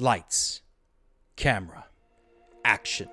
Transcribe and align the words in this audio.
Lights, 0.00 0.62
camera, 1.34 1.86
action. 2.64 3.08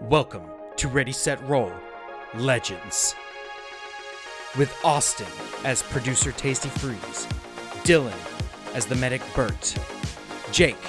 Welcome 0.00 0.46
to 0.76 0.88
Ready 0.88 1.12
Set 1.12 1.46
Roll. 1.46 1.70
Legends. 2.34 3.14
With 4.56 4.74
Austin 4.82 5.26
as 5.62 5.82
producer 5.82 6.32
Tasty 6.32 6.70
Freeze, 6.70 7.26
Dylan 7.84 8.16
as 8.74 8.86
the 8.86 8.94
medic 8.94 9.20
Bert, 9.34 9.76
Jake 10.52 10.82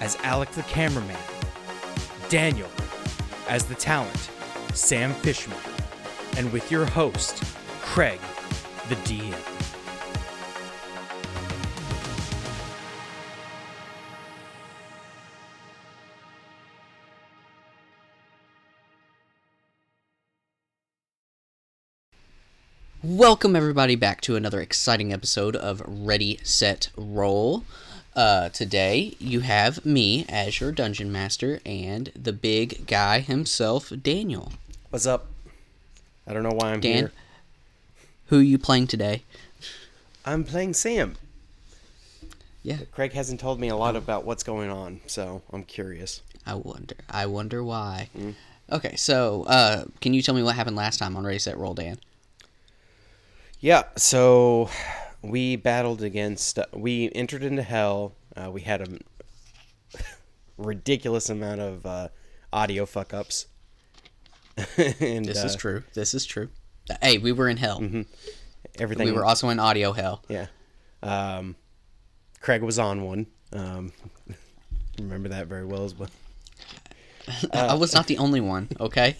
as 0.00 0.16
Alec 0.24 0.50
the 0.50 0.62
cameraman, 0.62 1.16
Daniel 2.28 2.70
as 3.48 3.66
the 3.66 3.76
talent 3.76 4.30
Sam 4.74 5.12
Fishman, 5.12 5.60
and 6.38 6.52
with 6.52 6.72
your 6.72 6.86
host 6.86 7.40
Craig 7.82 8.18
the 8.88 8.96
DM. 8.96 9.55
Welcome 23.16 23.56
everybody 23.56 23.96
back 23.96 24.20
to 24.22 24.36
another 24.36 24.60
exciting 24.60 25.10
episode 25.10 25.56
of 25.56 25.82
Ready 25.86 26.38
Set 26.42 26.90
Roll. 26.98 27.64
Uh, 28.14 28.50
today 28.50 29.16
you 29.18 29.40
have 29.40 29.86
me 29.86 30.26
as 30.28 30.60
your 30.60 30.70
dungeon 30.70 31.10
master 31.10 31.60
and 31.64 32.12
the 32.14 32.34
big 32.34 32.86
guy 32.86 33.20
himself, 33.20 33.90
Daniel. 34.02 34.52
What's 34.90 35.06
up? 35.06 35.28
I 36.26 36.34
don't 36.34 36.42
know 36.42 36.52
why 36.52 36.72
I'm 36.72 36.80
Dan, 36.80 36.94
here. 36.94 37.12
who 38.26 38.38
you 38.38 38.58
playing 38.58 38.88
today? 38.88 39.22
I'm 40.26 40.44
playing 40.44 40.74
Sam. 40.74 41.16
Yeah, 42.62 42.80
Craig 42.92 43.14
hasn't 43.14 43.40
told 43.40 43.58
me 43.58 43.68
a 43.68 43.76
lot 43.76 43.96
about 43.96 44.26
what's 44.26 44.42
going 44.42 44.68
on, 44.68 45.00
so 45.06 45.40
I'm 45.54 45.62
curious. 45.64 46.20
I 46.44 46.56
wonder. 46.56 46.96
I 47.08 47.24
wonder 47.24 47.64
why. 47.64 48.10
Okay, 48.70 48.94
so 48.96 49.44
uh, 49.44 49.86
can 50.02 50.12
you 50.12 50.20
tell 50.20 50.34
me 50.34 50.42
what 50.42 50.54
happened 50.54 50.76
last 50.76 50.98
time 50.98 51.16
on 51.16 51.24
Ready 51.24 51.38
Set 51.38 51.56
Roll, 51.56 51.72
Dan? 51.72 51.98
Yeah, 53.66 53.82
so 53.96 54.70
we 55.22 55.56
battled 55.56 56.00
against. 56.00 56.56
Uh, 56.56 56.66
we 56.72 57.10
entered 57.12 57.42
into 57.42 57.64
hell. 57.64 58.14
Uh, 58.36 58.48
we 58.48 58.60
had 58.60 58.80
a 58.80 58.86
ridiculous 60.56 61.30
amount 61.30 61.60
of 61.60 61.84
uh, 61.84 62.08
audio 62.52 62.86
fuck 62.86 63.12
ups. 63.12 63.48
and 64.56 65.24
This 65.24 65.42
is 65.42 65.56
uh, 65.56 65.58
true. 65.58 65.82
This 65.94 66.14
is 66.14 66.24
true. 66.24 66.48
Hey, 67.02 67.18
we 67.18 67.32
were 67.32 67.48
in 67.48 67.56
hell. 67.56 67.82
Everything 68.78 69.06
We 69.06 69.12
were 69.12 69.24
also 69.24 69.48
in 69.48 69.58
audio 69.58 69.90
hell. 69.90 70.22
Yeah. 70.28 70.46
Um, 71.02 71.56
Craig 72.40 72.62
was 72.62 72.78
on 72.78 73.02
one. 73.02 73.26
Um, 73.52 73.92
remember 74.96 75.30
that 75.30 75.48
very 75.48 75.64
well 75.64 75.82
as 75.82 75.92
well. 75.92 76.10
I 77.52 77.74
was 77.74 77.94
not 77.94 78.06
the 78.06 78.18
only 78.18 78.40
one. 78.40 78.68
Okay. 78.78 79.16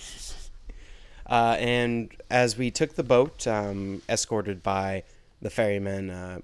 Uh, 1.29 1.57
and 1.59 2.15
as 2.31 2.57
we 2.57 2.71
took 2.71 2.95
the 2.95 3.03
boat, 3.03 3.47
um, 3.47 4.01
escorted 4.09 4.63
by 4.63 5.03
the 5.43 5.51
ferryman 5.51 6.11
uh, 6.11 6.39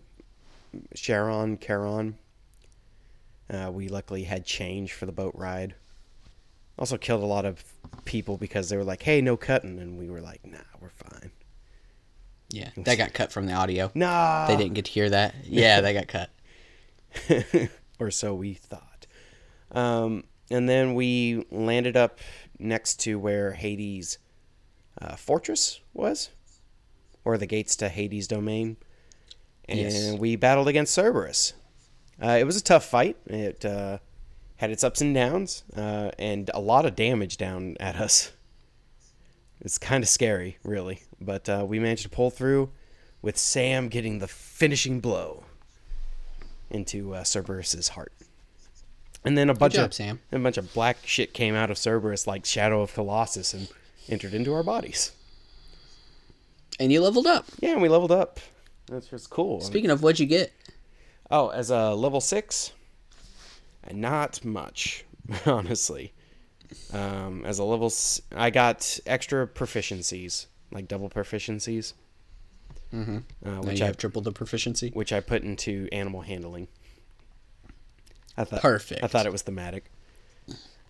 Sharon 0.95 1.59
Charon, 1.59 2.17
uh, 3.49 3.71
we 3.73 3.89
luckily 3.89 4.25
had 4.25 4.45
change 4.45 4.93
for 4.93 5.07
the 5.07 5.13
boat 5.13 5.35
ride. 5.37 5.75
Also 6.79 6.97
killed 6.97 7.23
a 7.23 7.27
lot 7.27 7.45
of 7.45 7.63
people 8.05 8.37
because 8.37 8.69
they 8.69 8.77
were 8.77 8.85
like, 8.85 9.03
"Hey, 9.03 9.21
no 9.21 9.37
cutting," 9.37 9.79
and 9.79 9.99
we 9.99 10.09
were 10.09 10.21
like, 10.21 10.45
"Nah, 10.45 10.59
we're 10.81 10.89
fine." 10.89 11.31
Yeah, 12.49 12.71
that 12.77 12.99
got 12.99 13.13
cut 13.13 13.33
from 13.33 13.47
the 13.47 13.53
audio. 13.53 13.91
Nah, 13.95 14.47
They 14.47 14.57
didn't 14.57 14.75
get 14.75 14.87
to 14.87 14.91
hear 14.91 15.09
that. 15.11 15.35
Yeah, 15.45 15.81
that 15.81 15.93
got 15.93 16.09
cut. 16.09 16.31
or 17.99 18.11
so 18.11 18.35
we 18.35 18.55
thought. 18.55 19.07
Um, 19.71 20.25
and 20.51 20.69
then 20.69 20.95
we 20.95 21.47
landed 21.51 21.97
up 21.97 22.19
next 22.59 23.01
to 23.01 23.19
where 23.19 23.53
Hades' 23.53 24.19
uh, 25.03 25.17
fortress 25.17 25.81
was, 25.93 26.31
or 27.25 27.37
the 27.39 27.47
gates 27.47 27.75
to 27.77 27.89
Hades' 27.89 28.29
domain. 28.29 28.77
And 29.69 29.79
Yes. 29.79 30.19
we 30.19 30.37
battled 30.37 30.69
against 30.69 30.95
Cerberus. 30.95 31.53
Uh, 32.23 32.37
it 32.41 32.45
was 32.45 32.57
a 32.57 32.63
tough 32.63 32.85
fight. 32.85 33.17
It 33.27 33.65
uh, 33.65 33.99
had 34.57 34.71
its 34.71 34.85
ups 34.85 35.01
and 35.01 35.15
downs, 35.15 35.65
uh, 35.77 36.11
and 36.19 36.51
a 36.55 36.61
lot 36.61 36.85
of 36.87 36.95
damage 36.95 37.37
down 37.37 37.77
at 37.81 37.97
us. 37.97 38.33
It's 39.61 39.79
kind 39.79 40.03
of 40.03 40.09
scary, 40.09 40.59
really. 40.65 41.03
But 41.21 41.49
uh, 41.49 41.65
we 41.67 41.79
managed 41.79 42.03
to 42.03 42.09
pull 42.09 42.31
through 42.31 42.71
with 43.23 43.39
Sam 43.39 43.89
getting 43.89 44.19
the 44.19 44.27
finishing 44.29 45.01
blow 45.01 45.45
into 46.71 47.15
uh, 47.15 47.23
Cerberus's 47.23 47.89
heart. 47.89 48.13
And 49.25 49.39
then 49.39 49.49
a 49.49 49.55
bunch 49.55 49.75
job, 49.75 49.87
of 49.87 49.95
Sam. 49.95 50.19
a 50.33 50.39
bunch 50.41 50.57
of 50.57 50.73
black 50.75 50.97
shit 51.05 51.33
came 51.33 51.55
out 51.55 51.71
of 51.71 51.79
Cerberus 51.79 52.27
like 52.27 52.45
Shadow 52.45 52.83
of 52.83 52.93
Colossus 52.93 53.55
and 53.55 53.69
entered 54.09 54.35
into 54.35 54.53
our 54.55 54.63
bodies. 54.63 55.13
And 56.81 56.91
you 56.93 57.01
leveled 57.01 57.27
up. 57.27 57.47
Yeah, 57.61 57.73
and 57.73 57.83
we 57.83 57.89
leveled 57.89 58.13
up. 58.13 58.41
That's 58.87 59.07
just 59.07 59.31
cool. 59.31 59.61
Speaking 59.61 59.91
of, 59.91 60.03
what'd 60.03 60.19
you 60.21 60.27
get? 60.27 60.53
Oh, 61.31 61.49
as 61.49 61.71
a 61.71 61.95
level 61.95 62.21
six, 62.21 62.73
not 63.91 64.45
much, 64.45 65.05
honestly. 65.47 66.13
Um, 66.93 67.45
as 67.45 67.59
a 67.59 67.65
level, 67.65 67.87
s- 67.87 68.21
I 68.35 68.51
got 68.51 68.99
extra 69.07 69.47
proficiencies, 69.47 70.47
like 70.71 70.89
double 70.89 71.09
proficiencies, 71.11 71.93
Mm-hmm. 72.93 73.19
uh, 73.47 73.51
Now 73.51 73.61
which 73.63 73.79
you 73.79 73.85
I 73.85 73.87
have 73.87 73.97
triple 73.97 74.21
the 74.21 74.33
proficiency. 74.33 74.91
which 74.93 75.15
I 75.15 75.21
put 75.21 75.43
into 75.43 75.89
animal 75.93 76.21
handling. 76.21 76.69
I 78.37 78.45
thought 78.45 78.61
Perfect. 78.61 79.03
I 79.03 79.07
thought 79.07 79.25
it 79.25 79.33
was 79.33 79.41
thematic. 79.43 79.91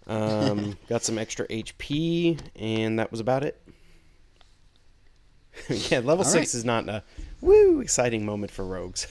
Um, 0.06 0.76
got 0.88 1.02
some 1.02 1.18
extra 1.18 1.46
HP, 1.48 2.38
and 2.56 2.98
that 2.98 3.10
was 3.10 3.20
about 3.20 3.44
it. 3.44 3.60
yeah, 5.68 5.98
level 5.98 6.18
All 6.18 6.24
six 6.24 6.34
right. 6.34 6.54
is 6.54 6.64
not 6.64 6.88
a 6.88 7.02
woo 7.40 7.80
exciting 7.80 8.24
moment 8.24 8.52
for 8.52 8.64
rogues. 8.64 9.06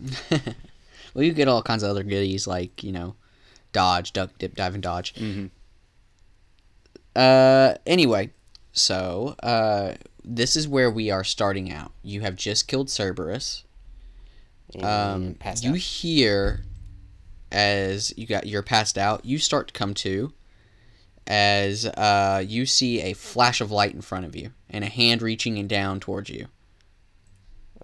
Well, 1.14 1.24
you 1.24 1.32
get 1.32 1.48
all 1.48 1.62
kinds 1.62 1.82
of 1.82 1.88
other 1.88 2.02
goodies 2.02 2.46
like 2.46 2.84
you 2.84 2.92
know, 2.92 3.14
dodge, 3.72 4.12
duck, 4.12 4.32
dip, 4.38 4.54
dive, 4.54 4.74
and 4.74 4.82
dodge. 4.82 5.14
Mhm. 5.14 5.48
Uh, 7.14 7.74
anyway, 7.86 8.30
so 8.72 9.34
uh, 9.42 9.94
this 10.22 10.56
is 10.56 10.68
where 10.68 10.90
we 10.90 11.10
are 11.10 11.24
starting 11.24 11.72
out. 11.72 11.92
You 12.02 12.20
have 12.20 12.36
just 12.36 12.68
killed 12.68 12.90
Cerberus. 12.90 13.64
Um, 14.82 15.36
you 15.62 15.70
out. 15.70 15.76
hear 15.78 16.64
as 17.52 18.12
you 18.16 18.26
got 18.26 18.46
you're 18.46 18.62
passed 18.62 18.98
out. 18.98 19.24
You 19.24 19.38
start 19.38 19.68
to 19.68 19.72
come 19.74 19.94
to 19.94 20.32
as 21.26 21.86
uh, 21.86 22.42
you 22.46 22.66
see 22.66 23.00
a 23.02 23.12
flash 23.12 23.60
of 23.60 23.70
light 23.70 23.94
in 23.94 24.00
front 24.00 24.24
of 24.26 24.36
you 24.36 24.52
and 24.70 24.84
a 24.84 24.88
hand 24.88 25.22
reaching 25.22 25.58
and 25.58 25.68
down 25.68 25.98
towards 26.00 26.30
you. 26.30 26.46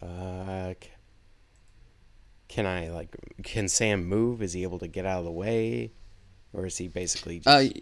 Uh, 0.01 0.75
can 2.49 2.67
I 2.67 2.91
like? 2.91 3.17
Can 3.43 3.69
Sam 3.69 4.05
move? 4.07 4.43
Is 4.43 4.53
he 4.53 4.63
able 4.63 4.79
to 4.81 4.89
get 4.89 5.07
out 5.07 5.21
of 5.21 5.25
the 5.25 5.31
way, 5.33 5.93
or 6.53 6.67
is 6.67 6.77
he 6.77 6.89
basically? 6.89 7.39
Just, 7.41 7.49
Uh, 7.49 7.81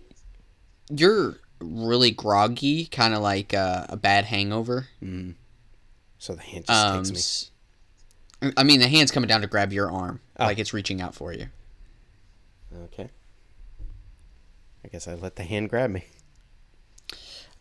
you're 0.90 1.36
really 1.60 2.10
groggy, 2.10 2.86
kind 2.86 3.14
of 3.14 3.20
like 3.20 3.52
uh, 3.54 3.86
a 3.88 3.96
bad 3.96 4.26
hangover. 4.26 4.88
mm. 5.02 5.34
So 6.18 6.34
the 6.34 6.42
hand 6.42 6.66
just 6.66 6.84
Um, 6.86 7.04
takes 7.04 7.50
me. 8.42 8.52
I 8.56 8.62
mean, 8.62 8.80
the 8.80 8.88
hand's 8.88 9.10
coming 9.10 9.28
down 9.28 9.40
to 9.42 9.46
grab 9.46 9.72
your 9.72 9.90
arm, 9.90 10.20
Oh. 10.38 10.44
like 10.44 10.58
it's 10.58 10.72
reaching 10.74 11.00
out 11.00 11.14
for 11.14 11.32
you. 11.32 11.48
Okay. 12.84 13.08
I 14.84 14.88
guess 14.88 15.06
I 15.08 15.14
let 15.14 15.36
the 15.36 15.42
hand 15.42 15.68
grab 15.70 15.90
me. 15.90 16.04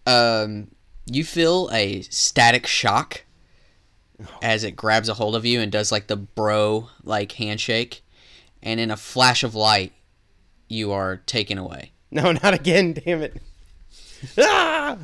Um, 0.06 0.70
you 1.06 1.24
feel 1.24 1.70
a 1.72 2.02
static 2.04 2.66
shock 2.68 3.24
Oh. 4.22 4.38
as 4.42 4.66
it 4.66 4.76
grabs 4.76 5.08
a 5.08 5.14
hold 5.14 5.34
of 5.34 5.46
you 5.46 5.62
and 5.62 5.72
does 5.72 5.94
like 5.94 6.08
the 6.08 6.18
bro 6.18 6.90
like 7.06 7.32
handshake, 7.34 8.02
and 8.62 8.78
in 8.80 8.92
a 8.92 8.98
flash 8.98 9.44
of 9.44 9.56
light, 9.56 9.94
you 10.68 10.92
are 10.92 11.18
taken 11.26 11.58
away. 11.58 11.94
No, 12.12 12.32
not 12.44 12.54
again! 12.54 12.94
Damn 12.94 13.22
it! 13.22 13.42
Ah! 14.38 14.98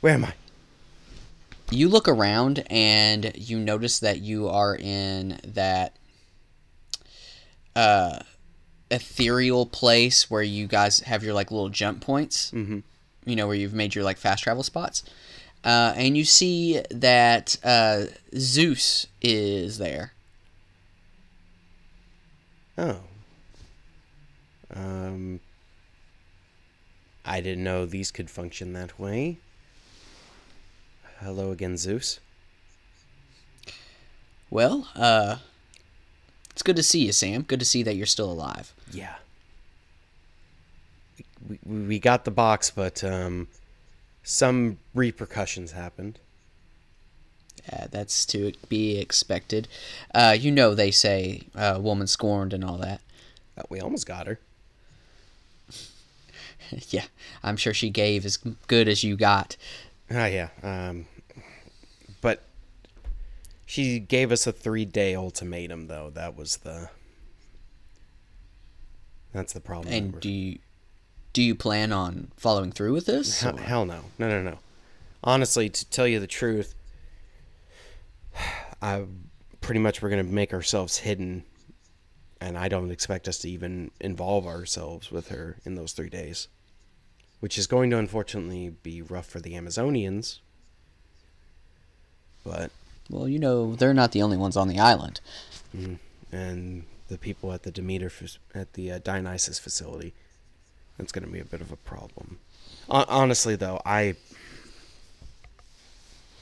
Where 0.00 0.14
am 0.14 0.24
I? 0.24 0.32
You 1.70 1.88
look 1.88 2.08
around 2.08 2.64
and 2.70 3.30
you 3.36 3.58
notice 3.60 4.00
that 4.00 4.20
you 4.20 4.48
are 4.48 4.74
in 4.76 5.38
that 5.44 5.94
uh, 7.76 8.18
ethereal 8.90 9.66
place 9.66 10.28
where 10.30 10.42
you 10.42 10.66
guys 10.66 11.00
have 11.00 11.22
your 11.22 11.34
like 11.34 11.50
little 11.52 11.68
jump 11.68 12.00
points. 12.00 12.50
Mhm. 12.50 12.82
You 13.24 13.36
know 13.36 13.46
where 13.46 13.56
you've 13.56 13.74
made 13.74 13.94
your 13.94 14.04
like 14.04 14.18
fast 14.18 14.42
travel 14.42 14.62
spots, 14.62 15.04
uh, 15.64 15.92
and 15.96 16.16
you 16.16 16.24
see 16.24 16.80
that 16.90 17.56
uh, 17.62 18.06
Zeus 18.36 19.06
is 19.22 19.78
there. 19.78 20.12
Oh. 22.78 23.00
Um. 24.74 25.40
I 27.28 27.40
didn't 27.40 27.64
know 27.64 27.86
these 27.86 28.12
could 28.12 28.30
function 28.30 28.72
that 28.74 29.00
way. 29.00 29.38
Hello 31.18 31.50
again, 31.50 31.76
Zeus. 31.76 32.20
Well, 34.48 34.88
uh, 34.94 35.38
It's 36.56 36.62
good 36.62 36.76
to 36.76 36.82
see 36.82 37.04
you, 37.04 37.12
Sam. 37.12 37.42
Good 37.42 37.60
to 37.60 37.66
see 37.66 37.82
that 37.82 37.96
you're 37.96 38.06
still 38.06 38.32
alive. 38.32 38.72
Yeah. 38.90 39.16
We, 41.46 41.58
we, 41.66 41.98
got 41.98 42.24
the 42.24 42.30
box, 42.30 42.70
but 42.70 43.04
um, 43.04 43.48
some 44.22 44.78
repercussions 44.94 45.72
happened. 45.72 46.18
Yeah, 47.68 47.88
that's 47.90 48.24
to 48.26 48.52
be 48.70 48.96
expected. 48.96 49.68
Uh, 50.14 50.34
you 50.38 50.50
know 50.50 50.74
they 50.74 50.90
say 50.90 51.42
uh, 51.54 51.78
woman 51.78 52.06
scorned 52.06 52.54
and 52.54 52.64
all 52.64 52.78
that. 52.78 53.02
Uh, 53.58 53.64
we 53.68 53.78
almost 53.78 54.06
got 54.06 54.26
her. 54.26 54.38
yeah, 56.88 57.04
I'm 57.42 57.58
sure 57.58 57.74
she 57.74 57.90
gave 57.90 58.24
as 58.24 58.38
good 58.38 58.88
as 58.88 59.04
you 59.04 59.14
got. 59.18 59.58
Ah, 60.10 60.24
yeah. 60.24 60.48
Um, 60.62 61.06
she 63.66 63.98
gave 63.98 64.32
us 64.32 64.46
a 64.46 64.52
three-day 64.52 65.14
ultimatum, 65.14 65.88
though. 65.88 66.10
That 66.10 66.36
was 66.36 66.58
the. 66.58 66.88
That's 69.32 69.52
the 69.52 69.60
problem. 69.60 69.92
And 69.92 70.20
do 70.20 70.30
you 70.30 70.60
do 71.36 71.42
you 71.42 71.54
plan 71.54 71.92
on 71.92 72.32
following 72.38 72.72
through 72.72 72.94
with 72.94 73.04
this? 73.04 73.42
Hell, 73.42 73.58
hell 73.58 73.84
no. 73.84 74.00
No, 74.18 74.26
no, 74.26 74.40
no. 74.40 74.58
Honestly, 75.22 75.68
to 75.68 75.90
tell 75.90 76.06
you 76.06 76.18
the 76.18 76.26
truth, 76.26 76.74
I 78.80 79.04
pretty 79.60 79.80
much 79.80 80.00
we're 80.00 80.08
going 80.08 80.26
to 80.26 80.32
make 80.32 80.54
ourselves 80.54 80.96
hidden 80.96 81.44
and 82.40 82.56
I 82.56 82.68
don't 82.68 82.90
expect 82.90 83.28
us 83.28 83.36
to 83.40 83.50
even 83.50 83.90
involve 84.00 84.46
ourselves 84.46 85.12
with 85.12 85.28
her 85.28 85.58
in 85.66 85.74
those 85.74 85.92
3 85.92 86.08
days, 86.08 86.48
which 87.40 87.58
is 87.58 87.66
going 87.66 87.90
to 87.90 87.98
unfortunately 87.98 88.70
be 88.70 89.02
rough 89.02 89.26
for 89.26 89.40
the 89.40 89.52
Amazonians. 89.52 90.38
But 92.44 92.70
Well, 93.08 93.28
you 93.28 93.38
know 93.38 93.74
they're 93.76 93.94
not 93.94 94.12
the 94.12 94.22
only 94.22 94.36
ones 94.36 94.56
on 94.56 94.68
the 94.68 94.78
island. 94.78 95.20
and 96.32 96.84
the 97.08 97.18
people 97.18 97.52
at 97.52 97.62
the 97.62 97.70
Demeter 97.70 98.10
at 98.54 98.72
the 98.72 98.92
uh, 98.92 98.98
Dionysus 98.98 99.58
facility. 99.58 100.12
That's 100.98 101.12
going 101.12 101.24
to 101.26 101.30
be 101.30 101.38
a 101.40 101.44
bit 101.44 101.60
of 101.60 101.70
a 101.70 101.76
problem. 101.76 102.38
Hon- 102.88 103.04
honestly, 103.08 103.54
though, 103.56 103.80
I 103.84 104.14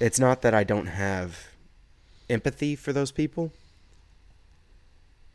it's 0.00 0.18
not 0.18 0.42
that 0.42 0.54
I 0.54 0.64
don't 0.64 0.86
have 0.86 1.48
empathy 2.30 2.76
for 2.76 2.92
those 2.92 3.10
people. 3.12 3.52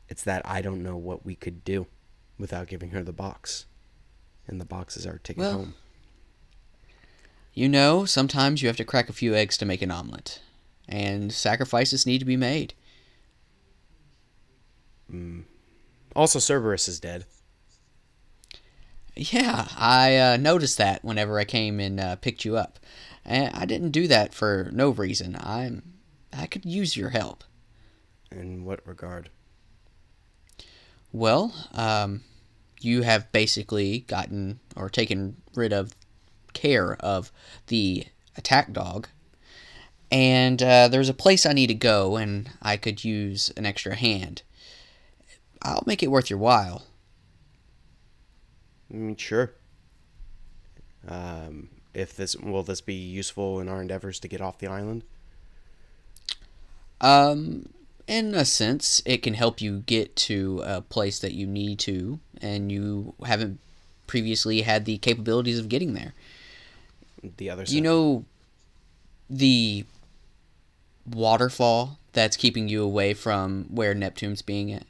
It's 0.07 0.23
that 0.23 0.41
I 0.45 0.61
don't 0.61 0.81
know 0.81 0.97
what 0.97 1.25
we 1.25 1.35
could 1.35 1.63
do 1.63 1.85
without 2.39 2.67
giving 2.67 2.91
her 2.91 3.03
the 3.03 3.13
box. 3.13 3.65
And 4.47 4.59
the 4.59 4.65
box 4.65 4.97
is 4.97 5.05
our 5.05 5.19
ticket 5.19 5.41
Well- 5.41 5.53
home. 5.53 5.73
You 7.53 7.67
know, 7.67 8.05
sometimes 8.05 8.61
you 8.61 8.67
have 8.67 8.77
to 8.77 8.85
crack 8.85 9.09
a 9.09 9.13
few 9.13 9.35
eggs 9.35 9.57
to 9.57 9.65
make 9.65 9.81
an 9.81 9.91
omelet, 9.91 10.39
and 10.89 11.31
sacrifices 11.31 12.06
need 12.06 12.19
to 12.19 12.25
be 12.25 12.36
made. 12.36 12.74
Also, 16.15 16.39
Cerberus 16.39 16.88
is 16.88 17.00
dead. 17.00 17.25
Yeah, 19.15 19.68
I 19.77 20.18
uh, 20.18 20.38
noticed 20.38 20.77
that 20.77 21.03
whenever 21.03 21.39
I 21.39 21.45
came 21.45 21.80
and 21.80 22.00
uh, 22.00 22.15
picked 22.15 22.45
you 22.45 22.57
up, 22.57 22.80
and 23.25 23.53
I 23.56 23.65
didn't 23.65 23.91
do 23.91 24.07
that 24.07 24.33
for 24.33 24.69
no 24.74 24.89
reason. 24.89 25.38
I'm 25.39 25.83
I 26.31 26.45
could 26.45 26.65
use 26.65 26.95
your 26.95 27.09
help. 27.09 27.44
In 28.31 28.65
what 28.65 28.86
regard? 28.86 29.30
Well, 31.12 31.53
um, 31.74 32.21
you 32.80 33.01
have 33.01 33.31
basically 33.31 34.00
gotten 34.01 34.59
or 34.75 34.89
taken 34.89 35.38
rid 35.56 35.74
of 35.74 35.95
care 36.53 36.95
of 37.00 37.31
the 37.68 38.06
attack 38.38 38.71
dog. 38.71 39.07
And 40.11 40.61
uh, 40.63 40.88
there's 40.88 41.09
a 41.09 41.13
place 41.13 41.45
I 41.45 41.53
need 41.53 41.67
to 41.67 41.75
go, 41.75 42.15
and 42.15 42.50
I 42.61 42.77
could 42.77 43.03
use 43.03 43.51
an 43.56 43.65
extra 43.65 43.95
hand. 43.95 44.41
I'll 45.61 45.83
make 45.85 46.01
it 46.01 46.07
worth 46.07 46.29
your 46.29 46.39
while. 46.39 46.83
I 48.91 48.95
mean, 48.95 49.15
sure. 49.15 49.53
Um, 51.07 51.69
if 51.94 52.15
this 52.15 52.35
will 52.35 52.63
this 52.63 52.81
be 52.81 52.94
useful 52.94 53.59
in 53.59 53.69
our 53.69 53.81
endeavors 53.81 54.19
to 54.21 54.27
get 54.27 54.41
off 54.41 54.57
the 54.57 54.67
island? 54.67 55.03
Um, 57.01 57.69
in 58.07 58.33
a 58.33 58.45
sense, 58.45 59.01
it 59.05 59.21
can 59.21 59.35
help 59.35 59.62
you 59.62 59.79
get 59.85 60.15
to 60.15 60.62
a 60.65 60.81
place 60.81 61.19
that 61.19 61.33
you 61.33 61.45
need 61.45 61.79
to, 61.79 62.19
and 62.41 62.71
you 62.71 63.13
haven't 63.25 63.59
previously 64.07 64.63
had 64.63 64.85
the 64.85 64.97
capabilities 64.97 65.59
of 65.59 65.69
getting 65.69 65.94
there. 65.94 66.13
The 67.38 67.50
other 67.50 67.65
side. 67.65 67.75
You 67.75 67.81
know 67.81 68.25
the 69.29 69.85
waterfall 71.11 71.97
that's 72.13 72.35
keeping 72.38 72.67
you 72.67 72.83
away 72.83 73.13
from 73.13 73.65
where 73.69 73.94
Neptune's 73.94 74.41
being 74.41 74.71
at? 74.71 74.83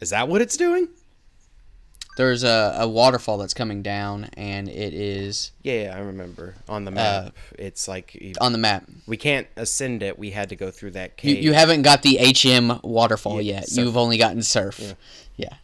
is 0.00 0.10
that 0.10 0.26
what 0.28 0.40
it's 0.40 0.56
doing? 0.56 0.88
There's 2.16 2.44
a, 2.44 2.76
a 2.78 2.86
waterfall 2.88 3.38
that's 3.38 3.54
coming 3.54 3.82
down, 3.82 4.28
and 4.36 4.68
it 4.68 4.92
is 4.92 5.52
Yeah, 5.62 5.84
yeah, 5.84 5.96
I 5.96 6.00
remember. 6.00 6.56
On 6.68 6.84
the 6.84 6.90
map, 6.90 7.34
it's 7.58 7.88
like 7.88 8.14
you- 8.16 8.34
on 8.40 8.52
the 8.52 8.58
map. 8.58 8.84
we 9.06 9.16
can't 9.16 9.46
ascend 9.56 10.02
it. 10.02 10.18
We 10.18 10.32
had 10.32 10.50
to 10.50 10.56
go 10.56 10.70
through 10.70 10.90
that 10.90 11.12
You, 11.22 11.34
cave. 11.36 11.44
you 11.44 11.52
haven't 11.54 11.82
got 11.82 12.02
the 12.02 12.18
HM 12.20 12.80
waterfall 12.82 13.40
Yeah, 13.40 13.54
yet. 13.54 13.68
surf. 13.68 13.84
You've 13.86 13.96
only 13.96 14.18
gotten 14.18 14.42
surf. 14.42 14.78
Yeah. 14.80 14.92
yeah. 15.36 15.54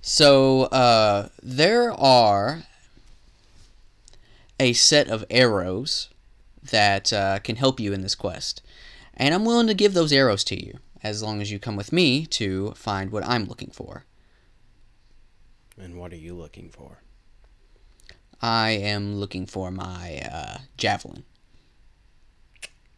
So 0.00 0.62
uh, 0.64 1.28
there 1.42 1.92
are 1.92 2.62
a 4.60 4.72
set 4.72 5.08
of 5.08 5.24
arrows 5.30 6.08
that 6.62 7.12
uh, 7.12 7.38
can 7.40 7.56
help 7.56 7.80
you 7.80 7.92
in 7.92 8.02
this 8.02 8.14
quest, 8.14 8.62
and 9.14 9.34
I'm 9.34 9.44
willing 9.44 9.66
to 9.68 9.74
give 9.74 9.94
those 9.94 10.12
arrows 10.12 10.44
to 10.44 10.64
you 10.64 10.78
as 11.02 11.22
long 11.22 11.40
as 11.40 11.50
you 11.50 11.58
come 11.58 11.76
with 11.76 11.92
me 11.92 12.26
to 12.26 12.72
find 12.72 13.10
what 13.10 13.24
I'm 13.26 13.44
looking 13.44 13.70
for. 13.70 14.04
and 15.80 15.96
what 15.96 16.12
are 16.12 16.16
you 16.16 16.34
looking 16.34 16.68
for? 16.68 16.98
I 18.40 18.70
am 18.70 19.16
looking 19.16 19.46
for 19.46 19.70
my 19.70 20.22
uh, 20.30 20.58
javelin. 20.76 21.24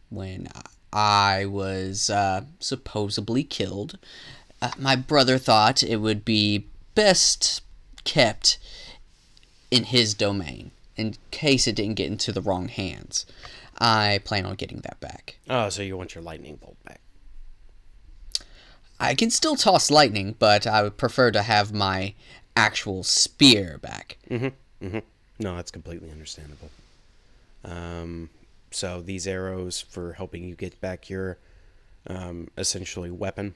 When 0.09 0.49
I 0.91 1.45
was 1.45 2.09
uh, 2.09 2.41
supposedly 2.59 3.43
killed, 3.43 3.97
uh, 4.61 4.71
my 4.77 4.95
brother 4.95 5.37
thought 5.37 5.83
it 5.83 5.97
would 5.97 6.25
be 6.25 6.67
best 6.95 7.61
kept 8.03 8.57
in 9.69 9.85
his 9.85 10.13
domain 10.13 10.71
in 10.95 11.15
case 11.31 11.67
it 11.67 11.75
didn't 11.75 11.95
get 11.95 12.07
into 12.07 12.31
the 12.31 12.41
wrong 12.41 12.67
hands. 12.67 13.25
I 13.79 14.19
plan 14.25 14.45
on 14.45 14.55
getting 14.55 14.79
that 14.81 14.99
back. 14.99 15.37
Oh, 15.49 15.69
so 15.69 15.81
you 15.81 15.97
want 15.97 16.13
your 16.15 16.23
lightning 16.23 16.55
bolt 16.57 16.77
back? 16.83 17.01
I 18.99 19.15
can 19.15 19.31
still 19.31 19.55
toss 19.55 19.89
lightning, 19.89 20.35
but 20.37 20.67
I 20.67 20.83
would 20.83 20.97
prefer 20.97 21.31
to 21.31 21.41
have 21.41 21.73
my 21.73 22.13
actual 22.55 23.03
spear 23.03 23.79
back. 23.79 24.17
Mhm. 24.29 24.53
No, 25.39 25.55
that's 25.55 25.71
completely 25.71 26.11
understandable. 26.11 26.69
Um, 27.63 28.29
so 28.69 29.01
these 29.01 29.25
arrows 29.25 29.81
for 29.81 30.13
helping 30.13 30.43
you 30.43 30.55
get 30.55 30.79
back 30.81 31.09
your 31.09 31.37
um, 32.07 32.49
essentially 32.57 33.09
weapon. 33.11 33.55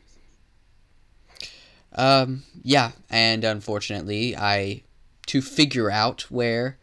Um, 1.94 2.44
yeah, 2.64 2.92
and 3.10 3.44
unfortunately, 3.44 4.36
I 4.36 4.82
to 5.28 5.42
figure 5.42 5.90
out 5.90 6.30
where 6.32 6.78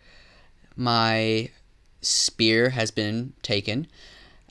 my 0.76 1.50
spear 2.00 2.70
has 2.70 2.90
been 2.90 3.32
taken, 3.42 3.86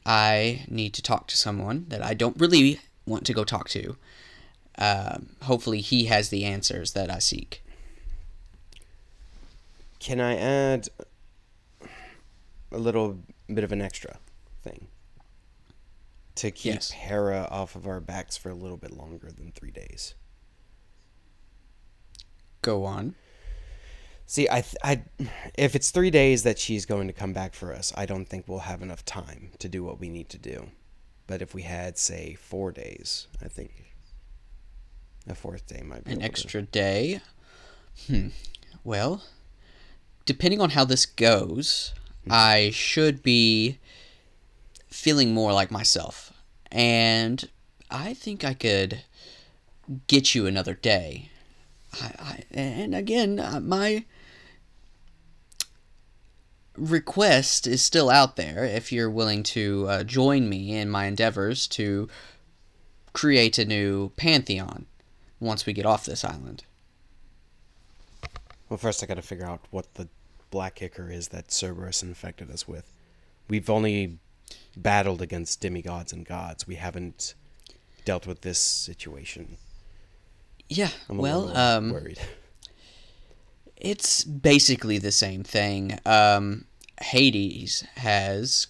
I 0.06 0.66
need 0.68 0.94
to 0.94 1.02
talk 1.02 1.28
to 1.28 1.38
someone 1.38 1.86
that 1.90 2.02
I 2.04 2.14
don't 2.14 2.40
really 2.40 2.80
want 3.06 3.26
to 3.26 3.34
go 3.34 3.44
talk 3.44 3.70
to. 3.70 3.98
Um, 4.78 5.30
hopefully, 5.44 5.82
he 5.82 6.06
has 6.06 6.30
the 6.30 6.46
answers 6.46 6.94
that 6.94 7.12
I 7.12 7.20
seek. 7.20 7.64
Can 10.00 10.20
I 10.20 10.36
add 10.36 10.90
a 12.72 12.78
little 12.78 13.20
bit 13.54 13.64
of 13.64 13.72
an 13.72 13.82
extra 13.82 14.18
thing 14.64 14.88
to 16.36 16.50
keep 16.50 16.76
Yes. 16.76 16.92
Hera 16.92 17.48
off 17.52 17.76
of 17.76 17.86
our 17.86 18.00
backs 18.00 18.38
for 18.38 18.50
a 18.50 18.56
little 18.56 18.78
bit 18.78 18.92
longer 18.92 19.30
than 19.32 19.52
three 19.52 19.70
days? 19.70 20.16
Go 22.62 22.86
on. 22.86 23.16
See, 24.32 24.48
I, 24.50 24.62
th- 24.62 24.78
I, 24.82 25.04
if 25.58 25.76
it's 25.76 25.92
three 25.92 26.10
days 26.10 26.44
that 26.44 26.58
she's 26.58 26.86
going 26.86 27.08
to 27.08 27.14
come 27.14 27.34
back 27.34 27.54
for 27.54 27.74
us, 27.74 27.92
I 27.98 28.06
don't 28.06 28.24
think 28.24 28.48
we'll 28.48 28.60
have 28.60 28.82
enough 28.82 29.04
time 29.04 29.50
to 29.60 29.68
do 29.68 29.84
what 29.84 30.00
we 30.00 30.08
need 30.08 30.30
to 30.30 30.38
do. 30.38 30.68
But 31.28 31.42
if 31.42 31.54
we 31.54 31.64
had, 31.64 31.98
say, 31.98 32.36
four 32.40 32.72
days, 32.72 33.28
I 33.44 33.50
think 33.50 33.94
a 35.28 35.36
fourth 35.36 35.68
day 35.68 35.82
might 35.84 36.06
be 36.06 36.12
An 36.14 36.20
able 36.20 36.22
to- 36.22 36.26
extra 36.28 36.62
day. 36.62 37.20
Hmm. 38.08 38.28
Well, 38.86 39.22
depending 40.24 40.62
on 40.62 40.70
how 40.70 40.86
this 40.86 41.06
goes, 41.06 41.94
I 42.30 42.70
should 42.74 43.22
be 43.22 43.80
feeling 44.88 45.34
more 45.34 45.52
like 45.52 45.72
myself. 45.72 46.32
And 46.72 47.50
I 47.90 48.14
think 48.14 48.46
I 48.46 48.54
could 48.54 49.02
get 50.08 50.34
you 50.34 50.46
another 50.46 50.74
day. 50.74 51.32
I, 52.02 52.12
I, 52.18 52.44
and 52.58 52.96
again, 52.96 53.38
uh, 53.38 53.60
my 53.60 54.06
request 56.78 57.68
is 57.68 57.84
still 57.84 58.10
out 58.10 58.36
there 58.36 58.64
if 58.64 58.92
you're 58.92 59.10
willing 59.10 59.44
to 59.44 59.86
uh, 59.88 60.04
join 60.04 60.50
me 60.50 60.76
in 60.76 60.90
my 60.90 61.06
endeavors 61.06 61.68
to 61.68 62.08
create 63.14 63.58
a 63.58 63.66
new 63.66 64.10
pantheon 64.16 64.86
once 65.40 65.66
we 65.66 65.74
get 65.74 65.86
off 65.86 66.06
this 66.06 66.24
island. 66.24 66.64
Well, 68.70 68.78
first 68.78 69.04
I 69.04 69.06
got 69.06 69.16
to 69.16 69.22
figure 69.22 69.46
out 69.46 69.62
what 69.70 69.94
the 69.96 70.08
black 70.50 70.76
kicker 70.76 71.12
is 71.12 71.30
that 71.30 71.52
Cerberus 71.52 72.04
infected 72.04 72.50
us 72.50 72.68
with. 72.68 72.90
We've 73.50 73.70
only 73.70 74.20
battled 74.78 75.22
against 75.22 75.60
demigods 75.60 76.14
and 76.14 76.26
gods. 76.26 76.68
We 76.68 76.76
haven't 76.76 77.34
dealt 78.06 78.26
with 78.26 78.42
this 78.42 78.60
situation. 78.60 79.58
Yeah, 80.70 80.90
I'm 81.10 81.18
well, 81.18 81.56
um, 81.56 81.92
worried. 81.92 82.20
It's 83.82 84.24
basically 84.24 85.00
the 85.00 85.12
same 85.12 85.44
thing. 85.44 85.98
Um, 86.06 86.66
Hades 87.02 87.84
has 87.96 88.68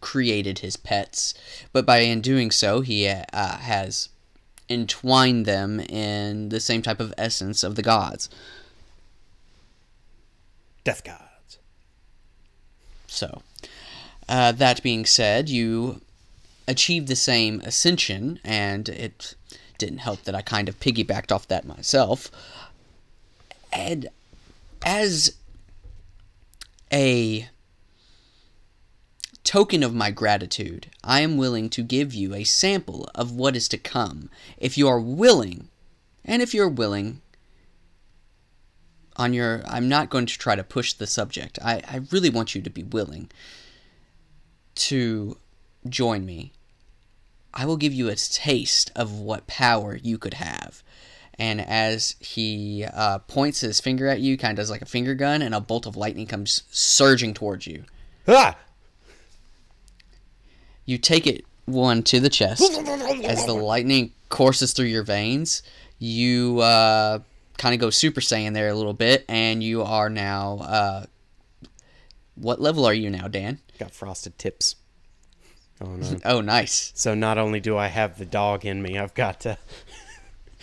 created 0.00 0.60
his 0.60 0.76
pets, 0.76 1.34
but 1.72 1.84
by 1.84 1.98
in 1.98 2.20
doing 2.20 2.52
so, 2.52 2.80
he 2.80 3.08
uh, 3.08 3.24
has 3.32 4.10
entwined 4.68 5.44
them 5.44 5.80
in 5.80 6.50
the 6.50 6.60
same 6.60 6.82
type 6.82 7.00
of 7.00 7.12
essence 7.18 7.64
of 7.64 7.74
the 7.74 7.82
gods. 7.82 8.30
Death 10.84 11.02
gods. 11.02 11.58
So, 13.08 13.42
uh, 14.28 14.52
that 14.52 14.84
being 14.84 15.04
said, 15.04 15.48
you 15.48 16.00
achieved 16.68 17.08
the 17.08 17.16
same 17.16 17.60
ascension, 17.62 18.38
and 18.44 18.88
it 18.88 19.34
didn't 19.78 19.98
help 19.98 20.22
that 20.22 20.34
I 20.36 20.42
kind 20.42 20.68
of 20.68 20.78
piggybacked 20.78 21.32
off 21.32 21.48
that 21.48 21.66
myself. 21.66 22.30
And 23.72 24.08
as 24.84 25.36
a 26.92 27.48
token 29.42 29.82
of 29.82 29.94
my 29.94 30.10
gratitude, 30.10 30.88
I 31.02 31.20
am 31.20 31.36
willing 31.36 31.68
to 31.70 31.82
give 31.82 32.14
you 32.14 32.34
a 32.34 32.44
sample 32.44 33.10
of 33.14 33.32
what 33.32 33.56
is 33.56 33.68
to 33.68 33.78
come. 33.78 34.30
If 34.58 34.78
you 34.78 34.86
are 34.86 35.00
willing, 35.00 35.68
and 36.24 36.40
if 36.42 36.54
you're 36.54 36.68
willing, 36.68 37.20
on 39.16 39.32
your 39.32 39.62
I'm 39.66 39.88
not 39.88 40.10
going 40.10 40.26
to 40.26 40.38
try 40.38 40.56
to 40.56 40.64
push 40.64 40.92
the 40.92 41.06
subject. 41.06 41.58
I, 41.62 41.82
I 41.88 42.00
really 42.10 42.30
want 42.30 42.54
you 42.54 42.62
to 42.62 42.70
be 42.70 42.82
willing 42.82 43.30
to 44.76 45.36
join 45.88 46.26
me. 46.26 46.52
I 47.52 47.66
will 47.66 47.76
give 47.76 47.92
you 47.92 48.08
a 48.08 48.16
taste 48.16 48.90
of 48.96 49.12
what 49.12 49.46
power 49.46 49.96
you 50.02 50.18
could 50.18 50.34
have. 50.34 50.82
And 51.38 51.60
as 51.60 52.14
he 52.20 52.84
uh, 52.84 53.18
points 53.18 53.60
his 53.60 53.80
finger 53.80 54.06
at 54.06 54.20
you, 54.20 54.36
kind 54.38 54.52
of 54.52 54.62
does 54.62 54.70
like 54.70 54.82
a 54.82 54.86
finger 54.86 55.14
gun, 55.14 55.42
and 55.42 55.54
a 55.54 55.60
bolt 55.60 55.86
of 55.86 55.96
lightning 55.96 56.26
comes 56.26 56.62
surging 56.70 57.34
towards 57.34 57.66
you. 57.66 57.84
Ah! 58.28 58.56
You 60.84 60.98
take 60.98 61.26
it 61.26 61.44
one 61.64 62.02
to 62.04 62.20
the 62.20 62.28
chest. 62.28 62.62
As 63.24 63.46
the 63.46 63.54
lightning 63.54 64.12
courses 64.28 64.72
through 64.72 64.86
your 64.86 65.02
veins, 65.02 65.62
you 65.98 66.60
uh, 66.60 67.20
kind 67.56 67.74
of 67.74 67.80
go 67.80 67.90
Super 67.90 68.20
Saiyan 68.20 68.52
there 68.54 68.68
a 68.68 68.74
little 68.74 68.92
bit, 68.92 69.24
and 69.28 69.62
you 69.62 69.82
are 69.82 70.10
now. 70.10 70.58
Uh, 70.60 71.06
what 72.34 72.60
level 72.60 72.84
are 72.84 72.94
you 72.94 73.10
now, 73.10 73.28
Dan? 73.28 73.60
Got 73.78 73.92
frosted 73.92 74.38
tips. 74.38 74.76
Oh 75.80 75.86
no. 75.86 76.16
Oh, 76.24 76.40
nice. 76.40 76.92
so 76.94 77.14
not 77.14 77.38
only 77.38 77.60
do 77.60 77.76
I 77.76 77.88
have 77.88 78.18
the 78.18 78.24
dog 78.24 78.64
in 78.64 78.82
me, 78.82 78.98
I've 78.98 79.14
got 79.14 79.40
to. 79.40 79.58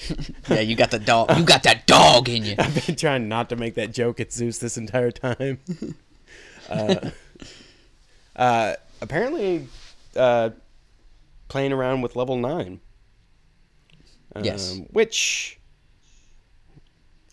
Yeah, 0.50 0.60
you 0.62 0.76
got 0.76 0.92
the 0.92 1.00
dog. 1.00 1.38
You 1.38 1.44
got 1.46 1.64
that 1.64 1.86
dog 1.88 2.28
in 2.28 2.44
you. 2.44 2.56
I've 2.58 2.86
been 2.86 2.96
trying 2.96 3.28
not 3.30 3.50
to 3.50 3.56
make 3.56 3.76
that 3.76 3.94
joke 3.94 4.20
at 4.20 4.32
Zeus 4.34 4.58
this 4.58 4.78
entire 4.78 5.12
time. 5.12 5.60
uh, 6.70 7.10
uh, 8.36 8.74
apparently, 9.02 9.68
uh, 10.16 10.50
playing 11.48 11.72
around 11.74 12.02
with 12.02 12.16
level 12.16 12.36
nine. 12.38 12.80
Um, 14.36 14.44
Yes. 14.44 14.80
Which 14.92 15.60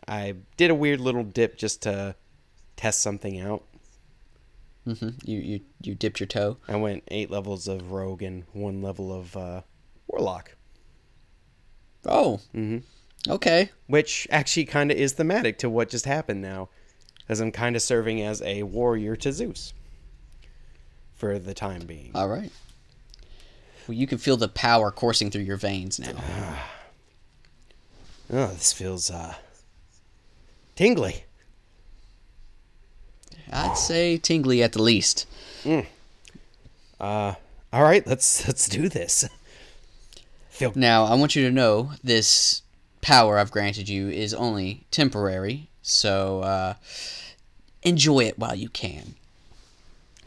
I 0.06 0.34
did 0.56 0.70
a 0.70 0.74
weird 0.74 1.00
little 1.00 1.24
dip 1.24 1.56
just 1.56 1.82
to 1.82 2.14
test 2.76 3.00
something 3.02 3.38
out. 3.40 3.64
hmm 4.84 5.10
You 5.22 5.38
you 5.38 5.60
you 5.82 5.94
dipped 5.94 6.20
your 6.20 6.26
toe. 6.26 6.58
I 6.68 6.76
went 6.76 7.04
eight 7.08 7.30
levels 7.30 7.68
of 7.68 7.92
rogue 7.92 8.22
and 8.22 8.44
one 8.52 8.82
level 8.82 9.12
of 9.12 9.36
uh, 9.36 9.62
warlock, 10.06 10.56
Oh. 12.06 12.40
Mm-hmm. 12.54 12.78
Okay. 13.30 13.70
which 13.88 14.26
actually 14.30 14.64
kind 14.64 14.90
of 14.90 14.96
is 14.96 15.12
thematic 15.14 15.58
to 15.58 15.68
what 15.68 15.88
just 15.90 16.04
happened 16.06 16.40
now, 16.40 16.68
as 17.28 17.40
I'm 17.40 17.52
kind 17.52 17.74
of 17.76 17.82
serving 17.82 18.22
as 18.22 18.40
a 18.42 18.62
warrior 18.62 19.16
to 19.16 19.32
Zeus 19.32 19.74
for 21.14 21.38
the 21.38 21.52
time 21.52 21.82
being. 21.82 22.12
All 22.14 22.28
right. 22.28 22.50
Well, 23.86 23.96
you 23.96 24.06
can 24.06 24.18
feel 24.18 24.36
the 24.36 24.48
power 24.48 24.90
coursing 24.90 25.30
through 25.30 25.42
your 25.42 25.56
veins 25.56 25.98
now. 25.98 26.58
Oh, 28.32 28.46
this 28.48 28.72
feels 28.72 29.10
uh, 29.10 29.34
tingly. 30.76 31.24
I'd 33.50 33.78
say 33.78 34.18
tingly 34.18 34.62
at 34.62 34.72
the 34.72 34.82
least. 34.82 35.26
Uh, 37.00 37.34
all 37.72 37.82
right, 37.82 38.06
let's 38.06 38.46
let's 38.46 38.68
do 38.68 38.88
this. 38.88 39.28
Feel 40.58 40.72
Now, 40.74 41.04
I 41.04 41.14
want 41.14 41.36
you 41.36 41.44
to 41.44 41.52
know 41.52 41.92
this 42.02 42.62
power 43.00 43.38
I've 43.38 43.52
granted 43.52 43.88
you 43.88 44.08
is 44.08 44.34
only 44.34 44.86
temporary, 44.90 45.68
so 45.82 46.40
uh, 46.40 46.74
enjoy 47.84 48.24
it 48.24 48.40
while 48.40 48.56
you 48.56 48.68
can. 48.68 49.14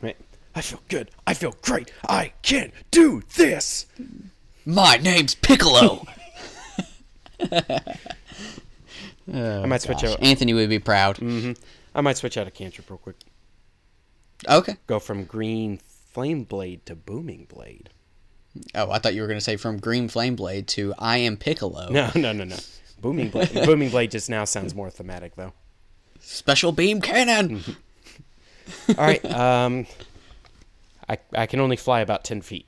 Right. 0.02 0.16
I 0.56 0.62
feel 0.62 0.80
good. 0.88 1.12
I 1.28 1.34
feel 1.34 1.54
great. 1.62 1.92
I 2.08 2.32
can 2.44 2.72
do 2.92 3.24
this. 3.36 3.88
My 4.66 4.96
name's 4.96 5.36
Piccolo. 5.36 6.08
I 7.42 7.82
might 9.66 9.82
switch 9.82 10.02
Gosh, 10.02 10.12
out. 10.12 10.24
Anthony 10.24 10.54
would 10.54 10.70
be 10.70 10.80
proud. 10.80 11.20
I 11.94 12.00
might 12.00 12.16
switch 12.16 12.38
out 12.38 12.48
a 12.48 12.52
cantrip 12.52 12.90
real 12.90 13.00
quick. 13.00 13.18
Okay. 14.48 14.78
Go 14.88 15.00
from 15.00 15.26
green 15.26 15.82
flame 16.14 16.46
blade 16.46 16.86
to 16.86 16.96
booming 16.96 17.48
blade. 17.54 17.90
Oh, 18.76 18.92
I 18.92 19.00
thought 19.00 19.14
you 19.14 19.22
were 19.22 19.28
going 19.28 19.40
to 19.40 19.44
say 19.44 19.56
from 19.56 19.78
Green 19.80 20.08
Flame 20.08 20.36
Blade 20.36 20.68
to 20.70 20.94
I 21.00 21.18
am 21.18 21.38
Piccolo. 21.38 21.90
No, 21.90 22.12
no, 22.16 22.32
no, 22.34 22.44
no. 22.44 22.58
Booming 23.00 23.30
blade. 23.30 23.54
booming 23.66 23.90
blade 23.90 24.12
just 24.12 24.30
now 24.30 24.46
sounds 24.46 24.76
more 24.76 24.90
thematic 24.90 25.36
though. 25.36 25.54
Special 26.20 26.72
Beam 26.72 27.02
Cannon. 27.02 27.64
All 28.90 28.96
right. 28.96 29.26
Um, 29.26 29.88
I 31.10 31.18
I 31.34 31.46
can 31.48 31.60
only 31.60 31.78
fly 31.78 32.02
about 32.02 32.24
ten 32.24 32.42
feet. 32.42 32.68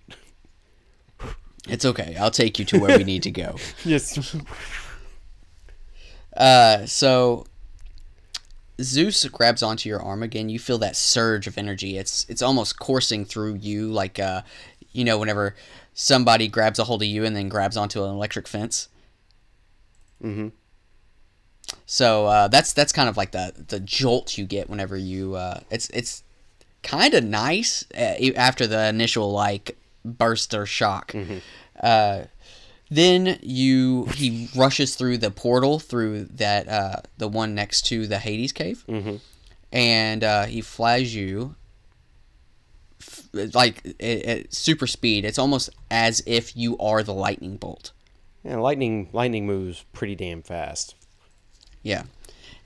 It's 1.67 1.85
okay. 1.85 2.15
I'll 2.19 2.31
take 2.31 2.59
you 2.59 2.65
to 2.65 2.79
where 2.79 2.97
we 2.97 3.03
need 3.03 3.23
to 3.23 3.31
go. 3.31 3.55
Yes. 3.85 4.35
Uh, 6.35 6.85
so 6.87 7.45
Zeus 8.81 9.23
grabs 9.25 9.61
onto 9.61 9.87
your 9.87 10.01
arm 10.01 10.23
again. 10.23 10.49
You 10.49 10.57
feel 10.57 10.79
that 10.79 10.95
surge 10.95 11.45
of 11.47 11.57
energy. 11.57 11.97
It's 11.97 12.25
it's 12.27 12.41
almost 12.41 12.79
coursing 12.79 13.23
through 13.23 13.55
you, 13.55 13.91
like 13.91 14.19
uh, 14.19 14.41
you 14.93 15.03
know, 15.03 15.17
whenever 15.17 15.55
somebody 15.93 16.47
grabs 16.47 16.79
a 16.79 16.85
hold 16.85 17.01
of 17.01 17.07
you 17.07 17.25
and 17.25 17.35
then 17.35 17.49
grabs 17.49 17.75
onto 17.77 18.03
an 18.03 18.09
electric 18.11 18.47
fence. 18.47 18.87
Mm-hmm. 20.23 20.49
So 21.85 22.27
uh, 22.27 22.47
that's 22.47 22.73
that's 22.73 22.91
kind 22.93 23.09
of 23.09 23.17
like 23.17 23.31
the 23.31 23.53
the 23.67 23.79
jolt 23.79 24.37
you 24.37 24.45
get 24.45 24.69
whenever 24.69 24.95
you. 24.97 25.35
Uh, 25.35 25.59
it's 25.69 25.89
it's 25.89 26.23
kind 26.81 27.13
of 27.13 27.23
nice 27.23 27.85
uh, 27.97 28.15
e- 28.19 28.35
after 28.35 28.67
the 28.67 28.87
initial 28.87 29.31
like 29.31 29.77
burst 30.05 30.53
or 30.53 30.65
shock. 30.65 31.11
Mhm. 31.13 31.41
Uh, 31.81 32.23
then 32.89 33.39
you 33.41 34.05
he 34.15 34.49
rushes 34.55 34.95
through 34.95 35.17
the 35.17 35.31
portal 35.31 35.79
through 35.79 36.25
that 36.25 36.67
uh, 36.67 36.97
the 37.17 37.27
one 37.27 37.55
next 37.55 37.83
to 37.87 38.07
the 38.07 38.19
Hades 38.19 38.51
cave, 38.51 38.83
Mhm. 38.87 39.19
and 39.71 40.23
uh, 40.23 40.45
he 40.45 40.61
flies 40.61 41.15
you 41.15 41.55
like 43.33 43.83
at, 43.99 44.23
at 44.23 44.53
super 44.53 44.87
speed. 44.87 45.25
It's 45.25 45.39
almost 45.39 45.69
as 45.89 46.21
if 46.25 46.55
you 46.55 46.77
are 46.77 47.03
the 47.03 47.13
lightning 47.13 47.57
bolt. 47.57 47.91
Yeah, 48.43 48.57
lightning 48.57 49.09
lightning 49.13 49.45
moves 49.45 49.85
pretty 49.93 50.15
damn 50.15 50.41
fast. 50.41 50.95
Yeah. 51.81 52.03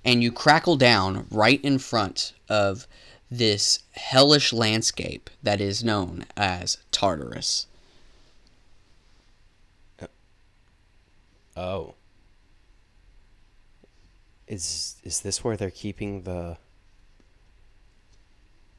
And 0.03 0.23
you 0.23 0.31
crackle 0.31 0.77
down 0.77 1.27
right 1.31 1.63
in 1.63 1.79
front 1.79 2.33
of 2.49 2.87
this 3.29 3.79
hellish 3.91 4.53
landscape 4.53 5.29
that 5.43 5.59
is 5.59 5.83
known 5.83 6.25
as 6.37 6.77
Tartarus. 6.91 7.67
Uh, 10.01 10.07
oh. 11.57 11.93
Is 14.47 14.95
is 15.03 15.21
this 15.21 15.43
where 15.43 15.57
they're 15.57 15.69
keeping 15.69 16.21
the 16.23 16.57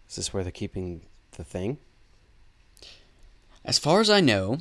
Is 0.09 0.17
this 0.17 0.33
where 0.33 0.43
they're 0.43 0.51
keeping 0.51 1.03
the 1.39 1.45
thing? 1.45 1.79
As 3.65 3.79
far 3.79 4.01
as 4.03 4.11
I 4.11 4.21
know, 4.21 4.59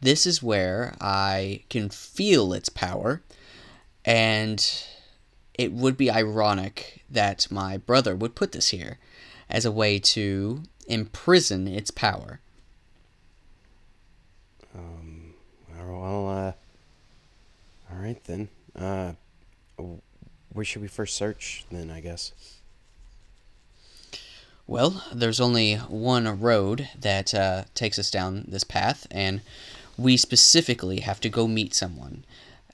this 0.00 0.26
is 0.26 0.42
where 0.42 0.94
I 1.00 1.62
can 1.70 1.88
feel 1.88 2.52
its 2.52 2.68
power, 2.68 3.22
and 4.04 4.84
it 5.54 5.72
would 5.72 5.96
be 5.96 6.10
ironic 6.10 7.04
that 7.08 7.50
my 7.50 7.78
brother 7.78 8.14
would 8.14 8.34
put 8.34 8.52
this 8.52 8.68
here, 8.68 8.98
as 9.48 9.64
a 9.64 9.72
way 9.72 9.98
to 9.98 10.62
imprison 10.86 11.66
its 11.66 11.90
power. 11.90 12.40
Um, 14.74 15.34
well, 15.76 16.28
uh, 16.28 16.52
all 17.90 17.98
right 17.98 18.22
then. 18.24 18.48
Uh, 18.76 19.12
where 20.52 20.64
should 20.64 20.82
we 20.82 20.88
first 20.88 21.16
search 21.16 21.64
then, 21.70 21.90
I 21.90 22.00
guess? 22.00 22.57
Well, 24.68 25.02
there's 25.10 25.40
only 25.40 25.76
one 25.76 26.40
road 26.40 26.90
that 27.00 27.32
uh, 27.32 27.64
takes 27.74 27.98
us 27.98 28.10
down 28.10 28.44
this 28.48 28.64
path, 28.64 29.06
and 29.10 29.40
we 29.96 30.18
specifically 30.18 31.00
have 31.00 31.20
to 31.20 31.30
go 31.30 31.48
meet 31.48 31.72
someone. 31.72 32.26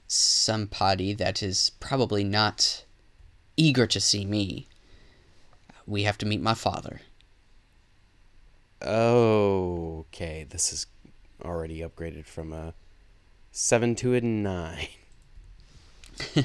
Somebody 0.05 1.13
that 1.13 1.41
is 1.41 1.71
probably 1.79 2.25
not 2.25 2.83
eager 3.55 3.87
to 3.87 4.01
see 4.01 4.25
me. 4.25 4.67
We 5.87 6.03
have 6.03 6.17
to 6.17 6.25
meet 6.25 6.41
my 6.41 6.53
father. 6.53 6.99
Okay, 8.81 10.45
this 10.49 10.73
is 10.73 10.87
already 11.45 11.79
upgraded 11.79 12.25
from 12.25 12.51
a 12.51 12.73
seven 13.53 13.95
to 13.95 14.15
a 14.15 14.19
nine. 14.19 14.89
All 16.35 16.43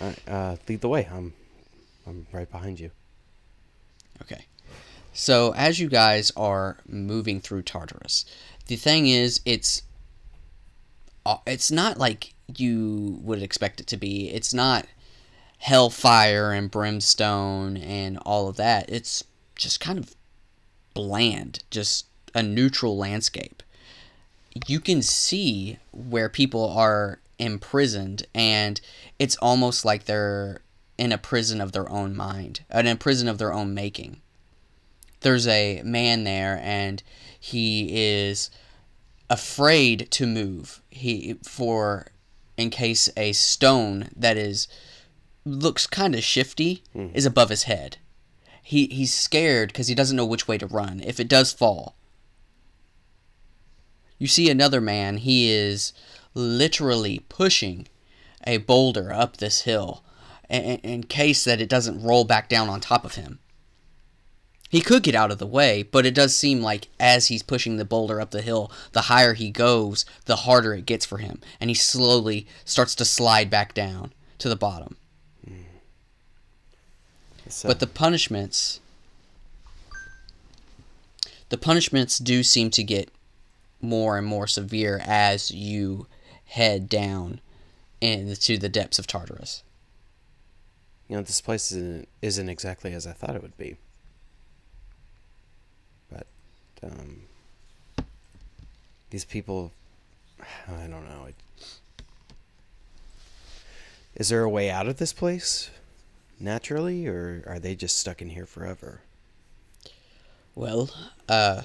right, 0.00 0.28
uh, 0.28 0.56
lead 0.68 0.82
the 0.82 0.88
way. 0.88 1.08
I'm, 1.12 1.32
I'm 2.06 2.28
right 2.30 2.48
behind 2.48 2.78
you. 2.78 2.92
Okay. 4.22 4.46
So 5.12 5.52
as 5.54 5.78
you 5.78 5.88
guys 5.88 6.32
are 6.36 6.78
moving 6.88 7.40
through 7.40 7.62
Tartarus, 7.62 8.24
the 8.66 8.76
thing 8.76 9.06
is, 9.06 9.40
it's 9.44 9.82
uh, 11.24 11.38
it's 11.46 11.70
not 11.70 11.98
like 11.98 12.34
you 12.56 13.18
would 13.22 13.42
expect 13.42 13.80
it 13.80 13.86
to 13.88 13.96
be. 13.96 14.30
It's 14.30 14.54
not 14.54 14.86
hellfire 15.58 16.52
and 16.52 16.70
brimstone 16.70 17.76
and 17.76 18.18
all 18.18 18.48
of 18.48 18.56
that. 18.56 18.88
It's 18.88 19.22
just 19.54 19.80
kind 19.80 19.98
of 19.98 20.14
bland, 20.94 21.62
just 21.70 22.06
a 22.34 22.42
neutral 22.42 22.96
landscape. 22.96 23.62
You 24.66 24.80
can 24.80 25.02
see 25.02 25.78
where 25.92 26.28
people 26.28 26.68
are 26.70 27.20
imprisoned, 27.38 28.26
and 28.34 28.80
it's 29.18 29.36
almost 29.36 29.84
like 29.84 30.04
they're 30.04 30.62
in 30.98 31.12
a 31.12 31.18
prison 31.18 31.60
of 31.60 31.72
their 31.72 31.88
own 31.90 32.16
mind, 32.16 32.60
in 32.72 32.86
a 32.86 32.96
prison 32.96 33.28
of 33.28 33.38
their 33.38 33.52
own 33.52 33.72
making. 33.72 34.20
There's 35.22 35.46
a 35.46 35.82
man 35.84 36.24
there, 36.24 36.60
and 36.62 37.02
he 37.38 37.90
is 37.92 38.50
afraid 39.30 40.08
to 40.12 40.26
move. 40.26 40.82
He 40.90 41.36
for 41.42 42.06
in 42.56 42.70
case 42.70 43.08
a 43.16 43.32
stone 43.32 44.10
that 44.14 44.36
is 44.36 44.68
looks 45.44 45.86
kind 45.86 46.14
of 46.14 46.22
shifty 46.22 46.82
mm. 46.94 47.14
is 47.14 47.26
above 47.26 47.48
his 47.48 47.64
head. 47.64 47.96
He 48.62 48.86
he's 48.86 49.12
scared 49.12 49.68
because 49.68 49.88
he 49.88 49.94
doesn't 49.94 50.16
know 50.16 50.26
which 50.26 50.46
way 50.46 50.58
to 50.58 50.66
run 50.66 51.00
if 51.00 51.18
it 51.18 51.28
does 51.28 51.52
fall. 51.52 51.96
You 54.18 54.28
see 54.28 54.48
another 54.48 54.80
man. 54.80 55.16
He 55.16 55.50
is 55.50 55.92
literally 56.34 57.24
pushing 57.28 57.88
a 58.46 58.58
boulder 58.58 59.12
up 59.12 59.38
this 59.38 59.62
hill 59.62 60.04
in, 60.48 60.78
in 60.78 61.02
case 61.04 61.44
that 61.44 61.60
it 61.60 61.68
doesn't 61.68 62.02
roll 62.02 62.24
back 62.24 62.48
down 62.48 62.68
on 62.68 62.80
top 62.80 63.04
of 63.04 63.16
him. 63.16 63.40
He 64.72 64.80
could 64.80 65.04
get 65.04 65.14
out 65.14 65.30
of 65.30 65.38
the 65.38 65.46
way, 65.46 65.84
but 65.84 66.04
it 66.04 66.14
does 66.14 66.36
seem 66.36 66.62
like 66.62 66.88
as 66.98 67.28
he's 67.28 67.44
pushing 67.44 67.76
the 67.76 67.84
boulder 67.84 68.20
up 68.20 68.32
the 68.32 68.42
hill, 68.42 68.72
the 68.92 69.02
higher 69.02 69.34
he 69.34 69.50
goes, 69.50 70.04
the 70.24 70.36
harder 70.36 70.74
it 70.74 70.86
gets 70.86 71.06
for 71.06 71.18
him, 71.18 71.40
and 71.60 71.70
he 71.70 71.74
slowly 71.74 72.46
starts 72.64 72.94
to 72.96 73.04
slide 73.04 73.50
back 73.50 73.74
down 73.74 74.12
to 74.38 74.48
the 74.48 74.56
bottom. 74.56 74.96
Mm. 75.48 75.64
So. 77.48 77.68
But 77.68 77.78
the 77.80 77.86
punishments 77.86 78.80
the 81.52 81.58
punishments 81.58 82.18
do 82.18 82.42
seem 82.42 82.70
to 82.70 82.82
get 82.82 83.10
more 83.82 84.16
and 84.16 84.26
more 84.26 84.46
severe 84.46 85.02
as 85.04 85.50
you 85.50 86.06
head 86.46 86.88
down 86.88 87.42
into 88.00 88.56
the 88.56 88.70
depths 88.70 88.98
of 88.98 89.06
Tartarus. 89.06 89.62
You 91.08 91.16
know, 91.16 91.22
this 91.22 91.42
place 91.42 91.70
isn't, 91.70 92.08
isn't 92.22 92.48
exactly 92.48 92.94
as 92.94 93.06
I 93.06 93.12
thought 93.12 93.36
it 93.36 93.42
would 93.42 93.58
be. 93.58 93.76
But, 96.10 96.26
um, 96.82 97.22
these 99.10 99.24
people, 99.24 99.72
I 100.68 100.86
don't 100.86 101.04
know. 101.04 101.28
Is 104.14 104.28
there 104.28 104.42
a 104.42 104.48
way 104.48 104.70
out 104.70 104.88
of 104.88 104.98
this 104.98 105.12
place 105.12 105.70
naturally, 106.38 107.06
or 107.06 107.44
are 107.46 107.58
they 107.58 107.74
just 107.74 107.98
stuck 107.98 108.20
in 108.20 108.30
here 108.30 108.46
forever? 108.46 109.00
Well, 110.54 110.90
uh, 111.28 111.62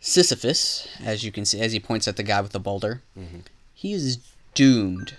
Sisyphus, 0.00 0.88
as 1.04 1.24
you 1.24 1.30
can 1.30 1.44
see, 1.44 1.60
as 1.60 1.72
he 1.72 1.80
points 1.80 2.08
at 2.08 2.16
the 2.16 2.22
guy 2.22 2.40
with 2.40 2.52
the 2.52 2.60
boulder, 2.60 3.02
mm-hmm. 3.16 3.40
he 3.74 3.92
is 3.92 4.18
doomed 4.54 5.16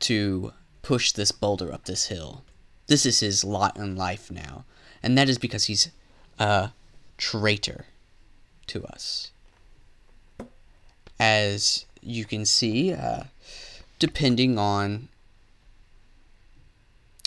to 0.00 0.52
push 0.82 1.12
this 1.12 1.32
boulder 1.32 1.72
up 1.72 1.84
this 1.84 2.06
hill. 2.06 2.44
This 2.88 3.06
is 3.06 3.20
his 3.20 3.42
lot 3.42 3.76
in 3.76 3.96
life 3.96 4.30
now, 4.30 4.64
and 5.02 5.16
that 5.16 5.28
is 5.28 5.38
because 5.38 5.64
he's 5.64 5.90
a 6.38 6.70
traitor 7.16 7.86
to 8.68 8.84
us. 8.84 9.30
As 11.18 11.86
you 12.02 12.24
can 12.24 12.44
see, 12.44 12.92
uh, 12.92 13.24
depending 13.98 14.58
on 14.58 15.08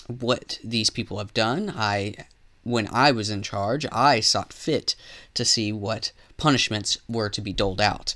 what 0.08 0.60
these 0.64 0.90
people 0.90 1.18
have 1.18 1.34
done, 1.34 1.74
I 1.76 2.16
when 2.64 2.88
I 2.92 3.12
was 3.12 3.30
in 3.30 3.42
charge, 3.42 3.86
I 3.92 4.20
sought 4.20 4.54
fit 4.54 4.96
to 5.34 5.46
see 5.46 5.72
what 5.72 6.12
punishments 6.38 6.98
were 7.08 7.30
to 7.30 7.42
be 7.42 7.54
doled 7.54 7.82
out. 7.82 8.16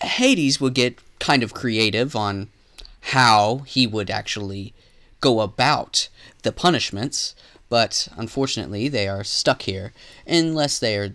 Hades 0.00 0.60
would 0.60 0.74
get 0.74 0.98
kind 1.18 1.42
of 1.42 1.54
creative 1.54 2.14
on 2.14 2.48
how 3.00 3.58
he 3.66 3.86
would 3.86 4.10
actually 4.10 4.72
go 5.20 5.40
about 5.40 6.08
the 6.42 6.52
punishments, 6.52 7.34
but 7.70 8.08
unfortunately 8.16 8.88
they 8.88 9.08
are 9.08 9.24
stuck 9.24 9.62
here 9.62 9.94
unless 10.26 10.78
they 10.78 10.98
are 10.98 11.14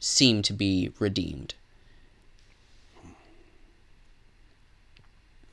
seem 0.00 0.40
to 0.42 0.54
be 0.54 0.90
redeemed. 0.98 1.54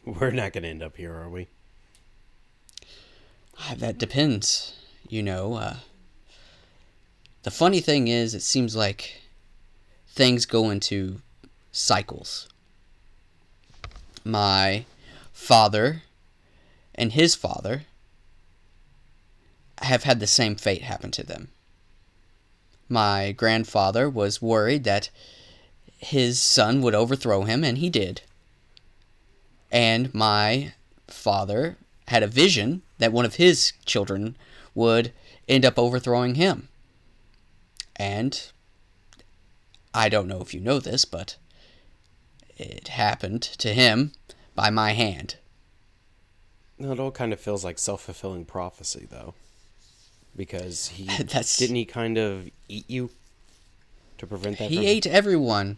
We're 0.06 0.32
not 0.32 0.54
going 0.54 0.64
to 0.64 0.70
end 0.70 0.84
up 0.84 0.96
here, 0.96 1.14
are 1.14 1.30
we? 1.30 1.50
That 3.76 3.98
depends. 3.98 4.78
You 5.10 5.24
know, 5.24 5.56
uh, 5.56 5.76
the 7.44 7.52
funny 7.52 7.80
thing 7.80 8.08
is, 8.08 8.36
it 8.36 8.42
seems 8.42 8.76
like 8.76 9.22
things 10.08 10.46
go 10.46 10.70
into 10.70 11.22
cycles. 11.72 12.48
My 14.24 14.86
father 15.34 16.04
and 16.94 17.14
his 17.14 17.36
father 17.36 17.84
have 19.86 20.04
had 20.04 20.20
the 20.20 20.28
same 20.28 20.56
fate 20.56 20.84
happen 20.84 21.12
to 21.12 21.24
them. 21.24 21.50
My 22.88 23.32
grandfather 23.32 24.10
was 24.10 24.42
worried 24.42 24.84
that 24.84 25.10
his 25.98 26.42
son 26.42 26.82
would 26.82 26.94
overthrow 26.94 27.44
him, 27.44 27.64
and 27.64 27.78
he 27.78 27.90
did. 27.90 28.22
And 29.72 30.14
my 30.14 30.74
father 31.08 31.78
had 32.08 32.24
a 32.24 32.28
vision 32.28 32.84
that 33.00 33.12
one 33.12 33.26
of 33.26 33.36
his 33.36 33.74
children 33.86 34.38
would 34.74 35.12
end 35.48 35.66
up 35.66 35.80
overthrowing 35.80 36.36
him. 36.36 36.68
And 37.96 38.52
I 39.94 40.10
don't 40.10 40.28
know 40.28 40.42
if 40.42 40.54
you 40.54 40.60
know 40.60 40.80
this, 40.80 41.06
but 41.06 41.38
it 42.58 42.90
happened 42.90 43.42
to 43.42 43.74
him 43.74 44.12
by 44.54 44.70
my 44.70 44.92
hand. 44.92 45.38
It 46.78 47.00
all 47.00 47.12
kind 47.12 47.32
of 47.32 47.40
feels 47.40 47.64
like 47.64 47.80
self 47.80 48.02
fulfilling 48.04 48.46
prophecy, 48.46 49.08
though, 49.10 49.34
because 50.36 50.88
he 50.88 51.06
That's... 51.24 51.58
didn't 51.58 51.76
he 51.76 51.86
kind 51.86 52.18
of 52.18 52.50
eat 52.68 52.90
you 52.90 53.10
to 54.18 54.28
prevent 54.28 54.60
that. 54.60 54.70
He 54.70 54.78
from... 54.78 54.86
ate 54.86 55.08
everyone. 55.08 55.78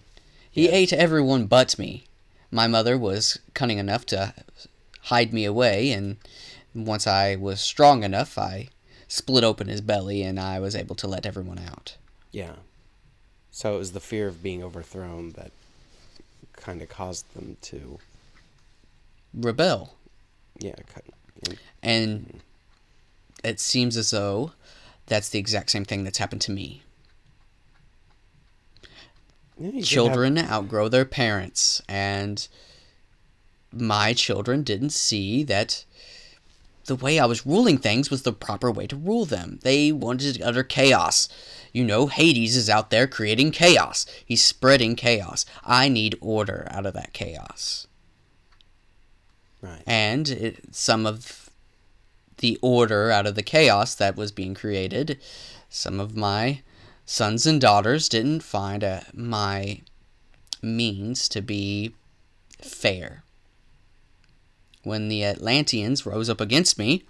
He 0.49 0.65
yeah. 0.65 0.75
ate 0.75 0.93
everyone 0.93 1.47
but 1.47 1.77
me. 1.77 2.05
My 2.51 2.67
mother 2.67 2.97
was 2.97 3.39
cunning 3.53 3.77
enough 3.77 4.05
to 4.07 4.33
hide 5.03 5.33
me 5.33 5.45
away, 5.45 5.91
and 5.91 6.17
once 6.73 7.05
I 7.05 7.35
was 7.35 7.59
strong 7.59 8.03
enough, 8.03 8.37
I 8.37 8.69
split 9.07 9.43
open 9.43 9.67
his 9.67 9.81
belly, 9.81 10.23
and 10.23 10.39
I 10.39 10.59
was 10.59 10.75
able 10.75 10.95
to 10.95 11.07
let 11.07 11.25
everyone 11.25 11.59
out. 11.59 11.97
Yeah. 12.31 12.53
So 13.51 13.75
it 13.75 13.79
was 13.79 13.91
the 13.91 13.99
fear 13.99 14.27
of 14.27 14.43
being 14.43 14.63
overthrown 14.63 15.31
that 15.31 15.51
kind 16.53 16.81
of 16.81 16.89
caused 16.89 17.33
them 17.33 17.57
to 17.63 17.99
rebel. 19.33 19.95
Yeah. 20.59 20.75
And 21.83 22.19
mm-hmm. 22.19 22.37
It 23.47 23.59
seems 23.59 23.95
as 23.97 24.11
though 24.11 24.51
that's 25.05 25.29
the 25.29 25.39
exact 25.39 25.71
same 25.71 25.85
thing 25.85 26.03
that's 26.03 26.17
happened 26.17 26.41
to 26.41 26.51
me. 26.51 26.83
Yeah, 29.57 29.81
children 29.81 30.35
have... 30.35 30.51
outgrow 30.51 30.89
their 30.89 31.05
parents, 31.05 31.81
and 31.87 32.47
my 33.71 34.13
children 34.13 34.63
didn't 34.63 34.91
see 34.91 35.43
that 35.43 35.85
the 36.85 36.95
way 36.95 37.19
I 37.19 37.25
was 37.25 37.45
ruling 37.45 37.77
things 37.77 38.09
was 38.09 38.23
the 38.23 38.33
proper 38.33 38.71
way 38.71 38.87
to 38.87 38.95
rule 38.95 39.25
them. 39.25 39.59
They 39.63 39.91
wanted 39.91 40.41
utter 40.41 40.63
chaos. 40.63 41.27
You 41.73 41.83
know, 41.83 42.07
Hades 42.07 42.55
is 42.55 42.69
out 42.69 42.91
there 42.91 43.07
creating 43.07 43.51
chaos. 43.51 44.05
He's 44.25 44.43
spreading 44.43 44.95
chaos. 44.95 45.45
I 45.65 45.89
need 45.89 46.17
order 46.21 46.67
out 46.71 46.85
of 46.85 46.93
that 46.93 47.13
chaos. 47.13 47.87
Right. 49.61 49.83
And 49.85 50.29
it, 50.29 50.75
some 50.75 51.05
of 51.05 51.46
the 52.37 52.57
order 52.61 53.11
out 53.11 53.25
of 53.25 53.35
the 53.35 53.43
chaos 53.43 53.95
that 53.95 54.15
was 54.15 54.31
being 54.31 54.53
created, 54.53 55.19
some 55.69 55.99
of 55.99 56.15
my 56.15 56.61
sons 57.05 57.45
and 57.45 57.59
daughters 57.59 58.09
didn't 58.09 58.41
find 58.41 58.83
a, 58.83 59.05
my 59.13 59.81
means 60.61 61.27
to 61.29 61.41
be 61.41 61.93
fair. 62.61 63.23
When 64.83 65.07
the 65.07 65.23
Atlanteans 65.23 66.05
rose 66.05 66.29
up 66.29 66.39
against 66.39 66.77
me, 66.77 67.03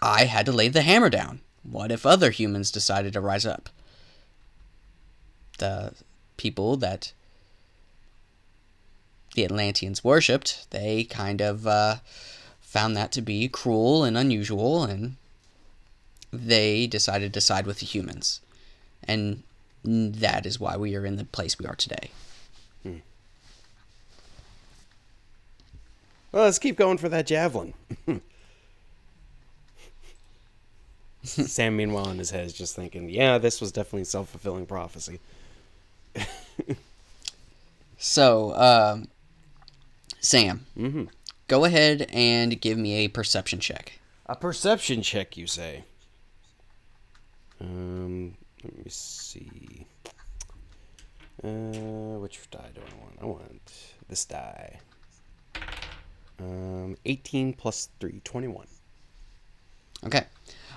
I 0.00 0.24
had 0.24 0.46
to 0.46 0.52
lay 0.52 0.68
the 0.68 0.82
hammer 0.82 1.10
down. 1.10 1.40
What 1.62 1.90
if 1.90 2.06
other 2.06 2.30
humans 2.30 2.70
decided 2.70 3.12
to 3.12 3.20
rise 3.20 3.44
up? 3.44 3.68
The 5.58 5.92
people 6.36 6.76
that 6.76 7.12
the 9.34 9.44
Atlanteans 9.44 10.02
worshipped, 10.04 10.70
they 10.70 11.04
kind 11.04 11.40
of 11.40 11.66
uh, 11.66 11.96
found 12.68 12.94
that 12.94 13.10
to 13.12 13.22
be 13.22 13.48
cruel 13.48 14.04
and 14.04 14.18
unusual, 14.18 14.84
and 14.84 15.16
they 16.30 16.86
decided 16.86 17.32
to 17.32 17.40
side 17.40 17.66
with 17.66 17.78
the 17.80 17.86
humans. 17.86 18.42
And 19.04 19.42
that 19.82 20.44
is 20.44 20.60
why 20.60 20.76
we 20.76 20.94
are 20.94 21.06
in 21.06 21.16
the 21.16 21.24
place 21.24 21.58
we 21.58 21.64
are 21.64 21.74
today. 21.74 22.10
Hmm. 22.82 22.98
Well, 26.30 26.44
let's 26.44 26.58
keep 26.58 26.76
going 26.76 26.98
for 26.98 27.08
that 27.08 27.26
javelin. 27.26 27.72
Sam, 31.22 31.74
meanwhile, 31.74 32.10
in 32.10 32.18
his 32.18 32.30
head 32.30 32.44
is 32.44 32.52
just 32.52 32.76
thinking, 32.76 33.08
yeah, 33.08 33.38
this 33.38 33.62
was 33.62 33.72
definitely 33.72 34.04
self 34.04 34.28
fulfilling 34.28 34.66
prophecy. 34.66 35.20
so, 37.98 38.54
um, 38.56 39.08
Sam, 40.20 40.66
mm-hmm. 40.76 41.04
Go 41.48 41.64
ahead 41.64 42.08
and 42.12 42.60
give 42.60 42.78
me 42.78 42.94
a 43.04 43.08
perception 43.08 43.58
check. 43.58 43.98
A 44.26 44.36
perception 44.36 45.02
check, 45.02 45.36
you 45.36 45.46
say? 45.46 45.84
Um, 47.60 48.36
let 48.62 48.76
me 48.76 48.84
see. 48.88 49.86
Uh, 51.42 52.18
which 52.18 52.40
die 52.50 52.70
do 52.74 52.80
I 52.80 53.02
want? 53.02 53.18
I 53.22 53.26
want 53.26 53.72
this 54.08 54.24
die. 54.24 54.78
Um, 56.40 56.96
18 57.04 57.54
plus 57.54 57.88
3, 58.00 58.20
21. 58.22 58.66
Okay. 60.04 60.24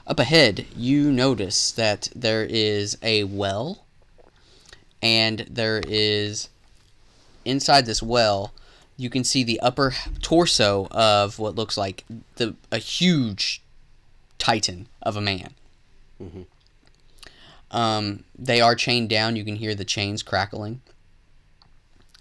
Up 0.08 0.20
ahead, 0.20 0.66
you 0.76 1.12
notice 1.12 1.72
that 1.74 2.10
there 2.16 2.44
is 2.44 2.98
a 3.04 3.24
well, 3.26 3.86
and 5.02 5.46
there 5.50 5.82
is 5.88 6.50
inside 7.46 7.86
this 7.86 8.02
well, 8.02 8.54
you 9.02 9.10
can 9.10 9.24
see 9.24 9.44
the 9.44 9.60
upper 9.62 9.96
torso 10.22 10.88
of 10.92 11.40
what 11.40 11.56
looks 11.56 11.76
like 11.76 12.06
the 12.36 12.56
a 12.72 12.78
huge 12.78 13.64
titan 14.38 14.88
of 15.02 15.18
a 15.18 15.22
man. 15.22 15.56
Mm-hmm. 16.22 16.44
Um, 17.72 18.26
they 18.38 18.62
are 18.62 18.76
chained 18.76 19.10
down. 19.10 19.36
You 19.36 19.44
can 19.44 19.56
hear 19.56 19.74
the 19.74 19.86
chains 19.86 20.22
crackling. 20.22 20.82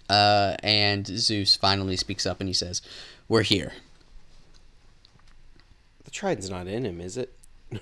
Uh, 0.09 0.55
and 0.63 1.05
Zeus 1.05 1.55
finally 1.55 1.95
speaks 1.95 2.25
up 2.25 2.39
and 2.39 2.49
he 2.49 2.53
says, 2.53 2.81
"We're 3.27 3.43
here." 3.43 3.73
The 6.03 6.11
trident's 6.11 6.49
not 6.49 6.67
in 6.67 6.83
him, 6.83 6.99
is 6.99 7.15
it? 7.15 7.37
You're 7.71 7.81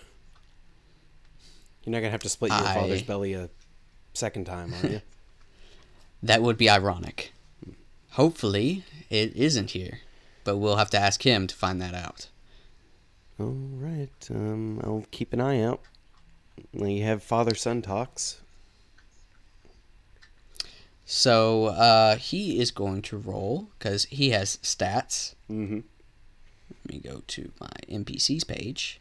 not 1.86 2.00
gonna 2.00 2.10
have 2.10 2.20
to 2.24 2.30
split 2.30 2.52
your 2.52 2.68
I... 2.68 2.74
father's 2.74 3.04
belly 3.04 3.34
a 3.34 3.50
second 4.14 4.44
time, 4.44 4.74
are 4.74 4.88
you? 4.88 5.02
that 6.24 6.42
would 6.42 6.58
be 6.58 6.70
ironic. 6.70 7.32
Hopefully, 8.12 8.84
it 9.10 9.36
isn't 9.36 9.72
here, 9.72 10.00
but 10.44 10.58
we'll 10.58 10.78
have 10.78 10.90
to 10.92 11.00
ask 11.00 11.26
him 11.26 11.48
to 11.48 11.56
find 11.56 11.82
that 11.82 11.94
out. 11.94 12.28
All 13.40 13.56
right. 13.56 14.28
Um, 14.30 14.82
I'll 14.84 15.06
keep 15.12 15.32
an 15.32 15.40
eye 15.40 15.62
out. 15.62 15.82
You 16.74 17.04
have 17.04 17.24
father 17.24 17.56
son 17.56 17.82
talks. 17.82 18.42
So 21.06 21.68
uh, 21.68 22.18
he 22.18 22.60
is 22.60 22.70
going 22.70 23.02
to 23.04 23.18
roll 23.18 23.70
because 23.78 24.06
he 24.06 24.30
has 24.32 24.58
stats. 24.58 25.36
Mm-hmm. 25.50 25.80
Let 26.70 26.94
me 26.94 27.00
go 27.00 27.24
to 27.26 27.52
my 27.60 27.72
NPCs 27.90 28.48
page. 28.48 29.00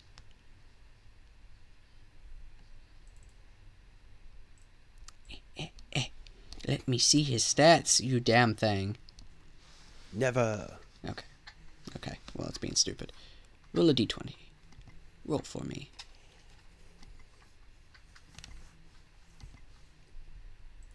Let 6.67 6.87
me 6.89 6.99
see 6.99 7.23
his 7.23 7.45
stats, 7.45 8.01
you 8.03 8.21
damn 8.21 8.55
thing. 8.55 8.97
Never. 10.13 10.79
Okay. 11.09 11.25
Okay. 11.97 12.19
Well, 12.35 12.49
it's 12.49 12.59
being 12.59 12.75
stupid. 12.75 13.13
Roll 13.73 13.91
a 13.91 13.95
d20. 13.95 14.35
Roll 15.27 15.41
for 15.41 15.63
me. 15.65 15.91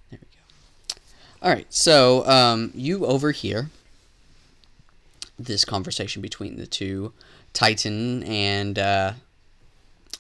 There 0.10 0.20
we 0.22 0.28
go. 0.36 0.96
All 1.42 1.54
right. 1.54 1.72
So 1.72 2.26
um, 2.28 2.72
you 2.74 3.06
overhear 3.06 3.70
this 5.38 5.66
conversation 5.66 6.22
between 6.22 6.58
the 6.58 6.68
two, 6.68 7.14
Titan 7.54 8.24
and 8.24 8.78
uh, 8.78 9.14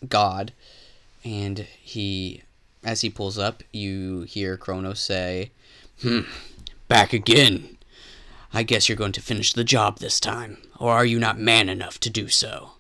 God, 0.07 0.53
and 1.23 1.59
he 1.59 2.43
as 2.83 3.01
he 3.01 3.09
pulls 3.09 3.37
up, 3.37 3.63
you 3.71 4.21
hear 4.21 4.57
Kronos 4.57 4.99
say, 4.99 5.51
Hmm, 6.01 6.21
back 6.87 7.13
again. 7.13 7.77
I 8.53 8.63
guess 8.63 8.87
you're 8.87 8.97
going 8.97 9.13
to 9.13 9.21
finish 9.21 9.53
the 9.53 9.63
job 9.63 9.97
this 9.97 10.19
time, 10.19 10.57
or 10.79 10.91
are 10.91 11.05
you 11.05 11.19
not 11.19 11.39
man 11.39 11.69
enough 11.69 11.99
to 12.01 12.09
do 12.09 12.27
so? 12.27 12.71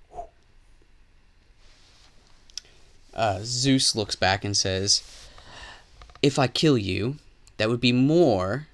Uh, 3.13 3.39
Zeus 3.43 3.95
looks 3.95 4.15
back 4.15 4.43
and 4.43 4.55
says, 4.55 5.03
If 6.21 6.37
I 6.37 6.47
kill 6.47 6.77
you, 6.77 7.17
that 7.57 7.69
would 7.69 7.81
be 7.81 7.91
more 7.91 8.67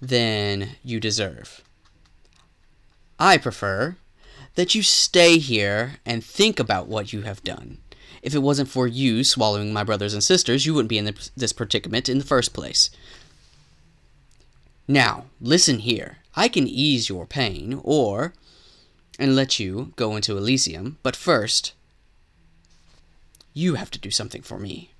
than 0.00 0.70
you 0.82 1.00
deserve. 1.00 1.62
I 3.18 3.38
prefer 3.38 3.96
that 4.54 4.74
you 4.74 4.82
stay 4.82 5.38
here 5.38 5.96
and 6.04 6.22
think 6.24 6.58
about 6.58 6.88
what 6.88 7.12
you 7.12 7.22
have 7.22 7.42
done. 7.44 7.78
If 8.24 8.34
it 8.34 8.38
wasn't 8.38 8.70
for 8.70 8.88
you 8.88 9.22
swallowing 9.22 9.70
my 9.70 9.84
brothers 9.84 10.14
and 10.14 10.24
sisters, 10.24 10.64
you 10.64 10.72
wouldn't 10.72 10.88
be 10.88 10.96
in 10.96 11.14
this 11.36 11.52
predicament 11.52 12.08
in 12.08 12.18
the 12.18 12.24
first 12.24 12.54
place. 12.54 12.88
Now, 14.88 15.26
listen 15.42 15.80
here. 15.80 16.16
I 16.34 16.48
can 16.48 16.66
ease 16.66 17.10
your 17.10 17.26
pain, 17.26 17.80
or. 17.84 18.32
and 19.18 19.36
let 19.36 19.60
you 19.60 19.92
go 19.96 20.16
into 20.16 20.36
Elysium, 20.38 20.96
but 21.02 21.14
first. 21.14 21.74
you 23.52 23.74
have 23.74 23.90
to 23.92 23.98
do 24.00 24.10
something 24.10 24.42
for 24.42 24.58
me. 24.58 24.90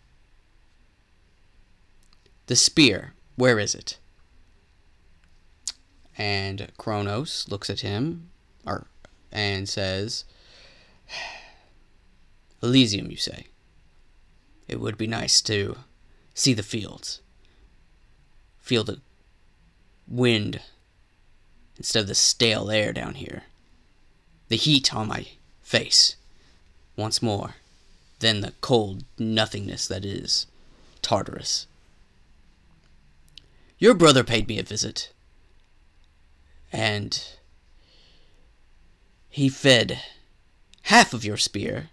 The 2.46 2.56
spear, 2.56 3.14
where 3.36 3.58
is 3.58 3.74
it? 3.74 3.98
And 6.16 6.70
Kronos 6.76 7.46
looks 7.48 7.70
at 7.70 7.80
him, 7.80 8.28
or, 8.66 8.86
and 9.32 9.68
says, 9.68 10.24
Elysium, 12.64 13.10
you 13.10 13.16
say? 13.16 13.46
It 14.66 14.80
would 14.80 14.96
be 14.96 15.06
nice 15.06 15.42
to 15.42 15.76
see 16.32 16.54
the 16.54 16.62
fields, 16.62 17.20
feel 18.60 18.82
the 18.82 19.00
wind 20.08 20.60
instead 21.76 22.00
of 22.00 22.06
the 22.06 22.14
stale 22.14 22.70
air 22.70 22.92
down 22.92 23.14
here, 23.16 23.44
the 24.48 24.56
heat 24.56 24.94
on 24.94 25.08
my 25.08 25.26
face 25.62 26.16
once 26.96 27.20
more, 27.20 27.56
then 28.20 28.40
the 28.40 28.54
cold 28.60 29.04
nothingness 29.18 29.86
that 29.88 30.04
is 30.04 30.46
Tartarus. 31.02 31.66
Your 33.78 33.92
brother 33.92 34.24
paid 34.24 34.48
me 34.48 34.58
a 34.58 34.62
visit, 34.62 35.12
and 36.72 37.22
he 39.28 39.48
fed 39.50 40.00
half 40.82 41.12
of 41.12 41.24
your 41.24 41.36
spear 41.36 41.90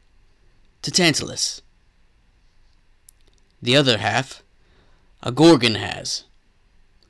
to 0.81 0.91
Tantalus. 0.91 1.61
The 3.61 3.75
other 3.75 3.99
half, 3.99 4.43
a 5.21 5.31
Gorgon 5.31 5.75
has. 5.75 6.23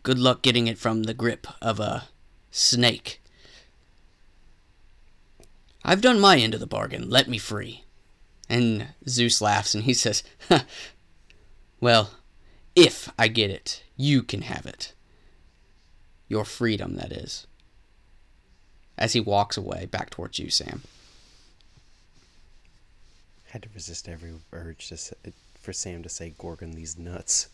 Good 0.04 0.20
luck 0.20 0.42
getting 0.42 0.68
it 0.68 0.78
from 0.78 1.04
the 1.04 1.14
grip 1.14 1.48
of 1.62 1.80
a 1.80 2.06
snake. 2.50 3.22
I've 5.84 6.02
done 6.02 6.20
my 6.20 6.38
end 6.38 6.54
of 6.54 6.60
the 6.60 6.68
bargain. 6.68 7.10
Let 7.10 7.30
me 7.30 7.38
free. 7.38 7.86
And 8.50 8.88
Zeus 9.08 9.42
laughs 9.42 9.74
and 9.74 9.86
he 9.86 9.94
says, 9.96 10.24
Well, 11.80 12.12
if 12.76 13.10
I 13.18 13.28
get 13.28 13.50
it, 13.50 13.84
you 13.96 14.24
can 14.24 14.44
have 14.44 14.66
it. 14.66 14.94
Your 16.28 16.46
freedom, 16.46 16.96
that 16.96 17.12
is. 17.12 17.48
as 18.98 19.14
he 19.14 19.20
walks 19.20 19.58
away 19.58 19.86
back 19.86 20.10
towards 20.10 20.38
you, 20.40 20.50
Sam. 20.50 20.84
Had 23.52 23.64
to 23.64 23.70
resist 23.74 24.08
every 24.08 24.32
urge 24.54 24.88
to 24.88 24.96
say, 24.96 25.16
for 25.60 25.74
Sam 25.74 26.04
to 26.04 26.10
say 26.10 26.34
Gorgon 26.38 26.72
these 26.72 26.98
nuts. 26.98 27.50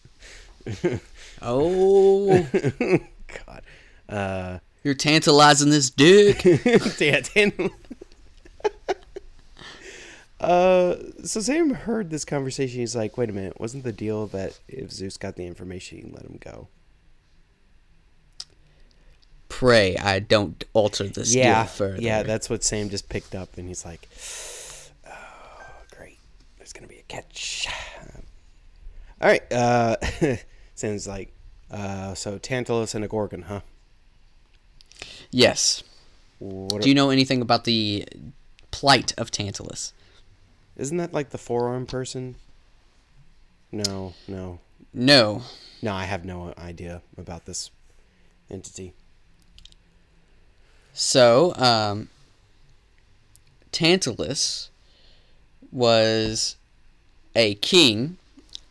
oh 1.41 2.47
God. 3.47 3.63
Uh, 4.07 4.59
You're 4.83 4.93
tantalizing 4.93 5.71
this 5.71 5.89
dick. 5.89 6.43
yeah, 6.99 7.21
tant- 7.21 7.71
uh, 10.39 10.95
so 11.23 11.41
Sam 11.41 11.71
heard 11.71 12.11
this 12.11 12.23
conversation. 12.23 12.79
He's 12.79 12.95
like, 12.95 13.17
"Wait 13.17 13.29
a 13.29 13.33
minute! 13.33 13.59
Wasn't 13.59 13.83
the 13.83 13.91
deal 13.91 14.27
that 14.27 14.59
if 14.67 14.91
Zeus 14.91 15.17
got 15.17 15.35
the 15.35 15.47
information, 15.47 15.97
he'd 15.97 16.13
let 16.13 16.23
him 16.23 16.37
go?" 16.39 16.67
Pray 19.49 19.97
I 19.97 20.19
don't 20.19 20.63
alter 20.73 21.07
this 21.07 21.33
yeah, 21.33 21.63
deal 21.63 21.67
further. 21.71 22.01
Yeah, 22.01 22.21
that's 22.21 22.49
what 22.49 22.63
Sam 22.63 22.89
just 22.89 23.09
picked 23.09 23.33
up, 23.33 23.57
and 23.57 23.67
he's 23.67 23.83
like, 23.83 24.07
"Oh, 24.11 24.13
great! 24.13 24.56
There's 26.67 26.73
gonna 26.73 26.87
be 26.87 26.99
a 26.99 27.03
catch." 27.03 27.65
All 29.21 29.29
right. 29.29 29.53
Uh, 29.53 29.95
Sam's 30.75 31.07
like, 31.07 31.31
uh, 31.71 32.13
"So 32.13 32.37
Tantalus 32.37 32.93
and 32.93 33.05
a 33.05 33.07
Gorgon, 33.07 33.43
huh?" 33.43 33.61
Yes. 35.31 35.81
What 36.39 36.81
Do 36.81 36.89
you 36.89 36.95
know 36.95 37.09
anything 37.09 37.41
about 37.41 37.63
the 37.63 38.05
plight 38.71 39.13
of 39.17 39.31
Tantalus? 39.31 39.93
Isn't 40.75 40.97
that 40.97 41.13
like 41.13 41.29
the 41.29 41.37
forearm 41.37 41.85
person? 41.85 42.35
No, 43.71 44.13
no. 44.27 44.59
No. 44.93 45.43
No, 45.81 45.93
I 45.93 46.03
have 46.03 46.25
no 46.25 46.53
idea 46.57 47.01
about 47.17 47.45
this 47.45 47.71
entity. 48.51 48.93
So, 50.91 51.53
um, 51.55 52.09
Tantalus 53.71 54.69
was 55.71 56.55
a 57.35 57.55
king, 57.55 58.17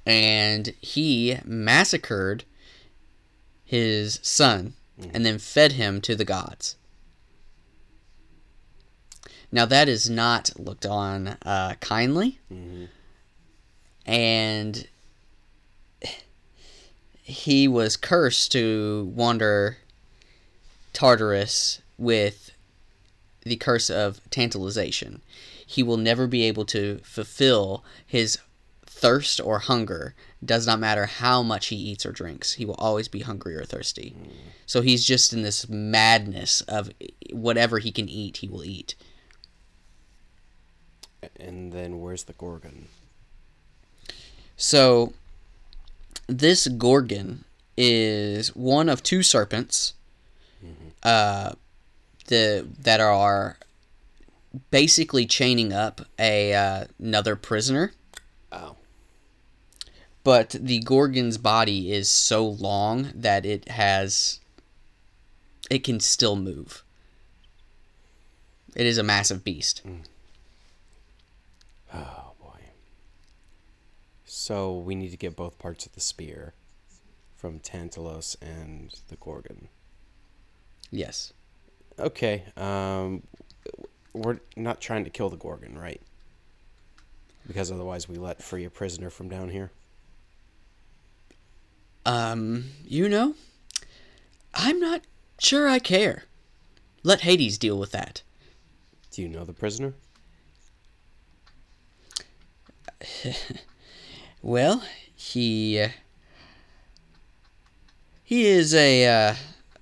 and 0.05 0.75
he 0.81 1.39
massacred 1.45 2.45
his 3.65 4.21
son 4.23 4.75
mm-hmm. 5.01 5.11
and 5.15 5.25
then 5.25 5.39
fed 5.39 5.73
him 5.73 6.01
to 6.01 6.15
the 6.15 6.25
gods. 6.25 6.77
Now 9.53 9.67
that 9.67 9.89
is 9.89 10.11
not 10.11 10.51
looked 10.59 10.87
on 10.87 11.37
uh, 11.43 11.75
kindly, 11.81 12.39
mm-hmm. 12.53 12.87
and 14.05 14.89
he 17.23 17.67
was 17.67 17.97
cursed 17.97 18.53
to 18.53 19.11
wander 19.15 19.79
Tartarus 20.93 21.81
with 21.99 22.53
the 23.43 23.57
curse 23.57 23.91
of 23.91 24.21
tantalization. 24.31 25.23
He 25.67 25.83
will 25.83 25.97
never 25.97 26.27
be 26.27 26.45
able 26.45 26.65
to 26.67 27.01
fulfill 27.03 27.85
his 28.07 28.39
thirst 28.87 29.41
or 29.41 29.59
hunger. 29.59 30.15
Does 30.43 30.67
not 30.67 30.79
matter 30.79 31.07
how 31.07 31.43
much 31.43 31.67
he 31.67 31.77
eats 31.77 32.07
or 32.07 32.13
drinks. 32.13 32.55
He 32.55 32.65
will 32.65 32.75
always 32.75 33.09
be 33.09 33.21
hungry 33.21 33.57
or 33.57 33.65
thirsty. 33.65 34.15
Mm. 34.19 34.31
So 34.65 34.81
he's 34.81 35.05
just 35.05 35.33
in 35.33 35.43
this 35.43 35.69
madness 35.69 36.61
of 36.63 36.91
whatever 37.33 37.79
he 37.79 37.91
can 37.91 38.09
eat, 38.09 38.39
he 38.39 38.49
will 38.49 38.65
eat. 38.65 38.95
And 41.39 41.73
then 41.73 42.01
where's 42.01 42.25
the 42.25 42.33
Gorgon? 42.33 42.87
So, 44.57 45.13
this 46.29 46.67
Gorgon 46.67 47.45
is 47.77 48.55
one 48.57 48.89
of 48.89 49.03
two 49.03 49.23
serpents 49.23 49.95
mm-hmm. 50.65 50.89
uh, 51.03 51.53
the, 52.29 52.67
that 52.81 53.01
are 53.01 53.59
basically 54.71 55.27
chaining 55.27 55.73
up 55.73 56.03
a 56.19 56.55
uh, 56.55 56.85
another 56.99 57.37
prisoner. 57.37 57.93
Oh. 58.53 58.77
But 60.25 60.51
the 60.51 60.81
Gorgon's 60.81 61.39
body 61.39 61.93
is 61.93 62.11
so 62.11 62.47
long 62.47 63.11
that 63.15 63.47
it 63.47 63.69
has. 63.69 64.41
It 65.71 65.85
can 65.85 66.01
still 66.01 66.37
move. 66.37 66.83
It 68.75 68.87
is 68.87 68.99
a 68.99 69.03
massive 69.03 69.43
beast. 69.43 69.83
Mm. 69.87 70.01
Oh 71.95 72.33
boy. 72.41 72.61
So 74.25 74.77
we 74.77 74.95
need 74.95 75.11
to 75.11 75.17
get 75.17 75.37
both 75.37 75.59
parts 75.59 75.87
of 75.87 75.93
the 75.93 76.01
spear 76.01 76.53
from 77.37 77.59
Tantalus 77.59 78.37
and 78.43 78.93
the 79.09 79.17
Gorgon. 79.17 79.69
Yes. 80.91 81.33
Okay. 81.99 82.45
Um, 82.57 83.23
we're 84.17 84.41
not 84.57 84.81
trying 84.81 85.05
to 85.05 85.11
kill 85.11 85.29
the 85.29 85.37
Gorgon, 85.37 85.79
right? 85.79 86.01
Because 87.47 87.71
otherwise 87.71 88.09
we 88.09 88.17
let 88.17 88.43
free 88.43 88.65
a 88.65 88.71
prisoner 88.71 89.11
from 89.11 89.29
down 89.29 89.51
here. 89.51 89.71
Um, 92.05 92.67
you 92.85 93.09
know, 93.09 93.35
I'm 94.55 94.81
not 94.81 95.03
sure 95.39 95.69
I 95.69 95.79
care. 95.79 96.25
Let 97.03 97.21
Hades 97.21 97.59
deal 97.59 97.79
with 97.79 97.93
that. 97.93 98.23
Do 99.11 99.23
you 99.23 99.29
know 99.29 99.45
the 99.45 99.53
prisoner? 99.53 99.95
well, 104.43 104.83
he 105.15 105.81
uh, 105.81 105.89
he 108.25 108.47
is 108.47 108.75
a 108.75 109.07
uh, 109.07 109.35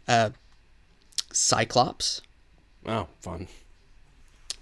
a 0.08 0.32
cyclops. 1.32 2.20
Oh, 2.86 3.08
fun. 3.20 3.48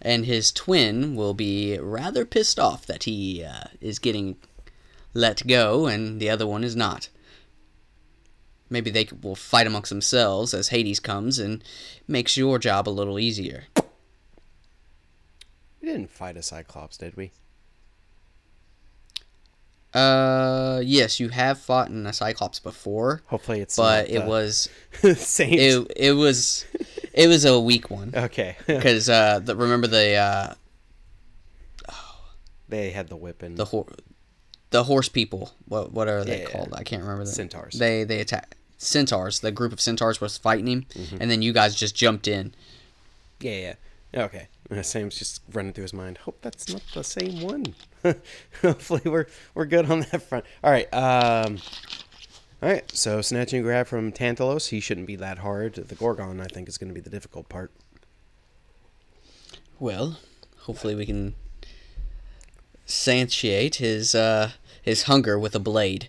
And 0.03 0.27
his 0.27 0.51
twin 0.51 1.15
will 1.15 1.33
be 1.33 1.79
rather 1.79 2.27
pissed 2.27 2.59
off 2.59 2.85
that 2.87 3.05
he 3.05 3.45
uh, 3.45 3.69
is 3.81 3.99
getting 3.99 4.37
let 5.15 5.47
go 5.47 5.87
and 5.87 6.21
the 6.21 6.29
other 6.29 6.47
one 6.47 6.65
is 6.65 6.75
not. 6.75 7.09
Maybe 8.69 8.91
they 8.91 9.09
will 9.23 9.37
fight 9.37 9.67
amongst 9.67 9.91
themselves 9.91 10.55
as 10.55 10.69
Hades 10.69 10.99
comes 10.99 11.39
and 11.39 11.63
makes 12.09 12.37
your 12.37 12.59
job 12.59 12.89
a 12.89 12.91
little 12.91 13.19
easier. 13.19 13.65
We 15.81 15.89
didn't 15.89 16.11
fight 16.11 16.37
a 16.37 16.43
Cyclops, 16.43 16.97
did 16.97 17.17
we? 17.17 17.33
Uh, 19.95 20.81
yes, 20.83 21.21
you 21.21 21.29
have 21.29 21.59
fought 21.59 21.89
in 21.89 22.07
a 22.07 22.13
Cyclops 22.13 22.59
before. 22.59 23.23
Hopefully, 23.27 23.61
it's 23.61 23.77
but 23.77 24.09
it 24.09 24.25
was 24.25 24.71
same. 25.17 25.53
It, 25.53 25.93
it 25.97 26.13
was 26.13 26.65
it 27.13 27.29
was 27.29 27.45
a 27.45 27.61
weak 27.61 27.91
one. 27.91 28.13
Okay, 28.15 28.57
because 28.67 29.09
uh, 29.09 29.41
the, 29.41 29.55
remember 29.55 29.87
the 29.87 30.15
uh, 30.15 30.55
oh, 31.91 32.21
they 32.69 32.91
had 32.91 33.09
the 33.09 33.17
whipping 33.17 33.57
the 33.57 33.67
horse 33.67 33.95
the 34.71 34.85
horse 34.85 35.11
people. 35.11 35.53
What 35.67 35.93
what 35.93 36.09
are 36.09 36.25
they 36.25 36.43
yeah, 36.43 36.49
called? 36.49 36.75
I 36.75 36.85
can't 36.85 37.03
remember. 37.03 37.25
The, 37.25 37.31
centaurs. 37.31 37.79
They 37.79 38.05
they 38.05 38.21
attack 38.21 38.57
centaurs. 38.79 39.41
The 39.41 39.53
group 39.53 39.73
of 39.73 39.81
centaurs 39.81 40.21
was 40.21 40.39
fighting 40.39 40.69
him, 40.69 40.87
mm-hmm. 40.95 41.19
and 41.21 41.31
then 41.31 41.43
you 41.43 41.53
guys 41.53 41.75
just 41.75 41.95
jumped 41.95 42.27
in. 42.27 42.55
Yeah, 43.41 43.75
yeah. 44.15 44.25
Okay. 44.25 44.49
Sam's 44.81 45.19
just 45.19 45.43
running 45.53 45.73
through 45.73 45.83
his 45.83 45.93
mind. 45.93 46.19
Hope 46.19 46.39
that's 46.41 46.73
not 46.73 46.83
the 46.95 47.05
same 47.05 47.43
one. 47.43 47.75
Hopefully 48.63 49.03
we're 49.05 49.27
we're 49.55 49.67
good 49.67 49.91
on 49.91 50.01
that 50.11 50.23
front. 50.23 50.45
All 50.65 50.71
right. 50.71 50.87
Um, 50.95 51.59
all 52.63 52.69
right. 52.71 52.91
So 52.93 53.21
snatching 53.21 53.59
and 53.59 53.65
grab 53.65 53.87
from 53.87 54.13
Tantalus. 54.13 54.69
He 54.69 54.81
shouldn't 54.81 55.07
be 55.07 55.17
that 55.17 55.39
hard. 55.39 55.75
The 55.75 55.95
Gorgon, 55.95 56.41
I 56.41 56.47
think, 56.47 56.69
is 56.69 56.79
going 56.79 56.89
to 56.89 56.95
be 56.95 57.01
the 57.01 57.11
difficult 57.11 57.49
part. 57.49 57.71
Well, 59.79 60.19
hopefully 60.61 60.95
we 60.95 61.05
can 61.07 61.35
satiate 62.87 63.77
his 63.77 64.15
uh, 64.15 64.53
his 64.81 65.05
hunger 65.05 65.39
with 65.39 65.55
a 65.55 65.61
blade. 65.61 66.09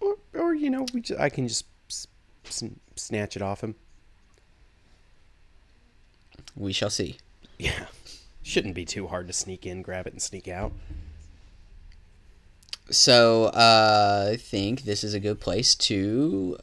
Or, 0.00 0.16
or 0.34 0.54
you 0.54 0.70
know, 0.70 0.86
we 0.92 1.00
just, 1.00 1.20
I 1.20 1.28
can 1.30 1.48
just 1.48 1.64
s- 1.88 2.06
s- 2.46 2.64
snatch 2.96 3.36
it 3.36 3.42
off 3.42 3.62
him. 3.62 3.74
We 6.56 6.72
shall 6.72 6.90
see. 6.90 7.18
Yeah. 7.58 7.86
Shouldn't 8.42 8.74
be 8.74 8.84
too 8.84 9.08
hard 9.08 9.26
to 9.26 9.32
sneak 9.32 9.66
in, 9.66 9.82
grab 9.82 10.06
it, 10.06 10.12
and 10.12 10.22
sneak 10.22 10.48
out. 10.48 10.72
So 12.90 13.46
uh, 13.46 14.30
I 14.32 14.36
think 14.36 14.82
this 14.82 15.02
is 15.02 15.14
a 15.14 15.20
good 15.20 15.40
place 15.40 15.74
to 15.74 16.56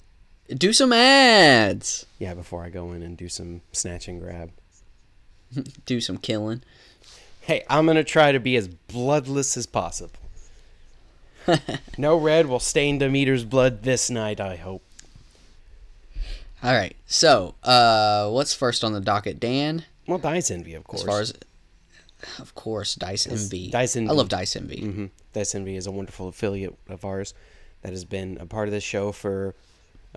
do 0.49 0.73
some 0.73 0.93
ads. 0.93 2.05
Yeah, 2.19 2.33
before 2.33 2.63
I 2.63 2.69
go 2.69 2.93
in 2.93 3.03
and 3.03 3.17
do 3.17 3.27
some 3.27 3.61
snatch 3.71 4.07
and 4.07 4.21
grab. 4.21 4.51
do 5.85 5.99
some 5.99 6.17
killing. 6.17 6.63
Hey, 7.41 7.63
I'm 7.69 7.85
gonna 7.85 8.03
try 8.03 8.31
to 8.31 8.39
be 8.39 8.55
as 8.55 8.67
bloodless 8.69 9.57
as 9.57 9.65
possible. 9.65 10.13
no 11.97 12.15
red 12.15 12.47
will 12.47 12.59
stain 12.59 12.99
Demeter's 12.99 13.43
blood 13.43 13.83
this 13.83 14.09
night, 14.09 14.39
I 14.39 14.55
hope. 14.55 14.83
All 16.63 16.73
right. 16.73 16.95
So, 17.05 17.55
uh, 17.63 18.29
what's 18.29 18.53
first 18.53 18.83
on 18.83 18.93
the 18.93 19.01
docket, 19.01 19.39
Dan? 19.39 19.83
Well, 20.07 20.17
Dice 20.17 20.49
Envy, 20.49 20.73
of 20.75 20.85
course. 20.85 21.01
As 21.01 21.07
far 21.07 21.21
as, 21.21 21.33
of 22.39 22.55
course, 22.55 22.95
Dice 22.95 23.27
Envy. 23.27 23.69
Dice 23.69 23.95
Envy. 23.95 24.09
I 24.09 24.13
love 24.13 24.29
Dice 24.29 24.55
Envy. 24.55 24.77
Mm-hmm. 24.77 25.05
Dice 25.33 25.55
Envy 25.55 25.75
is 25.75 25.87
a 25.87 25.91
wonderful 25.91 26.29
affiliate 26.29 26.77
of 26.87 27.03
ours 27.03 27.33
that 27.81 27.91
has 27.91 28.05
been 28.05 28.37
a 28.39 28.45
part 28.45 28.67
of 28.67 28.71
this 28.73 28.83
show 28.83 29.11
for 29.11 29.55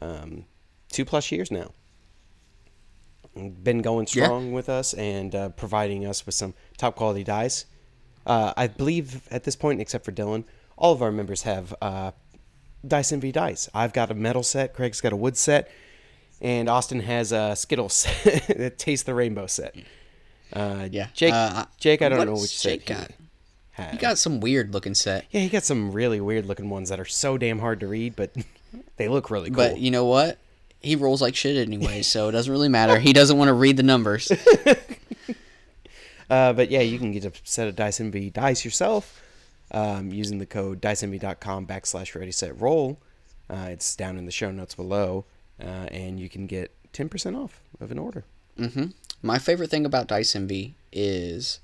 um, 0.01 0.45
two 0.93 1.05
plus 1.05 1.33
years 1.33 1.51
now. 1.51 1.73
been 3.35 3.83
going 3.83 4.07
Yeah. 4.13 4.25
strong 4.25 4.53
with 4.53 4.69
us 4.69 4.95
and 4.95 5.35
uh, 5.35 5.49
providing 5.51 6.07
us 6.07 6.25
with 6.27 6.35
some 6.37 6.55
top 6.79 6.95
quality 6.95 7.25
dice. 7.25 7.65
Uh, 8.25 8.53
I 8.57 8.67
believe 8.69 9.27
at 9.31 9.45
this 9.45 9.57
point, 9.57 9.81
except 9.81 10.05
for 10.05 10.13
Dylan, 10.13 10.45
all 10.79 10.93
of 10.93 11.03
our 11.03 11.13
members 11.13 11.43
have 11.43 11.75
uh, 11.83 12.13
Dice 12.87 13.13
Envy 13.13 13.33
dice. 13.33 13.69
I've 13.75 13.93
got 13.93 14.11
a 14.11 14.15
metal 14.15 14.43
set, 14.45 14.75
Craig's 14.75 15.01
got 15.01 15.13
a 15.13 15.17
wood 15.17 15.37
set, 15.37 15.69
and 16.40 16.68
Austin 16.68 17.01
has 17.01 17.33
a 17.33 17.55
Skittles 17.57 18.05
that 18.49 18.79
Taste 18.79 19.07
the 19.07 19.14
Rainbow 19.14 19.46
set. 19.46 19.75
Uh, 20.53 20.88
Yeah. 20.90 21.09
Jake, 21.14 21.33
Uh, 21.35 21.66
Jake, 21.79 22.03
I 22.03 22.09
don't 22.09 22.27
know 22.27 22.33
which 22.35 22.57
set 22.59 22.70
Jake 22.70 22.88
he 22.88 22.94
got? 22.94 23.11
had. 23.72 23.94
You 23.94 23.99
got 24.01 24.18
some 24.18 24.40
weird 24.40 24.72
looking 24.72 24.94
set. 24.94 25.27
yeah, 25.31 25.40
he 25.40 25.49
got 25.49 25.64
some 25.64 25.92
really 25.92 26.20
weird 26.20 26.46
looking 26.46 26.70
ones 26.70 26.88
that 26.88 26.99
are 27.01 27.05
so 27.05 27.37
damn 27.37 27.59
hard 27.59 27.81
to 27.81 27.87
read, 27.87 28.16
but 28.16 28.31
they 28.96 29.09
look 29.09 29.31
really 29.31 29.51
cool. 29.51 29.57
But 29.57 29.79
you 29.79 29.90
know 29.90 30.05
what? 30.07 30.38
He 30.81 30.94
rolls 30.94 31.20
like 31.22 31.35
shit 31.35 31.57
anyway, 31.57 32.03
so 32.14 32.29
it 32.29 32.33
doesn't 32.33 32.51
really 32.53 32.68
matter. 32.68 32.99
He 32.99 33.12
doesn't 33.12 33.37
want 33.37 33.49
to 33.49 33.55
read 33.55 33.77
the 33.77 33.83
numbers. 33.83 34.31
Uh, 36.29 36.53
but 36.53 36.70
yeah, 36.72 36.81
you 36.81 36.99
can 36.99 37.12
get 37.12 37.25
a 37.25 37.33
set 37.44 37.68
of 37.68 37.77
Dice 37.77 38.01
Envy 38.01 38.31
dice 38.31 38.64
yourself 38.64 39.22
um, 39.70 40.11
using 40.11 40.38
the 40.38 40.46
code 40.46 40.81
diceenvy.com 40.83 41.66
backslash 41.68 42.14
ready 42.18 42.33
set 42.33 42.61
roll. 42.61 42.99
Uh, 43.49 43.68
it's 43.70 43.94
down 43.94 44.18
in 44.18 44.27
the 44.27 44.33
show 44.33 44.51
notes 44.51 44.75
below, 44.75 45.25
uh, 45.61 45.87
and 45.90 46.19
you 46.21 46.29
can 46.29 46.47
get 46.47 46.73
10% 46.92 47.37
off 47.37 47.61
of 47.81 47.90
an 47.90 47.99
order. 47.99 48.25
hmm 48.57 48.87
My 49.23 49.38
favorite 49.38 49.71
thing 49.71 49.85
about 49.87 50.07
Dice 50.07 50.35
Envy 50.37 50.75
is 50.92 51.61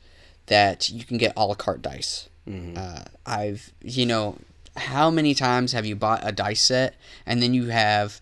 that 0.46 0.90
you 0.90 1.04
can 1.04 1.18
get 1.18 1.32
a 1.36 1.46
la 1.46 1.54
carte 1.54 1.82
dice. 1.82 2.28
Uh, 2.76 3.04
I've, 3.24 3.72
you 3.82 4.04
know, 4.04 4.36
how 4.76 5.10
many 5.10 5.32
times 5.32 5.72
have 5.72 5.86
you 5.86 5.94
bought 5.94 6.26
a 6.26 6.32
dice 6.32 6.60
set 6.62 6.96
and 7.24 7.40
then 7.40 7.54
you 7.54 7.66
have 7.66 8.20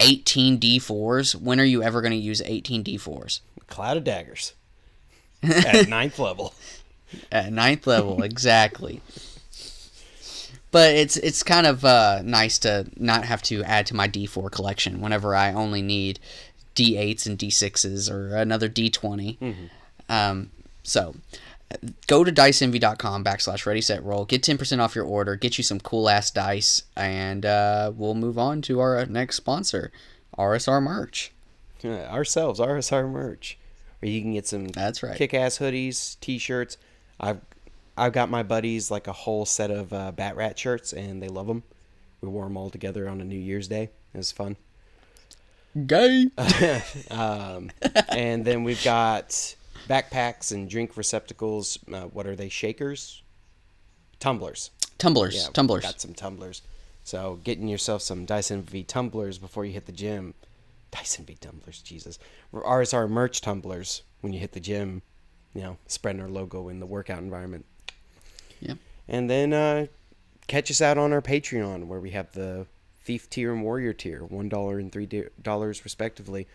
18 0.00 0.58
D4s? 0.60 1.34
When 1.34 1.58
are 1.60 1.64
you 1.64 1.82
ever 1.82 2.00
going 2.02 2.12
to 2.12 2.16
use 2.18 2.42
18 2.44 2.84
D4s? 2.84 3.40
Cloud 3.68 3.96
of 3.96 4.04
Daggers 4.04 4.52
at 5.42 5.88
ninth 5.88 6.18
level. 6.18 6.52
At 7.32 7.52
ninth 7.52 7.86
level, 7.86 8.22
exactly. 8.30 9.00
But 10.74 10.96
it's 10.96 11.16
it's 11.16 11.44
kind 11.44 11.68
of 11.68 11.84
uh, 11.84 12.22
nice 12.24 12.58
to 12.58 12.86
not 12.96 13.24
have 13.24 13.42
to 13.42 13.62
add 13.62 13.86
to 13.86 13.94
my 13.94 14.08
D4 14.08 14.50
collection 14.50 15.00
whenever 15.00 15.36
I 15.36 15.52
only 15.52 15.82
need 15.82 16.18
D8s 16.74 17.26
and 17.26 17.38
D6s 17.38 18.10
or 18.10 18.34
another 18.34 18.68
D20. 18.68 19.38
Um, 20.08 20.50
so 20.82 21.14
go 22.08 22.24
to 22.24 22.32
diceenvy.com 22.32 23.22
backslash 23.22 23.66
ready 23.66 23.80
set 23.80 24.02
roll. 24.02 24.24
Get 24.24 24.42
10% 24.42 24.80
off 24.80 24.96
your 24.96 25.04
order. 25.04 25.36
Get 25.36 25.58
you 25.58 25.62
some 25.62 25.78
cool 25.78 26.08
ass 26.08 26.32
dice. 26.32 26.82
And 26.96 27.46
uh, 27.46 27.92
we'll 27.94 28.16
move 28.16 28.36
on 28.36 28.60
to 28.62 28.80
our 28.80 29.06
next 29.06 29.36
sponsor, 29.36 29.92
RSR 30.36 30.82
Merch. 30.82 31.30
Uh, 31.84 32.06
ourselves, 32.10 32.58
RSR 32.58 33.08
merch, 33.08 33.58
where 34.00 34.10
you 34.10 34.20
can 34.22 34.32
get 34.32 34.48
some 34.48 34.66
That's 34.66 35.04
right. 35.04 35.16
kick-ass 35.16 35.58
hoodies, 35.58 36.18
t-shirts. 36.18 36.78
I've 37.20 37.42
I've 37.96 38.12
got 38.12 38.30
my 38.30 38.42
buddies 38.42 38.90
like 38.90 39.06
a 39.06 39.12
whole 39.12 39.46
set 39.46 39.70
of 39.70 39.92
uh, 39.92 40.12
Bat 40.12 40.36
Rat 40.36 40.58
shirts, 40.58 40.92
and 40.92 41.22
they 41.22 41.28
love 41.28 41.46
them. 41.46 41.62
We 42.20 42.28
wore 42.28 42.44
them 42.44 42.56
all 42.56 42.70
together 42.70 43.08
on 43.08 43.20
a 43.20 43.24
New 43.24 43.38
Year's 43.38 43.68
Day. 43.68 43.90
It 44.12 44.18
was 44.18 44.32
fun. 44.32 44.56
Gay. 45.86 46.30
um, 47.10 47.70
and 48.08 48.44
then 48.44 48.64
we've 48.64 48.82
got 48.82 49.56
backpacks 49.88 50.52
and 50.52 50.68
drink 50.68 50.96
receptacles. 50.96 51.78
Uh, 51.92 52.02
what 52.02 52.26
are 52.26 52.36
they? 52.36 52.48
Shakers, 52.48 53.22
tumblers. 54.20 54.70
Tumblers. 54.98 55.34
Yeah, 55.34 55.52
tumblers. 55.52 55.82
Got 55.82 56.00
some 56.00 56.14
tumblers. 56.14 56.62
So 57.02 57.40
getting 57.44 57.68
yourself 57.68 58.02
some 58.02 58.24
Dice 58.24 58.50
Envy 58.50 58.82
tumblers 58.82 59.38
before 59.38 59.64
you 59.64 59.72
hit 59.72 59.86
the 59.86 59.92
gym. 59.92 60.34
Dice 60.90 61.18
Envy 61.18 61.36
tumblers, 61.40 61.82
Jesus. 61.82 62.18
RSR 62.52 63.08
merch 63.10 63.40
tumblers 63.40 64.02
when 64.20 64.32
you 64.32 64.38
hit 64.38 64.52
the 64.52 64.60
gym. 64.60 65.02
You 65.54 65.62
know, 65.62 65.76
spreading 65.86 66.22
our 66.22 66.28
logo 66.28 66.68
in 66.68 66.80
the 66.80 66.86
workout 66.86 67.18
environment. 67.18 67.66
Yep. 68.64 68.78
And 69.08 69.28
then 69.30 69.52
uh, 69.52 69.86
catch 70.46 70.70
us 70.70 70.80
out 70.80 70.98
on 70.98 71.12
our 71.12 71.22
Patreon 71.22 71.86
where 71.86 72.00
we 72.00 72.10
have 72.10 72.32
the 72.32 72.66
Thief 73.02 73.28
tier 73.28 73.52
and 73.52 73.62
Warrior 73.62 73.92
tier, 73.92 74.24
one 74.24 74.48
dollar 74.48 74.78
and 74.78 74.90
three 74.90 75.06
dollars 75.42 75.84
respectively. 75.84 76.46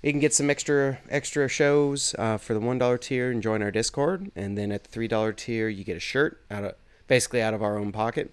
You 0.00 0.12
can 0.12 0.20
get 0.20 0.32
some 0.32 0.48
extra 0.48 0.98
extra 1.10 1.48
shows 1.48 2.14
uh, 2.18 2.38
for 2.38 2.54
the 2.54 2.60
one 2.60 2.78
dollar 2.78 2.98
tier 2.98 3.30
and 3.32 3.42
join 3.42 3.62
our 3.62 3.72
Discord, 3.72 4.30
and 4.36 4.56
then 4.56 4.70
at 4.70 4.84
the 4.84 4.90
three 4.90 5.08
dollar 5.08 5.32
tier 5.32 5.68
you 5.68 5.82
get 5.82 5.96
a 5.96 6.00
shirt 6.00 6.40
out 6.50 6.62
of 6.64 6.74
basically 7.08 7.42
out 7.42 7.52
of 7.52 7.62
our 7.64 7.78
own 7.78 7.90
pocket, 7.90 8.32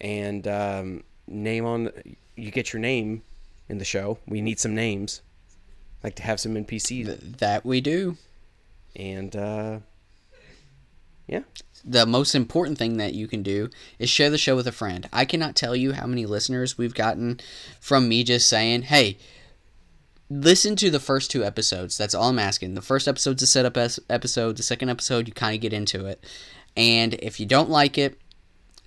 and 0.00 0.46
um, 0.46 1.04
name 1.26 1.64
on 1.64 1.90
you 2.36 2.50
get 2.50 2.72
your 2.74 2.80
name 2.80 3.22
in 3.68 3.78
the 3.78 3.84
show. 3.84 4.18
We 4.26 4.42
need 4.42 4.60
some 4.60 4.74
names, 4.74 5.22
like 6.04 6.16
to 6.16 6.22
have 6.22 6.38
some 6.38 6.54
NPCs, 6.54 7.38
that 7.38 7.64
we 7.64 7.80
do. 7.80 8.18
and 8.94 9.34
uh, 9.34 9.78
yeah, 11.26 11.42
the 11.84 12.06
most 12.06 12.34
important 12.34 12.78
thing 12.78 12.96
that 12.96 13.14
you 13.14 13.28
can 13.28 13.42
do 13.42 13.70
is 13.98 14.10
share 14.10 14.30
the 14.30 14.38
show 14.38 14.56
with 14.56 14.66
a 14.66 14.72
friend. 14.72 15.08
I 15.12 15.24
cannot 15.24 15.56
tell 15.56 15.76
you 15.76 15.92
how 15.92 16.06
many 16.06 16.26
listeners 16.26 16.78
we've 16.78 16.94
gotten 16.94 17.40
from 17.80 18.08
me 18.08 18.24
just 18.24 18.48
saying, 18.48 18.82
"Hey, 18.82 19.18
listen 20.30 20.76
to 20.76 20.90
the 20.90 21.00
first 21.00 21.30
two 21.30 21.44
episodes." 21.44 21.96
That's 21.96 22.14
all 22.14 22.30
I'm 22.30 22.38
asking. 22.38 22.74
The 22.74 22.82
first 22.82 23.08
episode's 23.08 23.42
a 23.42 23.46
setup 23.46 23.76
episode. 23.76 24.56
The 24.56 24.62
second 24.62 24.88
episode, 24.88 25.28
you 25.28 25.34
kind 25.34 25.54
of 25.54 25.60
get 25.60 25.72
into 25.72 26.06
it. 26.06 26.24
And 26.76 27.14
if 27.14 27.40
you 27.40 27.46
don't 27.46 27.70
like 27.70 27.98
it, 27.98 28.18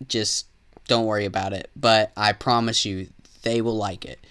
just 0.08 0.47
don't 0.88 1.06
worry 1.06 1.25
about 1.25 1.54
it. 1.54 1.69
But 1.75 2.12
I 2.15 2.34
promise 2.34 2.86
you, 2.86 3.08
they 3.43 3.62
will 3.62 3.75
like 3.75 4.06
it. 4.06 4.25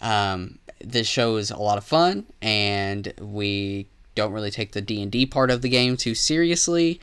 Um, 0.00 0.58
this 0.80 1.06
show 1.06 1.36
is 1.36 1.50
a 1.50 1.56
lot 1.56 1.78
of 1.78 1.84
fun, 1.84 2.26
and 2.40 3.12
we 3.20 3.86
don't 4.14 4.32
really 4.32 4.50
take 4.50 4.72
the 4.72 4.82
D 4.82 5.00
and 5.02 5.10
D 5.10 5.26
part 5.26 5.50
of 5.50 5.62
the 5.62 5.68
game 5.68 5.96
too 5.96 6.14
seriously 6.14 7.00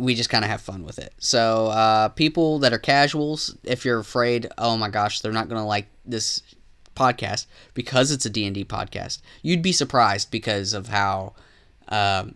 we 0.00 0.14
just 0.14 0.30
kind 0.30 0.44
of 0.44 0.50
have 0.50 0.60
fun 0.60 0.84
with 0.84 0.98
it. 0.98 1.12
So, 1.18 1.66
uh, 1.66 2.08
people 2.08 2.58
that 2.60 2.72
are 2.72 2.78
casuals, 2.78 3.56
if 3.64 3.84
you're 3.84 3.98
afraid, 3.98 4.48
oh 4.58 4.76
my 4.76 4.88
gosh, 4.88 5.20
they're 5.20 5.32
not 5.32 5.48
going 5.48 5.60
to 5.60 5.66
like 5.66 5.86
this 6.04 6.42
podcast 6.96 7.46
because 7.74 8.10
it's 8.10 8.26
a 8.26 8.30
D&D 8.30 8.64
podcast, 8.64 9.20
you'd 9.42 9.62
be 9.62 9.72
surprised 9.72 10.30
because 10.30 10.74
of 10.74 10.88
how 10.88 11.34
um, 11.88 12.34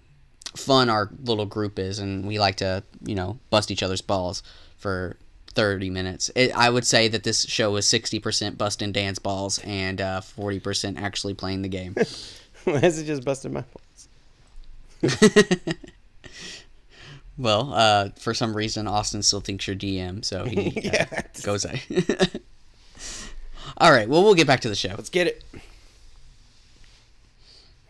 fun 0.56 0.88
our 0.88 1.10
little 1.22 1.46
group 1.46 1.78
is. 1.78 1.98
And 1.98 2.26
we 2.26 2.38
like 2.38 2.56
to, 2.56 2.82
you 3.04 3.14
know, 3.14 3.38
bust 3.50 3.70
each 3.70 3.82
other's 3.82 4.02
balls 4.02 4.42
for 4.76 5.16
30 5.48 5.90
minutes. 5.90 6.30
It, 6.34 6.52
I 6.56 6.70
would 6.70 6.86
say 6.86 7.08
that 7.08 7.24
this 7.24 7.44
show 7.44 7.76
is 7.76 7.86
60% 7.86 8.58
busting 8.58 8.92
Dan's 8.92 9.18
balls 9.18 9.58
and 9.60 10.00
uh, 10.00 10.20
40% 10.20 11.00
actually 11.00 11.34
playing 11.34 11.62
the 11.62 11.68
game. 11.68 11.94
why 12.64 12.80
is 12.80 12.98
it 12.98 13.04
just 13.04 13.24
busting 13.24 13.52
my 13.52 13.64
balls? 15.02 15.48
Well, 17.36 17.72
uh, 17.74 18.08
for 18.18 18.32
some 18.34 18.56
reason, 18.56 18.86
Austin 18.86 19.22
still 19.22 19.40
thinks 19.40 19.66
you're 19.66 19.76
DM, 19.76 20.24
so 20.24 20.44
he 20.44 20.68
uh, 20.76 20.80
Yeah. 20.82 21.22
goes 21.42 21.64
A. 21.64 21.80
All 23.78 23.90
right, 23.90 24.08
well, 24.08 24.22
we'll 24.22 24.34
get 24.34 24.46
back 24.46 24.60
to 24.60 24.68
the 24.68 24.76
show. 24.76 24.90
Let's 24.90 25.08
get 25.10 25.26
it. 25.26 25.42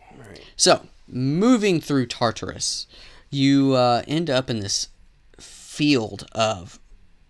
All 0.01 0.17
right. 0.27 0.43
So, 0.55 0.87
moving 1.07 1.79
through 1.79 2.07
Tartarus, 2.07 2.87
you 3.29 3.73
uh, 3.73 4.01
end 4.07 4.29
up 4.29 4.49
in 4.49 4.61
this 4.61 4.87
field 5.39 6.25
of 6.31 6.79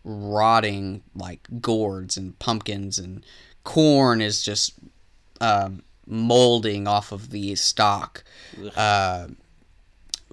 rotting, 0.05 1.01
like, 1.15 1.47
gourds 1.59 2.15
and 2.15 2.37
pumpkins, 2.39 2.97
and 2.97 3.25
corn 3.65 4.21
is 4.21 4.41
just 4.41 4.73
um, 5.41 5.83
molding 6.07 6.87
off 6.87 7.11
of 7.11 7.31
the 7.31 7.55
stalk. 7.55 8.23
Uh, 8.77 9.27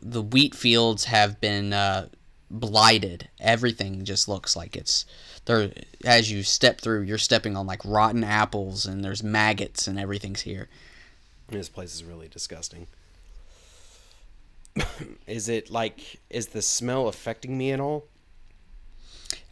the 0.02 0.22
wheat 0.22 0.54
fields 0.54 1.04
have 1.04 1.40
been 1.40 1.72
uh, 1.72 2.08
blighted. 2.50 3.28
Everything 3.40 4.04
just 4.04 4.28
looks 4.28 4.56
like 4.56 4.76
it's 4.76 5.06
there. 5.44 5.72
As 6.04 6.30
you 6.30 6.42
step 6.42 6.80
through, 6.80 7.02
you're 7.02 7.18
stepping 7.18 7.56
on 7.56 7.66
like 7.66 7.80
rotten 7.84 8.24
apples, 8.24 8.84
and 8.84 9.04
there's 9.04 9.22
maggots, 9.22 9.86
and 9.86 9.98
everything's 9.98 10.42
here. 10.42 10.68
This 11.48 11.68
place 11.68 11.94
is 11.94 12.04
really 12.04 12.28
disgusting. 12.28 12.86
is 15.26 15.48
it 15.48 15.70
like 15.70 16.20
is 16.30 16.48
the 16.48 16.62
smell 16.62 17.08
affecting 17.08 17.56
me 17.56 17.72
at 17.72 17.80
all? 17.80 18.04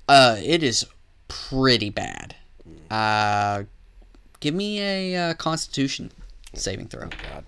Uh, 0.09 0.37
it 0.43 0.63
is 0.63 0.87
pretty 1.29 1.91
bad. 1.91 2.35
Uh, 2.91 3.65
give 4.41 4.55
me 4.55 4.81
a 4.81 5.31
uh, 5.31 5.35
Constitution 5.35 6.11
saving 6.55 6.89
throw. 6.89 7.09
God. 7.09 7.45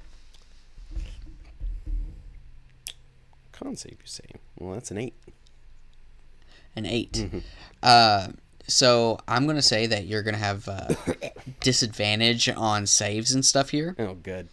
Con 3.63 3.77
save, 3.77 3.93
you 4.01 4.07
say? 4.07 4.25
Well, 4.59 4.75
that's 4.75 4.91
an 4.91 4.99
eight. 4.99 5.15
An 6.75 6.87
8 6.87 7.31
Uh, 7.83 8.29
so 8.67 9.19
I'm 9.29 9.47
gonna 9.47 9.61
say 9.63 9.87
that 9.87 10.07
you're 10.07 10.23
gonna 10.23 10.39
have 10.39 10.67
uh, 10.69 10.89
disadvantage 11.61 12.49
on 12.49 12.87
saves 12.87 13.33
and 13.35 13.45
stuff 13.45 13.71
here 13.71 13.95
Oh, 13.99 14.15
good. 14.15 14.49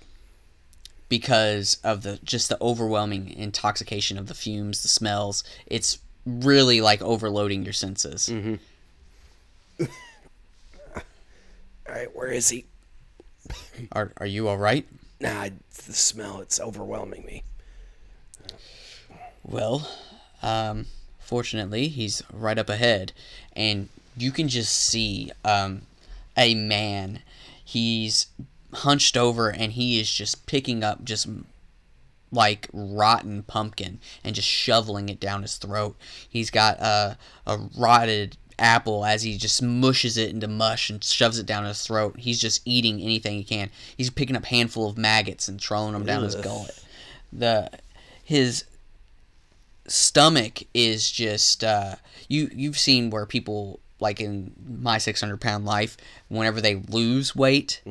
because 1.08 1.78
of 1.84 2.04
the 2.04 2.20
just 2.24 2.50
the 2.50 2.58
overwhelming 2.62 3.30
intoxication 3.30 4.18
of 4.18 4.28
the 4.28 4.34
fumes, 4.34 4.82
the 4.82 4.88
smells. 4.90 5.44
It's 5.66 6.00
really 6.26 6.82
like 6.82 7.02
overloading 7.02 7.64
your 7.64 7.74
senses. 7.74 8.30
Mm-hmm. 8.32 8.56
All 10.96 11.96
right, 11.96 12.16
where 12.16 12.28
is 12.32 12.50
he? 12.50 12.66
Are 13.94 14.12
are 14.18 14.26
you 14.28 14.48
all 14.48 14.58
right? 14.58 14.86
Nah, 15.20 15.46
it's 15.46 15.84
the 15.88 15.94
smell. 15.94 16.40
It's 16.42 16.60
overwhelming 16.60 17.26
me. 17.26 17.44
Well, 19.44 19.90
um, 20.42 20.86
fortunately, 21.20 21.88
he's 21.88 22.22
right 22.32 22.58
up 22.58 22.70
ahead, 22.70 23.14
and 23.54 23.90
you 24.18 24.32
can 24.32 24.48
just 24.48 24.76
see 24.76 25.32
um, 25.44 25.84
a 26.38 26.56
man. 26.56 27.22
He's 27.64 28.28
hunched 28.74 29.18
over, 29.18 29.50
and 29.50 29.74
he 29.74 30.00
is 30.00 30.12
just 30.12 30.46
picking 30.46 30.84
up 30.84 31.04
just 31.04 31.28
like 32.32 32.70
rotten 32.74 33.44
pumpkin 33.44 34.00
and 34.24 34.36
just 34.36 34.48
shoveling 34.48 35.10
it 35.10 35.20
down 35.20 35.42
his 35.42 35.58
throat. 35.58 35.96
He's 36.28 36.52
got 36.52 36.80
a 36.80 37.18
a 37.46 37.58
rotted 37.78 38.38
apple 38.60 39.06
as 39.06 39.24
he 39.24 39.38
just 39.38 39.62
mushes 39.62 40.18
it 40.18 40.30
into 40.30 40.48
mush 40.48 40.90
and 40.90 41.04
shoves 41.04 41.40
it 41.40 41.46
down 41.46 41.66
his 41.66 41.82
throat. 41.82 42.20
He's 42.20 42.40
just 42.40 42.62
eating 42.66 43.02
anything 43.02 43.36
he 43.36 43.44
can. 43.44 43.70
He's 43.96 44.10
picking 44.10 44.36
up 44.36 44.46
handful 44.46 44.90
of 44.90 44.98
maggots 44.98 45.48
and 45.48 45.60
throwing 45.60 45.94
them 45.94 46.06
down 46.06 46.24
his 46.24 46.36
gullet. 46.36 46.84
The 47.32 47.70
his 48.24 48.66
stomach 49.90 50.64
is 50.74 51.10
just 51.12 51.64
uh, 51.64 51.96
you 52.28 52.50
you've 52.54 52.78
seen 52.78 53.10
where 53.10 53.26
people 53.26 53.80
like 54.00 54.22
in 54.22 54.54
my 54.66 54.98
600 54.98 55.42
pound 55.42 55.66
life 55.66 55.98
whenever 56.30 56.62
they 56.62 56.76
lose 56.76 57.36
weight 57.36 57.82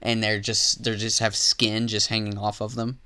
and 0.00 0.22
they're 0.22 0.40
just 0.40 0.84
they're 0.84 0.96
just 0.96 1.18
have 1.18 1.36
skin 1.36 1.86
just 1.88 2.08
hanging 2.08 2.38
off 2.38 2.60
of 2.62 2.74
them 2.76 2.98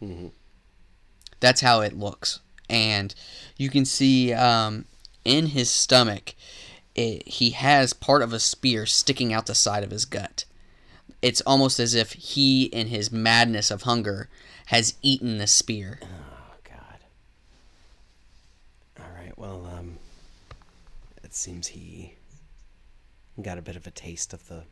that's 1.40 1.60
how 1.62 1.80
it 1.80 1.98
looks. 1.98 2.38
And 2.70 3.12
you 3.56 3.68
can 3.68 3.84
see 3.84 4.32
um, 4.32 4.84
in 5.24 5.46
his 5.46 5.68
stomach 5.70 6.34
it, 6.94 7.26
he 7.26 7.50
has 7.50 7.92
part 7.92 8.22
of 8.22 8.32
a 8.32 8.38
spear 8.38 8.86
sticking 8.86 9.32
out 9.32 9.46
the 9.46 9.54
side 9.54 9.82
of 9.82 9.90
his 9.90 10.04
gut. 10.04 10.44
It's 11.20 11.40
almost 11.42 11.80
as 11.80 11.94
if 11.94 12.12
he 12.12 12.64
in 12.64 12.86
his 12.86 13.10
madness 13.10 13.70
of 13.70 13.82
hunger 13.82 14.28
has 14.66 14.94
eaten 15.02 15.38
the 15.38 15.46
spear. 15.48 15.98
Oh 16.02 16.06
right. 19.22 19.38
Well, 19.38 19.68
um, 19.76 19.98
it 21.22 21.34
seems 21.34 21.68
he 21.68 22.14
got 23.40 23.58
a 23.58 23.62
bit 23.62 23.76
of 23.76 23.86
a 23.86 23.90
taste 23.90 24.32
of 24.32 24.48
the 24.48 24.64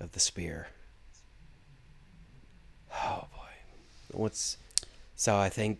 of 0.00 0.12
the 0.12 0.20
spear. 0.20 0.68
Oh 2.92 3.26
boy. 3.32 4.18
What's 4.18 4.56
so? 5.16 5.36
I 5.36 5.48
think 5.48 5.78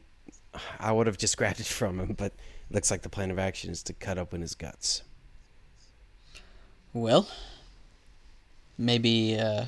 I 0.78 0.92
would 0.92 1.06
have 1.06 1.18
just 1.18 1.36
grabbed 1.38 1.60
it 1.60 1.66
from 1.66 1.98
him, 1.98 2.14
but 2.14 2.32
it 2.70 2.74
looks 2.74 2.90
like 2.90 3.02
the 3.02 3.08
plan 3.08 3.30
of 3.30 3.38
action 3.38 3.70
is 3.70 3.82
to 3.84 3.92
cut 3.92 4.18
open 4.18 4.40
his 4.40 4.54
guts. 4.54 5.02
Well, 6.92 7.28
maybe 8.76 9.38
uh, 9.38 9.66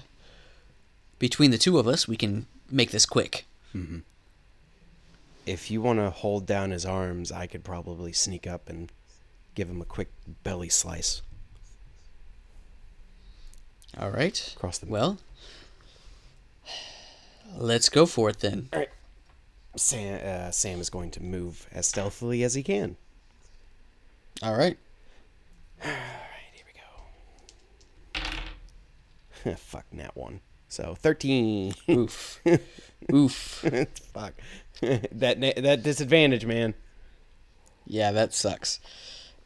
between 1.18 1.52
the 1.52 1.58
two 1.58 1.78
of 1.78 1.86
us, 1.86 2.08
we 2.08 2.16
can 2.16 2.46
make 2.70 2.90
this 2.90 3.06
quick. 3.06 3.44
If 5.44 5.70
you 5.70 5.82
want 5.82 5.98
to 5.98 6.10
hold 6.10 6.46
down 6.46 6.70
his 6.70 6.86
arms, 6.86 7.32
I 7.32 7.46
could 7.46 7.64
probably 7.64 8.12
sneak 8.12 8.46
up 8.46 8.68
and 8.68 8.92
give 9.54 9.68
him 9.68 9.80
a 9.80 9.84
quick 9.84 10.08
belly 10.44 10.68
slice. 10.68 11.22
All 13.98 14.10
right. 14.10 14.52
Across 14.56 14.78
the- 14.78 14.86
Well, 14.86 15.18
let's 17.56 17.88
go 17.88 18.06
for 18.06 18.30
it 18.30 18.38
then. 18.40 18.68
All 18.72 18.78
right. 18.78 18.88
Sam, 19.76 20.20
uh, 20.24 20.50
Sam 20.50 20.80
is 20.80 20.90
going 20.90 21.10
to 21.12 21.22
move 21.22 21.66
as 21.72 21.86
stealthily 21.88 22.42
as 22.44 22.54
he 22.54 22.62
can. 22.62 22.96
All 24.42 24.54
right. 24.56 24.78
All 25.84 25.90
right, 25.90 26.52
here 26.52 26.64
we 28.14 29.50
go. 29.50 29.56
Fuck 29.56 29.86
that 29.94 30.16
one. 30.16 30.40
So 30.68 30.94
thirteen. 30.94 31.74
Oof. 31.90 32.40
Oof. 33.12 33.64
Fuck. 34.14 34.34
that 34.80 35.38
na- 35.38 35.52
that 35.56 35.82
disadvantage, 35.82 36.44
man. 36.46 36.74
Yeah, 37.86 38.12
that 38.12 38.32
sucks. 38.32 38.80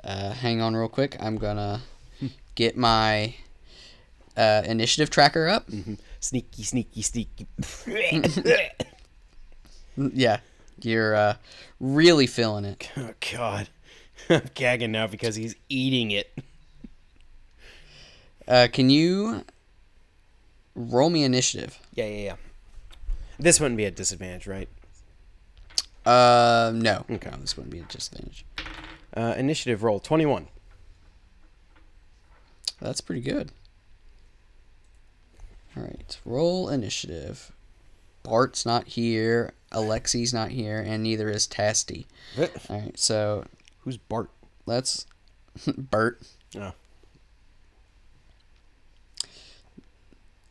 Uh, 0.04 0.30
hang 0.32 0.60
on 0.60 0.76
real 0.76 0.88
quick. 0.88 1.16
I'm 1.20 1.36
gonna 1.36 1.82
get 2.54 2.76
my 2.76 3.34
uh, 4.36 4.62
initiative 4.66 5.10
tracker 5.10 5.48
up. 5.48 5.68
Sneaky, 6.20 6.62
sneaky, 6.62 7.02
sneaky. 7.02 7.46
Yeah, 9.96 10.40
you're 10.82 11.14
uh, 11.14 11.36
really 11.80 12.26
feeling 12.26 12.66
it. 12.66 12.90
oh 12.98 13.14
God, 13.32 13.68
I'm 14.28 14.42
gagging 14.54 14.92
now 14.92 15.06
because 15.06 15.36
he's 15.36 15.54
eating 15.70 16.10
it. 16.10 16.38
Uh, 18.46 18.68
can 18.70 18.90
you 18.90 19.42
roll 20.74 21.08
me 21.08 21.24
initiative? 21.24 21.78
Yeah, 21.94 22.06
yeah, 22.08 22.24
yeah. 22.24 22.36
This 23.38 23.58
wouldn't 23.58 23.78
be 23.78 23.86
a 23.86 23.90
disadvantage, 23.90 24.46
right? 24.46 24.68
Uh, 26.06 26.72
no. 26.74 27.04
Okay. 27.10 27.30
No, 27.30 27.36
this 27.38 27.56
wouldn't 27.56 27.72
be 27.72 27.80
a 27.80 27.82
disadvantage. 27.82 28.44
Uh, 29.14 29.34
initiative 29.36 29.82
roll 29.82 29.98
twenty-one. 30.00 30.48
That's 32.80 33.00
pretty 33.00 33.22
good. 33.22 33.50
All 35.76 35.82
right, 35.82 36.18
roll 36.24 36.68
initiative. 36.68 37.52
Bart's 38.22 38.64
not 38.64 38.88
here. 38.88 39.52
Alexi's 39.72 40.32
not 40.32 40.50
here, 40.50 40.78
and 40.80 41.02
neither 41.02 41.28
is 41.28 41.46
Tasty. 41.46 42.06
All 42.38 42.46
right, 42.70 42.98
so 42.98 43.44
Who's 43.80 43.96
Bart? 43.96 44.30
let's 44.64 45.06
Bert 45.76 46.20
Yeah. 46.52 46.72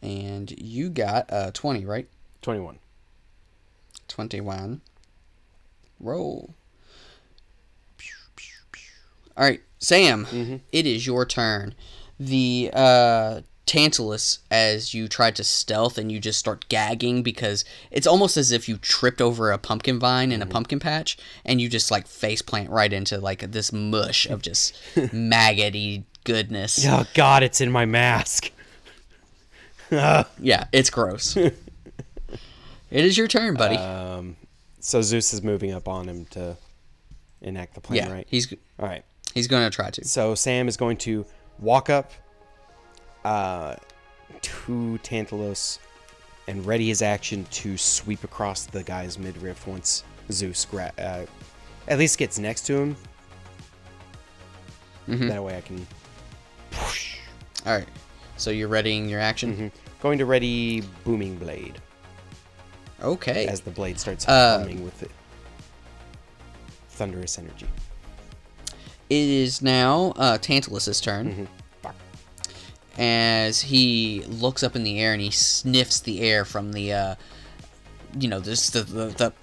and 0.01 0.51
you 0.59 0.89
got 0.89 1.31
uh 1.31 1.51
twenty, 1.51 1.85
right? 1.85 2.07
21. 2.41 2.77
Twenty 4.07 4.41
one. 4.41 4.81
Roll. 6.05 6.53
All 9.37 9.43
right, 9.43 9.61
Sam. 9.79 10.61
it 10.71 10.85
is 10.85 11.05
your 11.05 11.25
turn. 11.25 11.75
The 12.17 12.69
uh, 12.71 13.41
Tantalus, 13.65 14.39
as 14.49 14.93
you 14.93 15.07
try 15.07 15.31
to 15.31 15.43
stealth 15.43 15.97
and 15.97 16.09
you 16.11 16.19
just 16.19 16.39
start 16.39 16.69
gagging 16.69 17.23
because 17.23 17.65
it's 17.91 18.07
almost 18.07 18.37
as 18.37 18.51
if 18.51 18.69
you 18.69 18.77
tripped 18.77 19.21
over 19.21 19.51
a 19.51 19.57
pumpkin 19.57 19.99
vine 19.99 20.31
in 20.31 20.41
a 20.41 20.45
pumpkin 20.45 20.79
patch 20.79 21.17
and 21.43 21.59
you 21.59 21.67
just 21.67 21.91
like 21.91 22.07
face 22.07 22.41
plant 22.41 22.69
right 22.69 22.93
into 22.93 23.19
like 23.19 23.51
this 23.51 23.73
mush 23.73 24.25
of 24.27 24.41
just 24.41 24.77
maggoty 25.13 26.05
goodness. 26.23 26.85
Oh 26.87 27.05
God, 27.13 27.43
it's 27.43 27.59
in 27.59 27.71
my 27.71 27.85
mask. 27.85 28.51
Yeah, 29.91 30.65
it's 30.71 30.89
gross. 30.89 31.37
it 31.37 31.53
is 32.91 33.17
your 33.17 33.27
turn, 33.27 33.53
buddy. 33.53 33.77
Um, 33.77 34.35
so 34.85 35.01
Zeus 35.01 35.33
is 35.33 35.41
moving 35.41 35.71
up 35.71 35.87
on 35.87 36.07
him 36.07 36.25
to 36.27 36.55
enact 37.41 37.73
the 37.73 37.81
plan, 37.81 37.97
yeah, 37.97 38.11
right? 38.11 38.27
he's 38.29 38.53
All 38.79 38.85
right. 38.87 39.03
he's 39.33 39.47
gonna 39.47 39.71
try 39.71 39.89
to. 39.89 40.05
So 40.05 40.35
Sam 40.35 40.67
is 40.67 40.77
going 40.77 40.97
to 40.97 41.25
walk 41.59 41.89
up 41.89 42.11
uh, 43.23 43.75
to 44.41 44.97
Tantalus 44.99 45.79
and 46.47 46.63
ready 46.67 46.87
his 46.89 47.01
action 47.01 47.45
to 47.49 47.77
sweep 47.77 48.23
across 48.23 48.67
the 48.67 48.83
guy's 48.83 49.17
midriff 49.17 49.65
once 49.65 50.03
Zeus 50.31 50.65
gra- 50.65 50.93
uh, 50.99 51.25
at 51.87 51.97
least 51.97 52.19
gets 52.19 52.37
next 52.37 52.67
to 52.67 52.77
him. 52.77 52.95
That 55.07 55.43
way 55.43 55.57
I 55.57 55.61
can. 55.61 55.85
All 57.65 57.75
right, 57.75 57.87
so 58.37 58.51
you're 58.51 58.67
readying 58.67 59.09
your 59.09 59.19
action. 59.19 59.55
Mhm. 59.55 59.71
Going 60.01 60.19
to 60.19 60.25
ready 60.25 60.81
booming 61.03 61.37
blade 61.37 61.81
Okay. 63.01 63.45
as 63.47 63.61
the 63.61 63.71
blade 63.71 63.99
starts 63.99 64.27
Uh, 64.27 64.59
humming 64.59 64.83
with 64.83 65.03
it. 65.03 65.11
thunderous 66.89 67.37
energy. 67.37 67.67
It 69.09 69.29
is 69.29 69.61
now 69.61 70.13
uh, 70.15 70.37
Tantalus's 70.37 70.99
turn. 71.01 71.47
Fuck. 71.81 71.95
As 72.97 73.61
he 73.61 74.23
looks 74.27 74.63
up 74.63 74.75
in 74.75 74.83
the 74.83 74.99
air 74.99 75.11
and 75.13 75.21
he 75.21 75.29
sniffs 75.29 75.99
the 75.99 76.21
air 76.21 76.45
from 76.45 76.71
the, 76.71 76.93
uh, 76.93 77.15
you 78.17 78.27
know, 78.29 78.39
this 78.39 78.69
the, 78.69 78.83
the, 78.83 79.05
the 79.07 79.33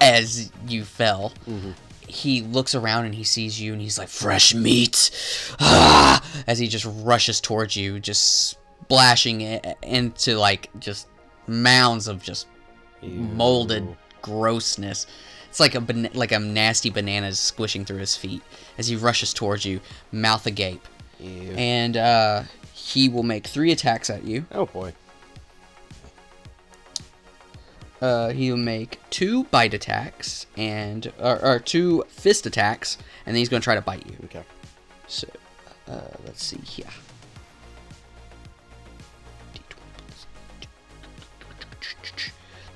as 0.00 0.50
you 0.66 0.84
fell. 0.84 1.32
He 2.08 2.40
looks 2.42 2.74
around 2.74 3.04
and 3.04 3.14
he 3.14 3.22
sees 3.22 3.60
you 3.60 3.72
and 3.72 3.80
he's 3.80 3.96
like, 3.96 4.08
"Fresh 4.08 4.52
meat!" 4.54 5.12
Ah! 5.60 6.20
As 6.48 6.58
he 6.58 6.66
just 6.66 6.84
rushes 7.02 7.40
towards 7.40 7.76
you, 7.76 8.00
just 8.00 8.56
splashing 8.82 9.42
it 9.42 9.64
into 9.82 10.36
like 10.36 10.68
just 10.80 11.06
mounds 11.46 12.08
of 12.08 12.20
just 12.20 12.48
molded 13.02 13.86
grossness. 14.22 15.06
It's 15.48 15.60
like 15.60 15.74
a 15.74 15.80
ban- 15.80 16.10
like 16.14 16.32
a 16.32 16.38
nasty 16.38 16.90
banana 16.90 17.32
squishing 17.34 17.84
through 17.84 17.98
his 17.98 18.16
feet 18.16 18.42
as 18.78 18.88
he 18.88 18.96
rushes 18.96 19.32
towards 19.34 19.64
you, 19.64 19.80
mouth 20.12 20.46
agape, 20.46 20.86
Ew. 21.18 21.52
and 21.56 21.96
uh, 21.96 22.42
he 22.72 23.08
will 23.08 23.24
make 23.24 23.46
three 23.46 23.72
attacks 23.72 24.10
at 24.10 24.24
you. 24.24 24.46
oh 24.52 24.66
boy. 24.66 24.92
Uh, 28.00 28.30
he'll 28.30 28.56
make 28.56 28.98
two 29.10 29.44
bite 29.44 29.74
attacks 29.74 30.46
and 30.56 31.12
or, 31.18 31.44
or 31.44 31.58
two 31.58 32.02
fist 32.08 32.46
attacks, 32.46 32.96
and 33.26 33.34
then 33.34 33.38
he's 33.40 33.48
going 33.50 33.60
to 33.60 33.64
try 33.64 33.74
to 33.74 33.82
bite 33.82 34.06
you. 34.06 34.16
Okay. 34.24 34.42
So, 35.06 35.28
uh, 35.86 36.00
let's 36.24 36.42
see 36.42 36.56
here. 36.64 36.86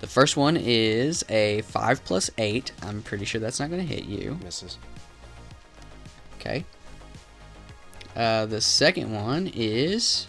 The 0.05 0.11
first 0.11 0.37
one 0.37 0.59
is 0.59 1.25
a 1.31 1.63
5 1.63 2.05
plus 2.05 2.31
8. 2.37 2.73
I'm 2.83 3.01
pretty 3.01 3.25
sure 3.25 3.41
that's 3.41 3.59
not 3.59 3.71
going 3.71 3.81
to 3.81 3.95
hit 3.95 4.05
you. 4.05 4.39
Misses. 4.45 4.77
Okay. 6.39 6.67
Uh, 8.15 8.45
the 8.45 8.61
second 8.61 9.15
one 9.15 9.51
is 9.55 10.29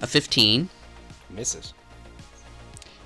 a 0.00 0.06
15. 0.06 0.68
Misses. 1.30 1.74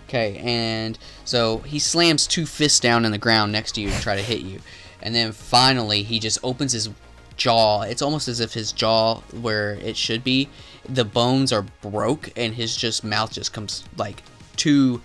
Okay, 0.06 0.36
and 0.36 0.98
so 1.24 1.60
he 1.60 1.78
slams 1.78 2.26
two 2.26 2.44
fists 2.44 2.78
down 2.78 3.06
in 3.06 3.10
the 3.10 3.16
ground 3.16 3.50
next 3.50 3.72
to 3.76 3.80
you 3.80 3.88
to 3.88 4.00
try 4.02 4.16
to 4.16 4.22
hit 4.22 4.40
you. 4.40 4.60
And 5.00 5.14
then 5.14 5.32
finally, 5.32 6.02
he 6.02 6.18
just 6.18 6.38
opens 6.42 6.72
his 6.72 6.90
jaw. 7.38 7.84
It's 7.84 8.02
almost 8.02 8.28
as 8.28 8.40
if 8.40 8.52
his 8.52 8.70
jaw, 8.70 9.20
where 9.40 9.76
it 9.76 9.96
should 9.96 10.22
be, 10.22 10.50
the 10.86 11.06
bones 11.06 11.54
are 11.54 11.64
broke, 11.80 12.28
and 12.36 12.54
his 12.54 12.76
just 12.76 13.02
mouth 13.02 13.32
just 13.32 13.54
comes 13.54 13.84
like 13.96 14.22
two 14.58 15.00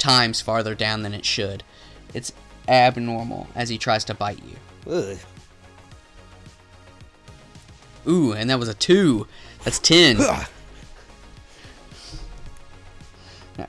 times 0.00 0.40
farther 0.40 0.74
down 0.74 1.02
than 1.02 1.14
it 1.14 1.24
should. 1.24 1.62
It's 2.14 2.32
abnormal 2.66 3.46
as 3.54 3.68
he 3.68 3.78
tries 3.78 4.04
to 4.06 4.14
bite 4.14 4.40
you. 4.44 4.92
Ugh. 4.92 5.18
Ooh, 8.08 8.32
and 8.32 8.48
that 8.50 8.58
was 8.58 8.68
a 8.68 8.74
two. 8.74 9.26
That's 9.62 9.78
ten. 9.78 10.18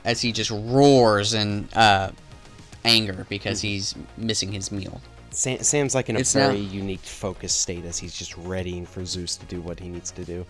as 0.05 0.21
he 0.21 0.32
just 0.32 0.51
roars 0.51 1.34
in 1.34 1.67
uh, 1.73 2.11
anger 2.86 3.25
because 3.29 3.59
he's 3.61 3.93
missing 4.17 4.51
his 4.51 4.71
meal. 4.71 5.01
Sam, 5.32 5.61
Sam's 5.63 5.93
like 5.95 6.09
in 6.09 6.15
a 6.15 6.19
It's 6.19 6.34
very 6.34 6.61
now- 6.61 6.71
unique 6.71 7.01
focused 7.01 7.61
state 7.61 7.84
as 7.86 7.97
he's 7.97 8.13
just 8.13 8.36
readying 8.38 8.86
for 8.86 9.05
Zeus 9.05 9.36
to 9.38 9.45
do 9.47 9.61
what 9.61 9.79
he 9.79 9.89
needs 9.89 10.11
to 10.11 10.23
do. 10.23 10.45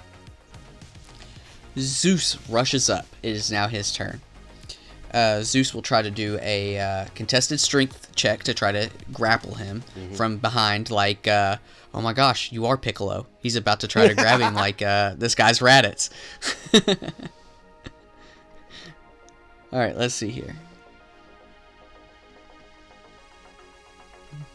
Zeus 1.77 2.37
rushes 2.49 2.89
up. 2.89 3.05
It 3.23 3.31
is 3.31 3.51
now 3.51 3.67
his 3.67 3.91
turn. 3.91 4.21
Uh, 5.13 5.41
Zeus 5.41 5.73
will 5.73 5.81
try 5.81 6.01
to 6.01 6.09
do 6.09 6.39
a 6.41 6.79
uh, 6.79 7.05
contested 7.15 7.59
strength 7.59 8.15
check 8.15 8.43
to 8.43 8.53
try 8.53 8.71
to 8.71 8.89
grapple 9.11 9.55
him 9.55 9.83
from 10.13 10.37
behind, 10.37 10.89
like, 10.89 11.27
uh, 11.27 11.57
oh 11.93 12.01
my 12.01 12.13
gosh, 12.13 12.51
you 12.51 12.65
are 12.65 12.77
Piccolo. 12.77 13.27
He's 13.39 13.55
about 13.57 13.81
to 13.81 13.87
try 13.87 14.07
to 14.07 14.15
grab 14.15 14.39
him 14.39 14.53
like 14.65 14.81
uh, 14.81 15.15
this 15.17 15.35
guy's 15.35 15.59
Raditz. 15.59 16.09
All 19.73 19.79
right, 19.79 19.95
let's 19.95 20.13
see 20.13 20.29
here. 20.29 20.55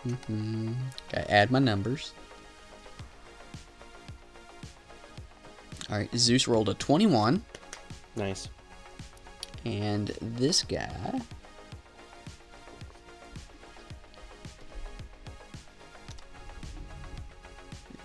Okay, 0.07 1.27
add 1.29 1.51
my 1.51 1.59
numbers. 1.59 2.13
All 5.91 5.99
right, 5.99 6.11
Zeus 6.17 6.49
rolled 6.49 6.69
a 6.69 6.75
21. 6.75 7.45
Nice. 8.17 8.49
And 9.67 10.13
this 10.21 10.63
guy. 10.63 11.21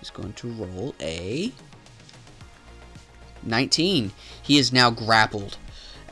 is 0.00 0.10
going 0.10 0.32
to 0.32 0.48
roll 0.54 0.92
a 1.00 1.52
19. 3.44 4.10
He 4.42 4.58
is 4.58 4.72
now 4.72 4.90
grappled 4.90 5.56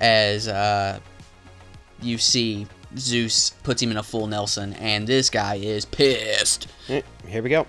as 0.01 0.47
uh, 0.47 1.01
you 2.01 2.17
see 2.17 2.69
Zeus 2.97 3.51
puts 3.51 3.83
him 3.83 3.91
in 3.91 3.97
a 3.97 4.05
full 4.05 4.29
Nelson, 4.29 4.75
and 4.75 5.05
this 5.05 5.31
guy 5.31 5.57
is 5.57 5.85
pissed. 5.85 6.69
Eh, 6.89 7.03
Here 7.27 7.43
we 7.43 7.51
go. 7.51 7.67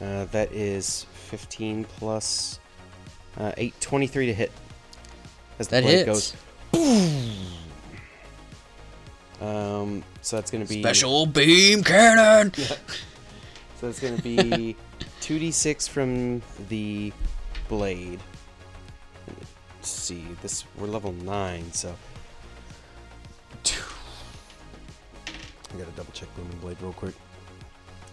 Uh, 0.00 0.26
that 0.26 0.52
is 0.52 1.06
15 1.14 1.82
plus 1.84 2.60
uh, 3.36 3.50
8, 3.56 3.80
23 3.80 4.26
to 4.26 4.34
hit. 4.34 4.52
As 5.58 5.68
the 5.68 5.76
That 5.76 5.82
blade 5.84 6.06
hits. 6.06 6.34
goes. 6.72 7.36
Um, 9.40 10.02
so 10.22 10.36
that's 10.36 10.50
going 10.50 10.64
to 10.64 10.68
be 10.68 10.80
Special 10.82 11.26
beam 11.26 11.84
cannon! 11.84 12.52
So 13.78 13.88
it's 13.88 14.00
going 14.00 14.16
to 14.16 14.22
be 14.22 14.74
2d6 15.20 15.86
from 15.86 16.40
the 16.70 17.12
blade. 17.68 18.18
Let's 19.76 19.90
see. 19.90 20.24
This 20.40 20.64
we're 20.78 20.86
level 20.86 21.12
9, 21.12 21.72
so 21.74 21.94
I 23.66 23.70
got 25.76 25.84
to 25.86 25.92
double 25.94 26.12
check 26.14 26.34
booming 26.36 26.56
blade 26.58 26.78
real 26.80 26.94
quick. 26.94 27.14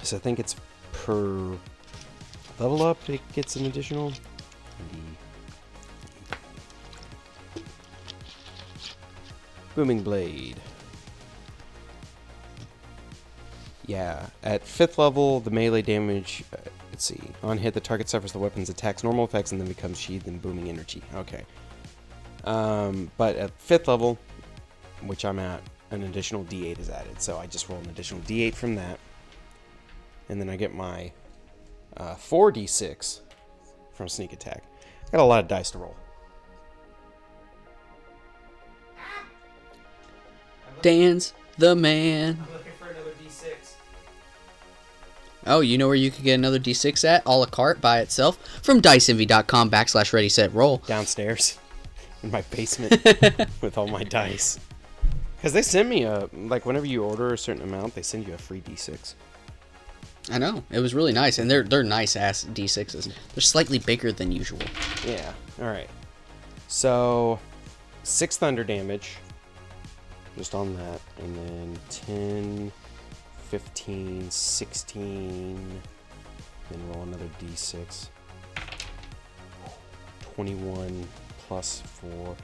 So 0.02 0.18
I 0.18 0.20
think 0.20 0.38
it's 0.40 0.58
per 0.92 1.58
level 2.60 2.84
up 2.84 2.98
it 3.10 3.22
gets 3.32 3.56
an 3.56 3.66
additional 3.66 4.12
booming 9.76 10.02
blade. 10.04 10.60
Yeah, 13.86 14.28
at 14.44 14.64
fifth 14.64 14.98
level, 14.98 15.40
the 15.42 15.52
melee 15.52 15.82
damage. 15.82 16.44
Uh, 16.54 16.58
let's 16.92 17.04
see. 17.04 17.20
On 17.44 17.58
hit, 17.58 17.74
the 17.74 17.82
target 17.82 18.08
suffers 18.08 18.32
the 18.32 18.40
weapon's 18.40 18.70
attacks 18.70 19.04
normal 19.04 19.26
effects 19.26 19.52
and 19.52 19.60
then 19.60 19.68
becomes 19.68 20.00
sheathed 20.00 20.28
in 20.28 20.38
booming 20.38 20.70
energy. 20.70 21.02
Okay. 21.16 21.44
Um, 22.46 23.12
but 23.18 23.36
at 23.36 23.52
fifth 23.60 23.88
level, 23.88 24.18
which 25.02 25.26
I'm 25.26 25.40
at, 25.40 25.62
an 25.92 26.04
additional 26.04 26.44
D8 26.46 26.80
is 26.80 26.90
added. 26.90 27.22
So 27.22 27.38
I 27.38 27.48
just 27.48 27.68
roll 27.70 27.80
an 27.80 27.90
additional 27.90 28.22
D8 28.22 28.56
from 28.56 28.76
that, 28.76 29.00
and 30.30 30.40
then 30.40 30.50
I 30.50 30.56
get 30.56 30.74
my 30.74 31.12
uh, 31.98 32.16
4d6 32.16 33.20
from 33.94 34.08
sneak 34.08 34.34
attack. 34.34 34.64
Got 35.12 35.22
a 35.22 35.24
lot 35.24 35.40
of 35.40 35.48
dice 35.48 35.72
to 35.72 35.78
roll. 35.78 35.96
Dan's 40.84 41.34
the 41.58 41.76
man. 41.76 42.38
I'm 42.42 42.54
looking 42.54 42.72
for 42.78 42.90
another 42.90 43.12
D6. 43.24 43.74
Oh, 45.48 45.62
you 45.62 45.78
know 45.78 45.88
where 45.88 45.96
you 45.96 46.12
can 46.12 46.24
get 46.24 46.34
another 46.34 46.60
D6 46.60 47.04
at? 47.06 47.24
A 47.26 47.32
la 47.38 47.46
carte 47.46 47.82
by 47.82 48.00
itself 48.02 48.38
from 48.62 48.82
diceenvy.com 48.82 49.72
backslash 49.72 50.14
ready 50.14 50.30
set 50.30 50.54
roll. 50.54 50.78
downstairs 50.86 51.58
in 52.24 52.32
my 52.32 52.42
basement 52.42 53.02
with 53.62 53.78
all 53.78 53.88
my 53.88 54.04
dice. 54.04 54.60
Because 55.38 55.54
they 55.54 55.62
send 55.62 55.90
me 55.90 56.04
a 56.04 56.30
like 56.34 56.66
whenever 56.66 56.86
you 56.86 57.04
order 57.04 57.34
a 57.34 57.38
certain 57.38 57.64
amount, 57.64 57.96
they 57.96 58.02
send 58.02 58.28
you 58.28 58.34
a 58.34 58.38
free 58.38 58.62
D6. 58.62 59.16
I 60.32 60.38
know. 60.38 60.64
It 60.70 60.80
was 60.80 60.94
really 60.94 61.12
nice. 61.14 61.38
And 61.38 61.50
they're 61.50 61.64
they're 61.64 61.84
nice 61.84 62.16
ass 62.18 62.46
D6s. 62.54 63.06
They're 63.06 63.42
slightly 63.42 63.80
bigger 63.80 64.12
than 64.12 64.32
usual. 64.34 64.60
Yeah. 65.06 65.32
All 65.62 65.68
right. 65.68 65.90
So 66.68 67.40
six 68.04 68.36
thunder 68.38 68.64
damage, 68.66 69.18
just 70.38 70.56
on 70.56 70.76
that, 70.76 71.02
and 71.20 71.36
then 71.36 71.80
10, 71.90 72.72
15, 73.50 74.32
16. 74.32 75.82
Then 76.70 76.90
roll 76.94 77.04
another 77.04 77.30
D6. 77.42 78.10
21 80.36 81.08
plus 81.48 81.82
four. 81.82 82.36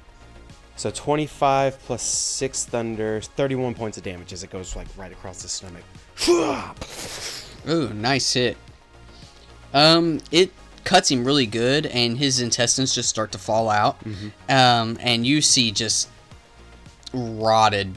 So 0.76 0.92
25 0.92 1.80
plus 1.80 2.04
6 2.04 2.66
thunder, 2.66 3.20
31 3.22 3.74
points 3.74 3.98
of 3.98 4.04
damage 4.04 4.32
as 4.32 4.44
it 4.44 4.50
goes 4.50 4.76
like 4.76 4.88
right 4.96 5.12
across 5.12 5.42
the 5.42 5.50
stomach. 5.50 5.84
Ooh, 7.68 7.94
nice 7.94 8.32
hit. 8.34 8.56
Um, 9.74 10.22
it 10.32 10.52
cuts 10.86 11.12
him 11.12 11.26
really 11.26 11.46
good, 11.46 11.86
and 11.88 12.18
his 12.18 12.40
intestines 12.40 12.96
just 12.96 13.10
start 13.10 13.32
to 13.34 13.38
fall 13.38 13.70
out. 13.70 13.98
Um, 14.48 14.98
and 15.02 15.26
you 15.26 15.42
see 15.42 15.72
just 15.72 16.08
rotted 17.14 17.96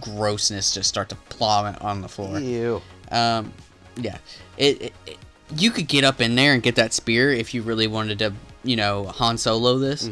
grossness 0.00 0.72
just 0.74 0.88
start 0.88 1.08
to 1.08 1.14
plummet 1.30 1.80
on 1.82 2.00
the 2.02 2.08
floor. 2.08 2.38
Ew. 2.38 2.82
Um, 3.10 3.52
yeah, 3.96 4.18
it, 4.58 4.82
it, 4.82 4.92
it- 5.06 5.18
You 5.56 5.70
could 5.70 5.86
get 5.88 6.02
up 6.04 6.20
in 6.20 6.34
there 6.34 6.52
and 6.54 6.62
get 6.62 6.74
that 6.74 6.92
spear 6.92 7.32
if 7.32 7.54
you 7.54 7.62
really 7.62 7.86
wanted 7.86 8.18
to, 8.18 8.32
you 8.64 8.74
know, 8.76 9.06
Han 9.06 9.38
Solo 9.38 9.78
this. 9.78 10.10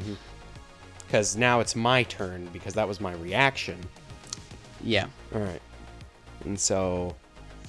Because 1.07 1.37
now 1.37 1.61
it's 1.61 1.75
my 1.77 2.03
turn 2.05 2.49
because 2.53 2.75
that 2.75 2.87
was 2.89 3.01
my 3.01 3.13
reaction. 3.15 3.79
Yeah. 4.83 5.07
All 5.35 5.41
right. 5.41 5.61
And 6.45 6.59
so, 6.59 7.15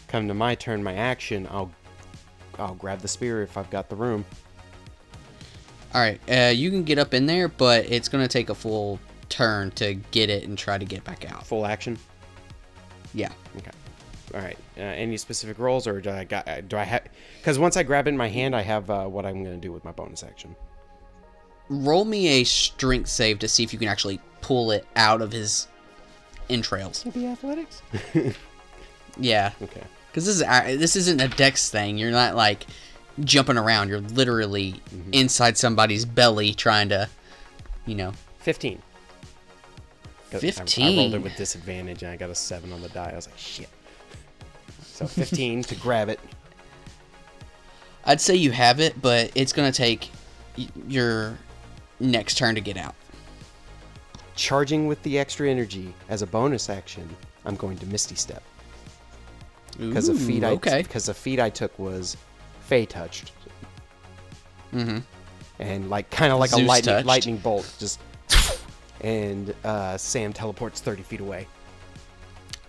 come 0.08 0.28
to 0.28 0.34
my 0.34 0.56
turn, 0.56 0.84
my 0.84 0.94
action, 0.96 1.48
I'll 1.52 1.72
I'll 2.60 2.76
grab 2.76 3.00
the 3.00 3.08
spear 3.08 3.42
if 3.44 3.58
I've 3.58 3.70
got 3.70 3.90
the 3.90 3.96
room. 3.96 4.24
All 5.94 6.02
right. 6.02 6.20
Uh, 6.30 6.52
you 6.52 6.70
can 6.72 6.84
get 6.84 6.98
up 7.00 7.14
in 7.14 7.26
there, 7.26 7.48
but 7.48 7.86
it's 7.90 8.10
gonna 8.10 8.28
take 8.28 8.50
a 8.50 8.56
full 8.56 9.00
turn 9.30 9.72
to 9.72 9.94
get 10.12 10.30
it 10.30 10.44
and 10.44 10.58
try 10.58 10.78
to 10.78 10.86
get 10.86 11.04
back 11.04 11.30
out. 11.32 11.46
Full 11.46 11.66
action. 11.66 11.98
Yeah. 13.14 13.32
Okay. 13.58 13.72
All 14.34 14.42
right. 14.42 14.58
Uh, 14.78 14.82
any 14.82 15.18
specific 15.18 15.60
rolls, 15.60 15.88
or 15.88 16.02
do 16.02 16.10
I 16.10 16.24
got? 16.26 16.48
uh, 16.48 16.62
Do 16.62 16.78
I 16.78 16.84
have? 16.84 17.04
Because 17.40 17.58
once 17.60 17.78
I 17.78 17.84
grab 17.84 18.08
it 18.08 18.10
in 18.10 18.18
my 18.18 18.28
hand, 18.30 18.56
I 18.56 18.62
have 18.62 18.90
uh, 18.90 19.06
what 19.06 19.26
I'm 19.26 19.44
going 19.44 19.56
to 19.56 19.62
do 19.62 19.72
with 19.72 19.86
my 19.86 19.92
bonus 19.92 20.24
action. 20.24 20.56
Roll 21.70 22.06
me 22.06 22.28
a 22.42 22.44
strength 22.44 23.10
save 23.10 23.40
to 23.40 23.48
see 23.48 23.64
if 23.64 23.74
you 23.74 23.80
can 23.80 23.88
actually 23.88 24.20
pull 24.42 24.72
it 24.72 24.86
out 24.96 25.22
of 25.22 25.32
his 25.32 25.68
entrails. 26.50 27.06
Maybe 27.06 27.26
athletics. 27.28 27.82
Yeah. 29.18 29.52
Okay. 29.62 29.82
Because 30.12 30.26
this 30.26 30.36
is 30.42 30.78
this 30.78 30.96
isn't 30.98 31.22
a 31.22 31.30
dex 31.30 31.70
thing. 31.70 31.98
You're 31.98 32.12
not 32.12 32.36
like 32.36 32.66
jumping 33.22 33.58
around. 33.58 33.88
You're 33.88 34.02
literally 34.02 34.82
inside 35.14 35.58
somebody's 35.58 36.04
belly 36.04 36.54
trying 36.54 36.90
to, 36.90 37.08
you 37.86 37.96
know. 37.96 38.12
Fifteen. 38.40 38.82
'Cause 40.32 40.44
I- 40.44 40.84
I, 40.84 40.96
rolled 40.98 41.14
it 41.16 41.22
with 41.22 41.36
disadvantage 41.38 42.04
and 42.04 42.12
I 42.12 42.18
got 42.18 42.30
a 42.30 42.36
seven 42.36 42.74
on 42.74 42.82
the 42.82 42.90
die. 42.90 43.12
I 43.12 43.16
was 43.16 43.28
like, 43.28 43.38
shit. 43.38 43.70
So 44.84 45.06
15 45.08 45.64
to 45.64 45.76
grab 45.76 46.10
it. 46.10 46.20
I'd 48.06 48.22
say 48.22 48.36
you 48.36 48.52
have 48.52 48.80
it, 48.80 49.02
but 49.02 49.32
it's 49.36 49.54
gonna 49.54 49.72
take 49.72 50.10
y- 50.58 50.68
your 50.88 51.38
next 52.00 52.38
turn 52.38 52.56
to 52.56 52.62
get 52.62 52.78
out. 52.78 52.96
Charging 54.36 54.88
with 54.88 55.02
the 55.04 55.18
extra 55.18 55.50
energy 55.50 55.94
as 56.10 56.22
a 56.22 56.28
bonus 56.28 56.70
action, 56.70 57.08
I'm 57.46 57.56
going 57.56 57.78
to 57.78 57.86
Misty 57.86 58.16
Step. 58.16 58.44
Because 59.78 60.08
the 60.08 60.14
feat 60.16 60.44
I 60.44 60.50
okay. 60.52 60.82
because 60.84 61.06
the 61.06 61.14
feat 61.14 61.40
I 61.40 61.50
took 61.50 61.78
was 61.80 62.16
Fey 62.62 62.86
touched. 62.86 63.32
Mm-hmm. 64.74 65.00
And 65.60 65.90
like 65.90 66.10
kind 66.10 66.32
of 66.34 66.40
like 66.40 66.52
a 66.52 66.58
lightning 66.58 66.96
touched. 66.96 67.06
lightning 67.08 67.38
bolt 67.38 67.74
just 67.80 68.00
and 69.02 69.54
uh, 69.64 69.98
Sam 69.98 70.34
teleports 70.34 70.82
30 70.82 71.04
feet 71.04 71.20
away. 71.20 71.48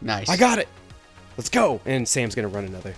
Nice. 0.01 0.29
I 0.29 0.37
got 0.37 0.59
it. 0.59 0.69
Let's 1.37 1.49
go. 1.49 1.81
And 1.85 2.07
Sam's 2.07 2.35
gonna 2.35 2.49
run 2.49 2.65
another 2.65 2.95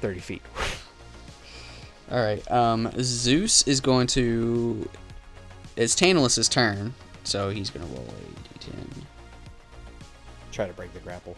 30 0.00 0.20
feet. 0.20 0.42
All 2.10 2.22
right. 2.22 2.48
Um, 2.50 2.90
Zeus 3.00 3.66
is 3.66 3.80
going 3.80 4.06
to. 4.08 4.88
It's 5.76 5.94
Tantalus' 5.94 6.48
turn, 6.48 6.92
so 7.24 7.48
he's 7.50 7.70
gonna 7.70 7.86
roll 7.86 8.06
a 8.06 8.58
d10. 8.58 8.74
Try 10.50 10.66
to 10.66 10.72
break 10.74 10.92
the 10.92 11.00
grapple. 11.00 11.34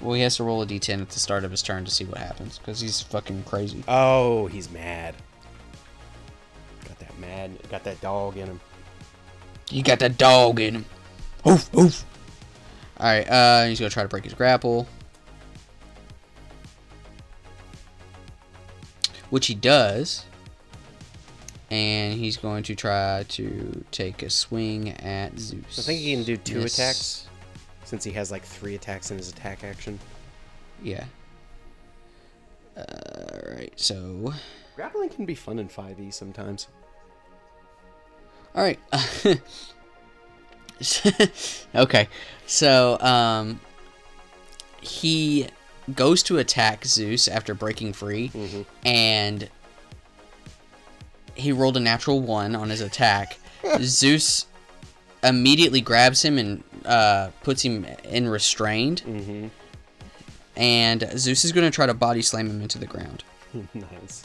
Well, 0.00 0.14
he 0.14 0.22
has 0.22 0.36
to 0.36 0.44
roll 0.44 0.62
a 0.62 0.66
d10 0.66 1.02
at 1.02 1.10
the 1.10 1.20
start 1.20 1.44
of 1.44 1.50
his 1.50 1.62
turn 1.62 1.84
to 1.84 1.90
see 1.90 2.04
what 2.04 2.18
happens, 2.18 2.58
because 2.58 2.80
he's 2.80 3.00
fucking 3.02 3.44
crazy. 3.44 3.84
Oh, 3.86 4.46
he's 4.46 4.70
mad. 4.70 5.14
Got 6.88 6.98
that 7.00 7.18
mad. 7.18 7.50
Got 7.70 7.84
that 7.84 8.00
dog 8.00 8.36
in 8.36 8.46
him. 8.46 8.60
You 9.72 9.82
got 9.82 10.00
that 10.00 10.18
dog 10.18 10.60
in 10.60 10.74
him. 10.76 10.84
Oof, 11.48 11.74
oof. 11.74 12.04
All 12.98 13.06
right. 13.06 13.28
Uh, 13.28 13.66
he's 13.66 13.80
gonna 13.80 13.90
try 13.90 14.02
to 14.02 14.08
break 14.08 14.24
his 14.24 14.34
grapple, 14.34 14.86
which 19.30 19.46
he 19.46 19.54
does. 19.54 20.26
And 21.70 22.12
he's 22.12 22.36
going 22.36 22.64
to 22.64 22.74
try 22.74 23.24
to 23.30 23.84
take 23.90 24.22
a 24.22 24.28
swing 24.28 24.90
at 24.90 25.38
Zeus. 25.38 25.78
I 25.78 25.82
think 25.82 26.00
he 26.00 26.14
can 26.14 26.22
do 26.22 26.36
two 26.36 26.60
attacks 26.60 27.26
since 27.84 28.04
he 28.04 28.12
has 28.12 28.30
like 28.30 28.42
three 28.42 28.74
attacks 28.74 29.10
in 29.10 29.16
his 29.16 29.30
attack 29.30 29.64
action. 29.64 29.98
Yeah. 30.82 31.04
Alright, 32.76 33.72
so. 33.76 34.34
Grappling 34.76 35.08
can 35.08 35.24
be 35.24 35.34
fun 35.34 35.58
in 35.58 35.68
5e 35.68 36.12
sometimes. 36.12 36.68
Alright. 38.54 38.78
okay, 41.74 42.08
so, 42.46 42.98
um. 43.00 43.60
He 44.80 45.46
goes 45.94 46.24
to 46.24 46.38
attack 46.38 46.84
Zeus 46.84 47.28
after 47.28 47.54
breaking 47.54 47.92
free, 47.92 48.32
and 48.84 49.48
he 51.36 51.52
rolled 51.52 51.76
a 51.76 51.80
natural 51.80 52.20
one 52.20 52.56
on 52.56 52.68
his 52.68 52.80
attack. 52.80 53.38
Zeus 53.80 54.46
immediately 55.22 55.80
grabs 55.80 56.22
him 56.24 56.36
and 56.36 56.64
uh, 56.84 57.30
puts 57.44 57.62
him 57.62 57.84
in 58.02 58.28
restrained, 58.28 59.02
Mm-hmm. 59.06 59.46
and 60.56 61.08
Zeus 61.16 61.44
is 61.44 61.52
going 61.52 61.64
to 61.70 61.74
try 61.74 61.86
to 61.86 61.94
body 61.94 62.22
slam 62.22 62.50
him 62.50 62.60
into 62.60 62.80
the 62.80 62.86
ground. 62.86 63.22
nice. 63.72 64.24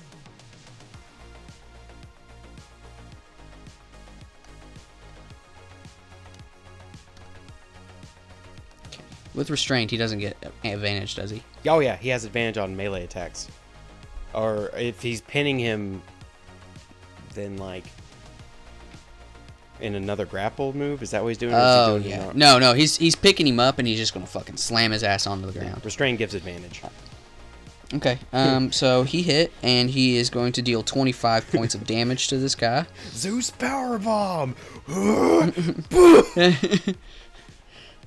With 9.37 9.51
restraint, 9.51 9.91
he 9.91 9.97
doesn't 9.97 10.17
get 10.17 10.35
advantage, 10.65 11.13
does 11.13 11.29
he? 11.29 11.43
Oh 11.67 11.79
yeah, 11.79 11.95
he 11.95 12.09
has 12.09 12.25
advantage 12.25 12.57
on 12.57 12.75
melee 12.75 13.03
attacks. 13.03 13.47
Or 14.33 14.71
if 14.75 14.99
he's 14.99 15.21
pinning 15.21 15.59
him, 15.59 16.01
then 17.35 17.57
like 17.57 17.83
in 19.79 19.93
another 19.93 20.25
grapple 20.25 20.73
move. 20.75 21.03
Is 21.03 21.11
that 21.11 21.21
what 21.21 21.29
he's 21.29 21.37
doing? 21.37 21.53
or 21.53 21.57
is 21.57 21.61
he 21.63 21.69
Oh 21.69 21.99
doing 21.99 22.09
yeah. 22.09 22.31
No, 22.33 22.57
no, 22.57 22.73
he's 22.73 22.97
he's 22.97 23.15
picking 23.15 23.45
him 23.47 23.59
up 23.59 23.77
and 23.77 23.87
he's 23.87 23.99
just 23.99 24.11
gonna 24.11 24.25
fucking 24.25 24.57
slam 24.57 24.89
his 24.89 25.03
ass 25.03 25.27
onto 25.27 25.45
the 25.45 25.57
ground. 25.57 25.85
Restraint 25.85 26.17
gives 26.17 26.33
advantage. 26.33 26.81
Okay. 27.93 28.17
Um. 28.33 28.71
So 28.77 29.03
he 29.03 29.21
hit 29.21 29.53
and 29.61 29.87
he 29.91 30.17
is 30.17 30.31
going 30.31 30.53
to 30.53 30.63
deal 30.63 30.81
25 30.81 31.51
points 31.51 31.75
of 31.75 31.85
damage 31.85 32.27
to 32.29 32.37
this 32.37 32.55
guy. 32.55 32.87
Zeus 33.11 33.51
power 33.51 33.99
bomb. 33.99 34.55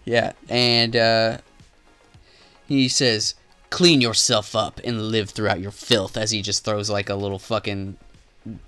Yeah. 0.04 0.32
And 0.48 0.96
uh, 0.96 1.38
he 2.66 2.88
says, 2.88 3.34
"Clean 3.70 4.00
yourself 4.00 4.54
up 4.56 4.80
and 4.84 5.10
live 5.10 5.30
throughout 5.30 5.60
your 5.60 5.70
filth." 5.70 6.16
As 6.16 6.30
he 6.30 6.42
just 6.42 6.64
throws 6.64 6.90
like 6.90 7.08
a 7.08 7.14
little 7.14 7.38
fucking 7.38 7.96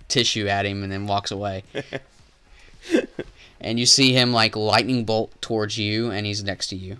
tissue 0.08 0.46
at 0.46 0.66
him 0.66 0.82
and 0.82 0.92
then 0.92 1.06
walks 1.06 1.30
away. 1.30 1.64
and 3.60 3.78
you 3.78 3.86
see 3.86 4.12
him 4.12 4.32
like 4.32 4.56
lightning 4.56 5.04
bolt 5.04 5.40
towards 5.40 5.78
you, 5.78 6.10
and 6.10 6.26
he's 6.26 6.42
next 6.42 6.68
to 6.68 6.76
you. 6.76 6.98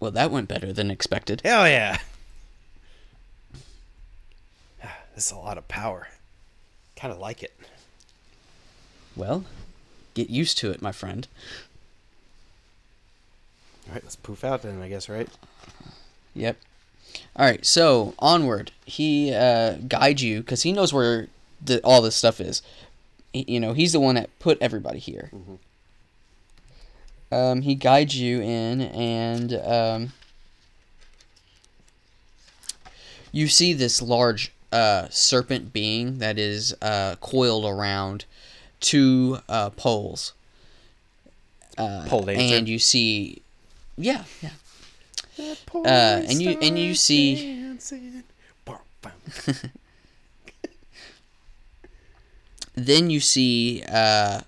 Well, 0.00 0.10
that 0.12 0.30
went 0.30 0.48
better 0.48 0.72
than 0.72 0.90
expected. 0.90 1.42
Hell 1.44 1.68
yeah. 1.68 1.98
This 5.14 5.26
is 5.26 5.32
a 5.32 5.36
lot 5.36 5.58
of 5.58 5.68
power. 5.68 6.08
Kind 6.96 7.12
of 7.12 7.18
like 7.18 7.42
it. 7.42 7.52
Well, 9.14 9.44
get 10.14 10.30
used 10.30 10.58
to 10.58 10.70
it, 10.70 10.80
my 10.82 10.92
friend. 10.92 11.26
All 13.88 13.94
right, 13.94 14.02
let's 14.04 14.16
poof 14.16 14.44
out 14.44 14.62
then, 14.62 14.80
I 14.82 14.88
guess, 14.88 15.08
right? 15.08 15.28
Yep. 16.34 16.56
All 17.36 17.44
right, 17.46 17.64
so 17.66 18.14
onward. 18.18 18.70
He 18.84 19.34
uh, 19.34 19.74
guides 19.88 20.22
you 20.22 20.40
because 20.40 20.62
he 20.62 20.72
knows 20.72 20.92
where 20.92 21.26
the, 21.64 21.80
all 21.82 22.00
this 22.02 22.14
stuff 22.16 22.40
is. 22.40 22.62
He- 23.32 23.44
you 23.48 23.60
know, 23.60 23.72
he's 23.72 23.92
the 23.92 24.00
one 24.00 24.14
that 24.14 24.30
put 24.38 24.58
everybody 24.60 24.98
here. 24.98 25.30
Um, 27.32 27.62
he 27.62 27.74
guides 27.74 28.16
you 28.16 28.40
in, 28.40 28.80
and 28.80 29.54
um, 29.54 30.12
you 33.32 33.48
see 33.48 33.72
this 33.72 34.02
large 34.02 34.52
uh, 34.72 35.06
serpent 35.10 35.72
being 35.72 36.18
that 36.18 36.38
is 36.38 36.74
uh, 36.82 37.16
coiled 37.20 37.64
around 37.64 38.24
two 38.80 39.38
uh, 39.48 39.70
poles. 39.70 40.32
Uh, 41.78 42.04
Pole 42.08 42.22
dancer. 42.24 42.56
and 42.56 42.68
you 42.68 42.78
see, 42.78 43.40
yeah, 43.96 44.24
yeah. 44.42 44.50
Uh, 45.74 46.22
and 46.28 46.42
you- 46.42 46.58
and 46.60 46.78
you 46.78 46.94
see- 46.94 47.34
then 52.74 53.10
you 53.10 53.20
see 53.20 53.82
uh, 53.88 54.40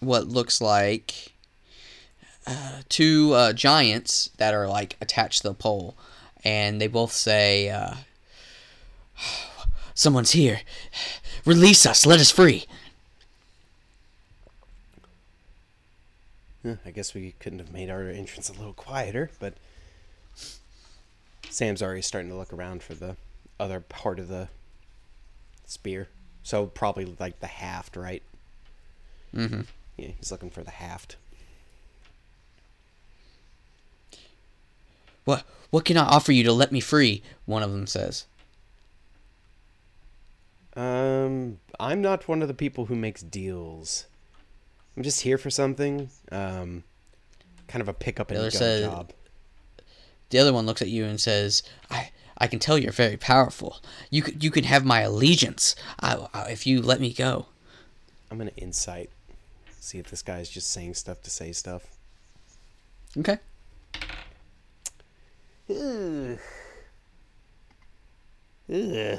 what 0.00 0.28
looks 0.28 0.60
like 0.60 1.32
uh, 2.46 2.80
two 2.88 3.32
uh, 3.34 3.52
giants 3.52 4.30
that 4.38 4.52
are 4.54 4.68
like 4.68 4.96
attached 5.00 5.42
to 5.42 5.48
the 5.48 5.54
pole, 5.54 5.94
and 6.44 6.80
they 6.80 6.86
both 6.88 7.12
say, 7.12 7.70
uh, 7.70 7.94
"Someone's 9.94 10.32
here! 10.32 10.60
Release 11.44 11.86
us! 11.86 12.04
Let 12.04 12.20
us 12.20 12.30
free!" 12.30 12.64
Yeah, 16.64 16.76
I 16.84 16.90
guess 16.90 17.14
we 17.14 17.34
couldn't 17.40 17.58
have 17.58 17.72
made 17.72 17.90
our 17.90 18.02
entrance 18.02 18.48
a 18.48 18.52
little 18.52 18.72
quieter, 18.72 19.30
but 19.40 19.54
Sam's 21.48 21.82
already 21.82 22.02
starting 22.02 22.30
to 22.30 22.36
look 22.36 22.52
around 22.52 22.82
for 22.82 22.94
the 22.94 23.16
other 23.58 23.80
part 23.80 24.18
of 24.18 24.28
the 24.28 24.48
spear. 25.64 26.08
So 26.42 26.66
probably 26.66 27.16
like 27.18 27.40
the 27.40 27.46
haft, 27.46 27.96
right? 27.96 28.22
Mm-hmm. 29.34 29.62
Yeah, 29.96 30.10
he's 30.18 30.30
looking 30.30 30.50
for 30.50 30.62
the 30.62 30.70
haft. 30.70 31.16
What 35.24 35.44
What 35.70 35.84
can 35.84 35.96
I 35.96 36.04
offer 36.04 36.32
you 36.32 36.44
to 36.44 36.52
let 36.52 36.72
me 36.72 36.80
free? 36.80 37.22
One 37.46 37.62
of 37.62 37.72
them 37.72 37.86
says. 37.86 38.26
Um, 40.74 41.58
I'm 41.78 42.00
not 42.00 42.28
one 42.28 42.40
of 42.40 42.48
the 42.48 42.54
people 42.54 42.86
who 42.86 42.96
makes 42.96 43.22
deals. 43.22 44.06
I'm 44.96 45.02
just 45.02 45.20
here 45.22 45.38
for 45.38 45.50
something. 45.50 46.10
Um, 46.30 46.84
kind 47.66 47.80
of 47.80 47.88
a 47.88 47.94
pickup 47.94 48.30
and 48.30 48.38
go 48.40 48.48
said- 48.50 48.82
job. 48.82 49.12
The 50.30 50.38
other 50.38 50.52
one 50.52 50.64
looks 50.64 50.80
at 50.80 50.88
you 50.88 51.04
and 51.04 51.20
says, 51.20 51.62
"I 51.90 52.10
I 52.38 52.46
can 52.46 52.58
tell 52.58 52.78
you're 52.78 52.90
very 52.92 53.18
powerful. 53.18 53.82
You 54.10 54.22
could 54.22 54.42
you 54.42 54.50
can 54.50 54.64
have 54.64 54.82
my 54.84 55.00
allegiance. 55.00 55.76
I, 56.00 56.26
I, 56.32 56.50
if 56.50 56.66
you 56.66 56.80
let 56.80 57.00
me 57.00 57.12
go." 57.12 57.46
I'm 58.30 58.38
gonna 58.38 58.50
insight, 58.56 59.10
see 59.78 59.98
if 59.98 60.08
this 60.08 60.22
guy's 60.22 60.48
just 60.48 60.70
saying 60.70 60.94
stuff 60.94 61.20
to 61.24 61.30
say 61.30 61.52
stuff. 61.52 61.82
Okay. 63.18 63.38
Ugh. 65.68 66.38
Ugh. 68.72 69.18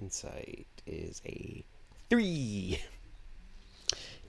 Insight 0.00 0.66
is 0.86 1.20
a 1.26 1.62
three. 2.08 2.80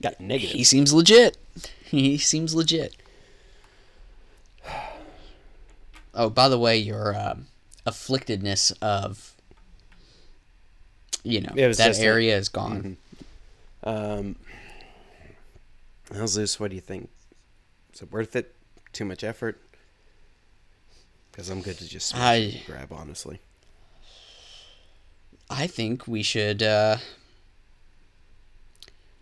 Got 0.02 0.20
negative. 0.20 0.54
He 0.54 0.64
seems 0.64 0.92
legit. 0.92 1.36
He 1.84 2.18
seems 2.18 2.54
legit. 2.54 2.94
Oh, 6.12 6.28
by 6.28 6.50
the 6.50 6.58
way, 6.58 6.76
your 6.76 7.18
um, 7.18 7.46
afflictedness 7.86 8.72
of 8.82 9.34
you 11.24 11.40
know 11.40 11.54
that 11.54 11.98
area 11.98 12.36
is 12.36 12.50
gone. 12.50 12.98
Um, 13.84 14.36
well, 16.12 16.26
Zeus, 16.26 16.60
what 16.60 16.68
do 16.70 16.74
you 16.74 16.82
think? 16.82 17.08
Is 17.94 18.02
it 18.02 18.12
worth 18.12 18.36
it? 18.36 18.54
Too 18.92 19.04
much 19.04 19.24
effort? 19.24 19.60
Because 21.30 21.48
I'm 21.50 21.60
good 21.62 21.78
to 21.78 21.88
just 21.88 22.14
I- 22.14 22.62
grab, 22.66 22.92
honestly. 22.92 23.40
I 25.50 25.66
think 25.66 26.06
we 26.06 26.22
should, 26.22 26.62
uh, 26.62 26.98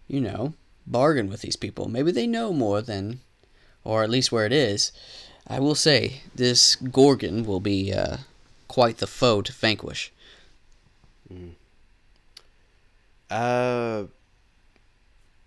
you 0.09 0.21
know, 0.21 0.55
bargain 0.87 1.29
with 1.29 1.43
these 1.43 1.57
people. 1.57 1.89
Maybe 1.89 2.13
they 2.13 2.27
know 2.27 2.53
more 2.53 2.81
than, 2.81 3.21
or 3.85 4.03
at 4.03 4.11
least 4.11 4.33
where 4.33 4.47
it 4.47 4.53
is. 4.53 4.93
I 5.47 5.61
will 5.61 5.75
say, 5.75 6.23
this 6.35 6.75
Gorgon 6.77 7.45
will 7.45 7.61
be 7.61 7.93
uh, 7.93 8.19
quite 8.69 8.99
the 8.99 9.07
foe 9.07 9.43
to 9.43 9.53
vanquish. 9.53 10.13
Uh, 13.31 14.05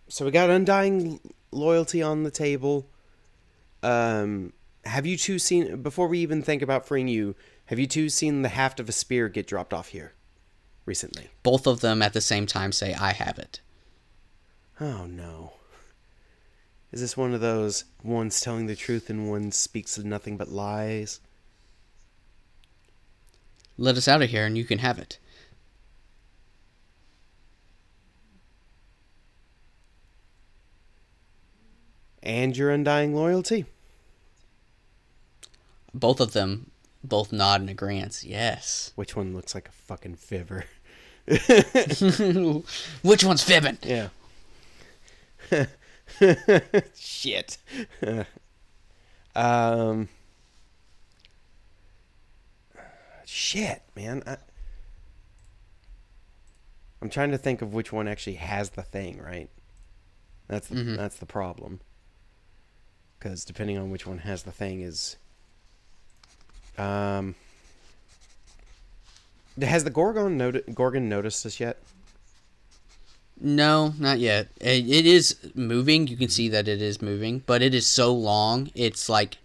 so 0.08 0.26
we 0.26 0.32
got 0.32 0.50
undying 0.50 1.20
loyalty 1.52 2.02
on 2.02 2.24
the 2.24 2.32
table. 2.32 2.88
Um, 3.84 4.54
have 4.86 5.06
you 5.06 5.18
two 5.18 5.40
seen 5.40 5.82
before 5.82 6.08
we 6.08 6.20
even 6.20 6.42
think 6.42 6.62
about 6.62 6.86
freeing 6.86 7.08
you? 7.08 7.36
Have 7.66 7.80
you 7.80 7.88
two 7.88 8.10
seen 8.10 8.42
the 8.42 8.50
haft 8.50 8.80
of 8.80 8.90
a 8.90 8.92
spear 8.92 9.30
get 9.30 9.48
dropped 9.48 9.74
off 9.74 9.90
here 9.90 10.14
recently? 10.86 11.28
Both 11.44 11.68
of 11.68 11.82
them 11.82 12.02
at 12.02 12.14
the 12.14 12.22
same 12.22 12.46
time 12.46 12.72
say, 12.72 12.94
I 12.94 13.14
have 13.14 13.38
it. 13.38 13.60
Oh 14.82 15.06
no. 15.06 15.54
Is 16.92 17.02
this 17.02 17.18
one 17.18 17.34
of 17.34 17.42
those 17.42 17.84
one's 18.04 18.40
telling 18.42 18.66
the 18.66 18.76
truth 18.76 19.10
and 19.10 19.30
one 19.30 19.52
speaks 19.52 19.98
of 19.98 20.06
nothing 20.06 20.38
but 20.38 20.50
lies? 20.50 21.20
Let 23.78 23.98
us 23.98 24.08
out 24.08 24.22
of 24.22 24.30
here 24.30 24.46
and 24.46 24.58
you 24.58 24.66
can 24.66 24.80
have 24.80 24.98
it. 24.98 25.20
And 32.24 32.56
your 32.58 32.70
undying 32.70 33.16
loyalty? 33.16 33.66
Both 35.94 36.20
of 36.20 36.34
them 36.34 36.72
both 37.04 37.32
nod 37.32 37.62
in 37.62 37.70
agreement. 37.70 38.24
Yes. 38.24 38.92
Which 38.96 39.16
one 39.16 39.34
looks 39.34 39.56
like 39.56 39.68
a 39.68 39.72
fucking 39.72 40.16
fibber? 40.16 40.66
Which 41.26 43.24
one's 43.24 43.44
fibbing? 43.44 43.78
Yeah. 43.84 44.10
Shit. 46.96 47.58
um. 49.36 50.10
Shit, 53.26 53.84
man. 53.96 54.24
I, 54.26 54.38
I'm 57.02 57.10
trying 57.10 57.32
to 57.32 57.38
think 57.38 57.62
of 57.62 57.74
which 57.74 57.92
one 57.94 58.08
actually 58.08 58.36
has 58.36 58.72
the 58.72 58.82
thing, 58.82 59.22
right? 59.22 59.50
That's 60.48 60.68
the, 60.68 60.76
that's 60.98 61.18
the 61.18 61.26
problem. 61.28 61.80
Because 63.18 63.46
depending 63.46 63.78
on 63.78 63.92
which 63.92 64.08
one 64.08 64.20
has 64.20 64.44
the 64.44 64.52
thing 64.52 64.82
is. 64.82 65.18
Um. 66.78 67.36
Has 69.62 69.84
the 69.84 69.90
Gorgon 69.90 70.38
noti- 70.38 70.64
Gorgon 70.74 71.10
noticed 71.10 71.46
us 71.46 71.60
yet? 71.60 71.78
No, 73.42 73.94
not 73.98 74.20
yet. 74.20 74.50
It, 74.60 74.90
it 74.90 75.06
is 75.06 75.38
moving. 75.56 76.08
You 76.08 76.18
can 76.18 76.30
see 76.30 76.50
that 76.50 76.68
it 76.68 76.82
is 76.82 77.02
moving, 77.02 77.42
but 77.46 77.62
it 77.62 77.74
is 77.74 77.88
so 77.88 78.14
long. 78.14 78.70
It's 78.76 79.08
like 79.08 79.38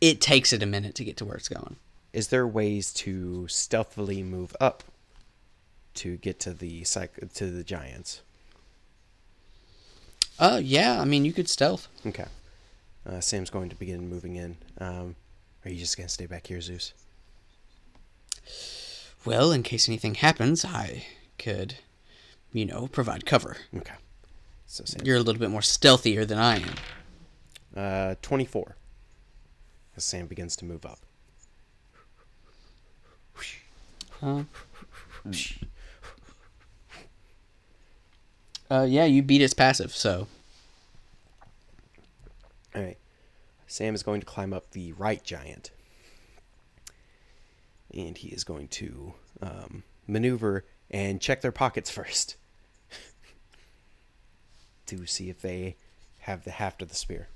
it 0.00 0.20
takes 0.20 0.52
it 0.52 0.62
a 0.62 0.66
minute 0.66 0.94
to 0.96 1.04
get 1.04 1.16
to 1.18 1.24
where 1.24 1.36
it's 1.36 1.48
going. 1.48 1.76
is 2.12 2.28
there 2.28 2.46
ways 2.46 2.92
to 2.92 3.46
stealthily 3.48 4.22
move 4.22 4.54
up 4.60 4.82
to 5.94 6.16
get 6.18 6.38
to 6.40 6.52
the 6.52 6.84
psych- 6.84 7.32
to 7.34 7.50
the 7.50 7.64
giants? 7.64 8.22
Uh, 10.38 10.60
yeah. 10.62 11.00
I 11.00 11.04
mean, 11.04 11.24
you 11.24 11.32
could 11.32 11.48
stealth. 11.48 11.88
Okay. 12.06 12.26
Uh, 13.06 13.20
Sam's 13.20 13.50
going 13.50 13.68
to 13.70 13.76
begin 13.76 14.08
moving 14.08 14.36
in. 14.36 14.56
Um, 14.78 15.16
are 15.64 15.70
you 15.70 15.78
just 15.78 15.96
gonna 15.96 16.08
stay 16.08 16.26
back 16.26 16.46
here, 16.46 16.60
Zeus? 16.60 16.92
Well, 19.24 19.52
in 19.52 19.62
case 19.62 19.88
anything 19.88 20.14
happens, 20.14 20.64
I 20.64 21.04
could, 21.38 21.76
you 22.52 22.64
know, 22.66 22.88
provide 22.88 23.26
cover. 23.26 23.56
Okay. 23.76 23.94
So 24.66 24.84
Sam, 24.84 25.04
You're 25.04 25.16
a 25.16 25.20
little 25.20 25.40
bit 25.40 25.50
more 25.50 25.60
stealthier 25.62 26.26
than 26.26 26.38
I 26.38 26.56
am. 26.58 26.74
uh, 27.76 28.14
twenty-four. 28.22 28.76
As 29.96 30.04
Sam 30.04 30.26
begins 30.26 30.54
to 30.56 30.64
move 30.64 30.86
up. 30.86 31.00
Huh? 34.20 34.42
Uh, 38.70 38.86
yeah, 38.88 39.04
you 39.04 39.22
beat 39.22 39.42
its 39.42 39.54
passive, 39.54 39.94
so 39.94 40.28
All 42.74 42.82
right. 42.82 42.98
Sam 43.66 43.94
is 43.94 44.02
going 44.02 44.20
to 44.20 44.26
climb 44.26 44.52
up 44.52 44.70
the 44.72 44.92
right 44.92 45.22
giant, 45.24 45.70
and 47.94 48.16
he 48.18 48.28
is 48.28 48.44
going 48.44 48.68
to 48.68 49.14
um, 49.40 49.82
maneuver 50.06 50.64
and 50.90 51.20
check 51.20 51.40
their 51.40 51.52
pockets 51.52 51.90
first 51.90 52.36
to 54.90 55.06
see 55.06 55.30
if 55.30 55.40
they 55.40 55.76
have 56.20 56.44
the 56.44 56.50
haft 56.52 56.82
of 56.82 56.88
the 56.88 56.94
spear. 56.94 57.28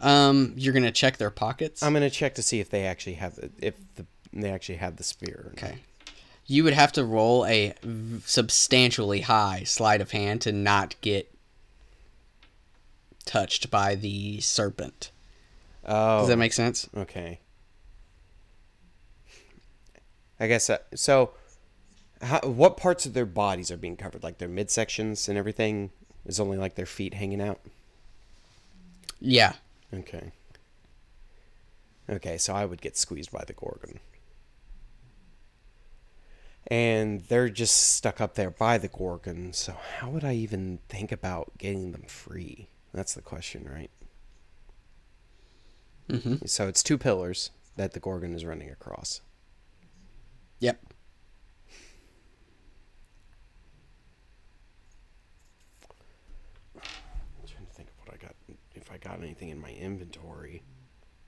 um, 0.00 0.52
you're 0.56 0.72
gonna 0.72 0.92
check 0.92 1.16
their 1.16 1.30
pockets. 1.30 1.82
I'm 1.82 1.92
gonna 1.92 2.10
check 2.10 2.34
to 2.36 2.42
see 2.42 2.60
if 2.60 2.70
they 2.70 2.86
actually 2.86 3.14
have 3.14 3.36
the, 3.36 3.50
if 3.60 3.74
the, 3.96 4.06
they 4.32 4.50
actually 4.50 4.76
have 4.76 4.96
the 4.96 5.04
spear. 5.04 5.52
Okay. 5.52 5.78
You 6.46 6.64
would 6.64 6.72
have 6.72 6.92
to 6.92 7.04
roll 7.04 7.44
a 7.46 7.74
substantially 8.24 9.20
high 9.22 9.64
sleight 9.64 10.00
of 10.00 10.12
hand 10.12 10.40
to 10.42 10.52
not 10.52 10.98
get 11.02 11.30
touched 13.26 13.70
by 13.70 13.94
the 13.94 14.40
serpent. 14.40 15.10
Oh. 15.84 16.20
Does 16.20 16.28
that 16.28 16.38
make 16.38 16.54
sense? 16.54 16.88
Okay. 16.96 17.40
I 20.40 20.46
guess 20.46 20.70
uh, 20.70 20.78
so. 20.94 21.32
How, 22.20 22.40
what 22.40 22.76
parts 22.76 23.06
of 23.06 23.14
their 23.14 23.26
bodies 23.26 23.70
are 23.70 23.76
being 23.76 23.96
covered? 23.96 24.22
Like 24.22 24.38
their 24.38 24.48
midsections 24.48 25.28
and 25.28 25.38
everything 25.38 25.90
is 26.26 26.40
only 26.40 26.56
like 26.56 26.74
their 26.74 26.86
feet 26.86 27.14
hanging 27.14 27.40
out. 27.40 27.60
Yeah. 29.20 29.54
Okay. 29.92 30.32
Okay, 32.10 32.38
so 32.38 32.54
I 32.54 32.64
would 32.64 32.80
get 32.80 32.96
squeezed 32.96 33.30
by 33.30 33.44
the 33.46 33.52
gorgon. 33.52 34.00
And 36.70 37.22
they're 37.22 37.48
just 37.48 37.94
stuck 37.94 38.20
up 38.20 38.34
there 38.34 38.50
by 38.50 38.76
the 38.78 38.88
gorgon, 38.88 39.52
so 39.52 39.74
how 39.98 40.10
would 40.10 40.24
I 40.24 40.34
even 40.34 40.80
think 40.88 41.12
about 41.12 41.56
getting 41.56 41.92
them 41.92 42.04
free? 42.06 42.68
That's 42.92 43.14
the 43.14 43.22
question, 43.22 43.68
right? 43.70 43.90
Mm-hmm. 46.08 46.46
So 46.46 46.68
it's 46.68 46.82
two 46.82 46.98
pillars 46.98 47.50
that 47.76 47.92
the 47.92 48.00
gorgon 48.00 48.34
is 48.34 48.44
running 48.44 48.70
across. 48.70 49.20
Yep. 50.60 50.80
I'm 56.74 56.82
trying 57.46 57.66
to 57.66 57.72
think 57.72 57.88
of 57.88 58.06
what 58.06 58.14
I 58.14 58.16
got. 58.16 58.34
If 58.74 58.87
I 58.98 59.08
got 59.08 59.22
anything 59.22 59.50
in 59.50 59.60
my 59.60 59.70
inventory 59.70 60.62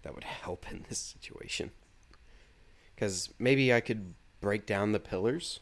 that 0.03 0.15
would 0.15 0.25
help 0.25 0.71
in 0.71 0.85
this 0.89 0.99
situation. 0.99 1.71
Because 2.95 3.31
maybe 3.39 3.73
I 3.73 3.81
could 3.81 4.15
break 4.41 4.67
down 4.67 4.93
the 4.93 5.01
pillars. 5.01 5.61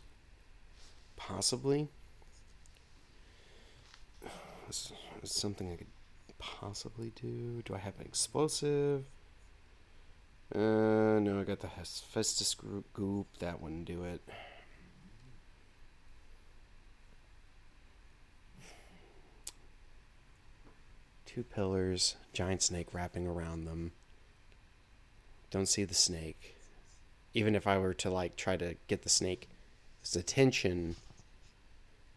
Possibly. 1.17 1.89
Is, 4.69 4.93
something 5.25 5.73
I 5.73 5.77
could 5.77 5.87
possibly 6.39 7.13
do? 7.21 7.63
Do 7.65 7.75
I 7.75 7.79
have 7.79 7.99
an 7.99 8.07
explosive? 8.07 9.05
Uh, 10.55 11.19
no, 11.21 11.39
I 11.41 11.45
got 11.45 11.61
the 11.61 11.69
Hephaestus 11.69 12.55
group 12.55 12.93
goop. 12.93 13.27
That 13.41 13.61
wouldn't 13.61 13.85
do 13.85 14.05
it. 14.05 14.23
Two 21.29 21.43
pillars, 21.43 22.17
giant 22.33 22.63
snake 22.63 22.95
wrapping 22.95 23.27
around 23.27 23.67
them. 23.67 23.93
Don't 25.51 25.69
see 25.69 25.85
the 25.85 25.93
snake. 25.93 26.57
Even 27.35 27.55
if 27.55 27.67
I 27.67 27.77
were 27.77 27.93
to 27.93 28.09
like 28.09 28.35
try 28.37 28.57
to 28.57 28.77
get 28.87 29.03
the 29.03 29.11
snake's 29.11 29.47
attention, 30.17 30.97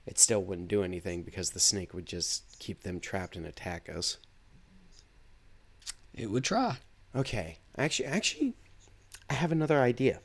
it 0.07 0.17
still 0.17 0.41
wouldn't 0.41 0.69
do 0.69 0.81
anything 0.81 1.23
because 1.23 1.49
the 1.49 1.59
snake 1.59 1.93
would 1.93 2.05
just 2.05 2.57
keep 2.59 2.83
them 2.83 3.01
trapped 3.01 3.35
and 3.35 3.45
attack 3.45 3.89
us. 3.93 4.15
It 6.13 6.31
would 6.31 6.45
try. 6.45 6.77
Okay. 7.13 7.57
Actually, 7.77 8.05
actually, 8.05 8.53
I 9.29 9.33
have 9.33 9.51
another 9.51 9.81
idea. 9.81 10.21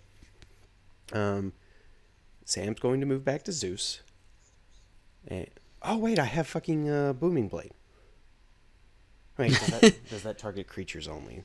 Um, 1.13 1.55
Sam's 2.45 2.79
going 2.79 3.01
to 3.01 3.07
move 3.07 3.25
back 3.25 3.43
to 3.43 3.53
Zeus. 3.53 4.01
And, 5.27 5.49
oh 5.83 5.99
wait, 5.99 6.21
I 6.21 6.27
have 6.27 6.47
fucking 6.47 6.89
uh, 6.89 7.13
booming 7.15 7.49
blade. 7.49 7.73
Wait, 9.39 9.51
does 9.51 9.67
that, 9.67 9.95
does 10.11 10.23
that 10.23 10.39
target 10.39 10.67
creatures 10.67 11.07
only? 11.09 11.45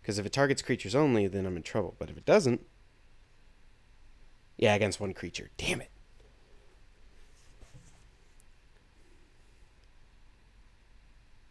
Because 0.00 0.18
if 0.18 0.26
it 0.26 0.32
targets 0.32 0.62
creatures 0.62 0.94
only, 0.94 1.26
then 1.26 1.46
I'm 1.46 1.56
in 1.56 1.62
trouble. 1.62 1.94
But 1.98 2.10
if 2.10 2.16
it 2.16 2.24
doesn't, 2.24 2.60
yeah, 4.56 4.74
against 4.74 5.00
one 5.00 5.14
creature. 5.14 5.50
Damn 5.56 5.82
it. 5.82 5.90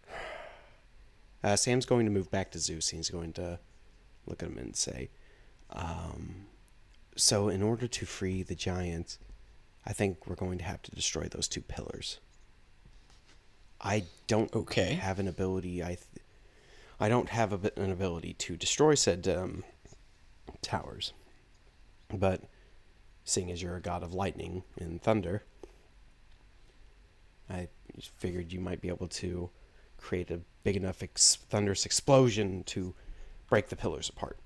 Uh, 1.43 1.55
Sam's 1.55 1.85
going 1.85 2.07
to 2.07 2.11
move 2.11 2.31
back 2.31 2.49
to 2.49 2.57
Zeus. 2.57 2.89
He's 2.89 3.11
going 3.11 3.31
to 3.33 3.59
look 4.25 4.41
at 4.41 4.49
him 4.49 4.57
and 4.57 4.75
say, 4.75 5.11
um, 5.69 6.47
"So, 7.15 7.49
in 7.49 7.61
order 7.61 7.85
to 7.87 8.05
free 8.07 8.41
the 8.41 8.55
giants, 8.55 9.19
I 9.85 9.93
think 9.93 10.25
we're 10.25 10.35
going 10.35 10.57
to 10.57 10.63
have 10.63 10.81
to 10.81 10.91
destroy 10.91 11.27
those 11.29 11.47
two 11.47 11.61
pillars. 11.61 12.19
I 13.85 14.05
don't 14.27 14.53
Okay. 14.55 14.95
have 14.95 15.19
an 15.19 15.27
ability. 15.27 15.83
I, 15.83 15.89
th- 15.89 15.99
I 16.99 17.07
don't 17.07 17.29
have 17.29 17.53
a, 17.53 17.71
an 17.79 17.91
ability 17.91 18.33
to 18.33 18.57
destroy 18.57 18.95
said 18.95 19.27
um, 19.27 19.63
towers. 20.63 21.13
But 22.11 22.41
seeing 23.23 23.51
as 23.51 23.61
you're 23.61 23.75
a 23.75 23.81
god 23.81 24.01
of 24.01 24.11
lightning 24.13 24.63
and 24.79 24.99
thunder, 25.01 25.43
I 27.49 27.67
figured 28.17 28.51
you 28.51 28.59
might 28.59 28.81
be 28.81 28.87
able 28.87 29.07
to 29.07 29.51
create 29.97 30.31
a 30.31 30.41
big 30.63 30.75
enough 30.75 31.03
ex- 31.03 31.35
thunderous 31.49 31.85
explosion 31.85 32.63
to 32.65 32.95
break 33.49 33.69
the 33.69 33.75
pillars 33.75 34.09
apart. 34.09 34.39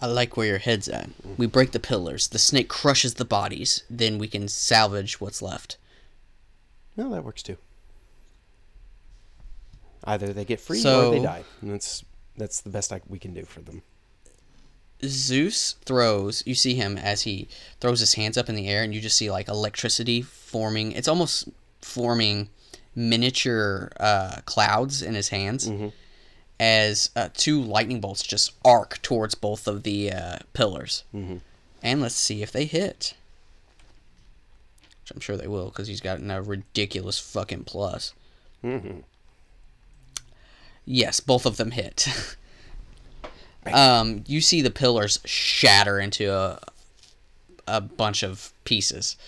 I 0.00 0.06
like 0.06 0.36
where 0.36 0.46
your 0.46 0.58
head's 0.58 0.88
at. 0.88 1.10
We 1.36 1.46
break 1.46 1.72
the 1.72 1.78
pillars. 1.80 2.28
The 2.28 2.38
snake 2.38 2.68
crushes 2.68 3.14
the 3.14 3.24
bodies. 3.24 3.84
Then 3.90 4.18
we 4.18 4.28
can 4.28 4.48
salvage 4.48 5.20
what's 5.20 5.40
left. 5.42 5.76
No, 6.96 7.10
that 7.10 7.24
works 7.24 7.42
too. 7.42 7.56
Either 10.04 10.32
they 10.32 10.44
get 10.44 10.60
free 10.60 10.80
or 10.80 11.10
they 11.14 11.22
die. 11.22 11.44
And 11.62 11.72
that's 11.72 12.04
that's 12.36 12.60
the 12.60 12.70
best 12.70 12.92
I, 12.92 13.00
we 13.08 13.18
can 13.18 13.32
do 13.32 13.44
for 13.44 13.60
them. 13.60 13.82
Zeus 15.04 15.72
throws. 15.84 16.42
You 16.46 16.54
see 16.54 16.74
him 16.74 16.96
as 16.98 17.22
he 17.22 17.48
throws 17.80 18.00
his 18.00 18.14
hands 18.14 18.36
up 18.38 18.48
in 18.48 18.54
the 18.54 18.68
air, 18.68 18.82
and 18.82 18.94
you 18.94 19.00
just 19.00 19.16
see 19.16 19.30
like 19.30 19.48
electricity 19.48 20.22
forming. 20.22 20.92
It's 20.92 21.08
almost 21.08 21.48
forming 21.80 22.48
miniature 22.94 23.90
uh, 23.98 24.36
clouds 24.46 25.02
in 25.02 25.14
his 25.14 25.28
hands 25.28 25.68
as 26.60 27.10
uh, 27.16 27.28
two 27.34 27.60
lightning 27.60 28.00
bolts 28.00 28.22
just 28.22 28.52
arc 28.64 29.02
towards 29.02 29.34
both 29.34 29.66
of 29.66 29.82
the 29.82 30.12
uh, 30.12 30.38
pillars. 30.52 31.04
Mhm. 31.14 31.40
And 31.82 32.00
let's 32.00 32.14
see 32.14 32.42
if 32.42 32.52
they 32.52 32.64
hit. 32.66 33.14
Which 35.04 35.10
I'm 35.10 35.20
sure 35.20 35.36
they 35.36 35.46
will 35.48 35.66
because 35.66 35.86
he's 35.86 36.00
gotten 36.00 36.30
a 36.30 36.40
ridiculous 36.40 37.18
fucking 37.18 37.64
plus. 37.64 38.14
Mhm. 38.64 39.02
Yes, 40.86 41.20
both 41.20 41.44
of 41.44 41.58
them 41.58 41.72
hit. 41.72 42.08
um, 43.70 44.24
you 44.26 44.40
see 44.40 44.62
the 44.62 44.70
pillars 44.70 45.20
shatter 45.26 46.00
into 46.00 46.32
a, 46.32 46.58
a 47.66 47.82
bunch 47.82 48.22
of 48.22 48.50
pieces. 48.64 49.18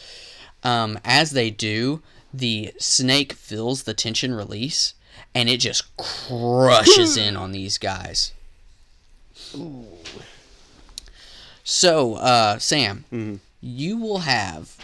Um, 0.64 0.98
as 1.04 1.32
they 1.32 1.50
do, 1.50 2.00
the 2.32 2.72
snake 2.78 3.34
feels 3.34 3.82
the 3.82 3.92
tension 3.92 4.32
release, 4.32 4.94
and 5.34 5.50
it 5.50 5.58
just 5.60 5.94
crushes 5.98 7.16
in 7.18 7.36
on 7.36 7.52
these 7.52 7.76
guys. 7.76 8.32
So, 11.64 12.14
uh, 12.14 12.58
Sam, 12.58 13.40
you 13.60 13.98
will 13.98 14.18
have 14.20 14.76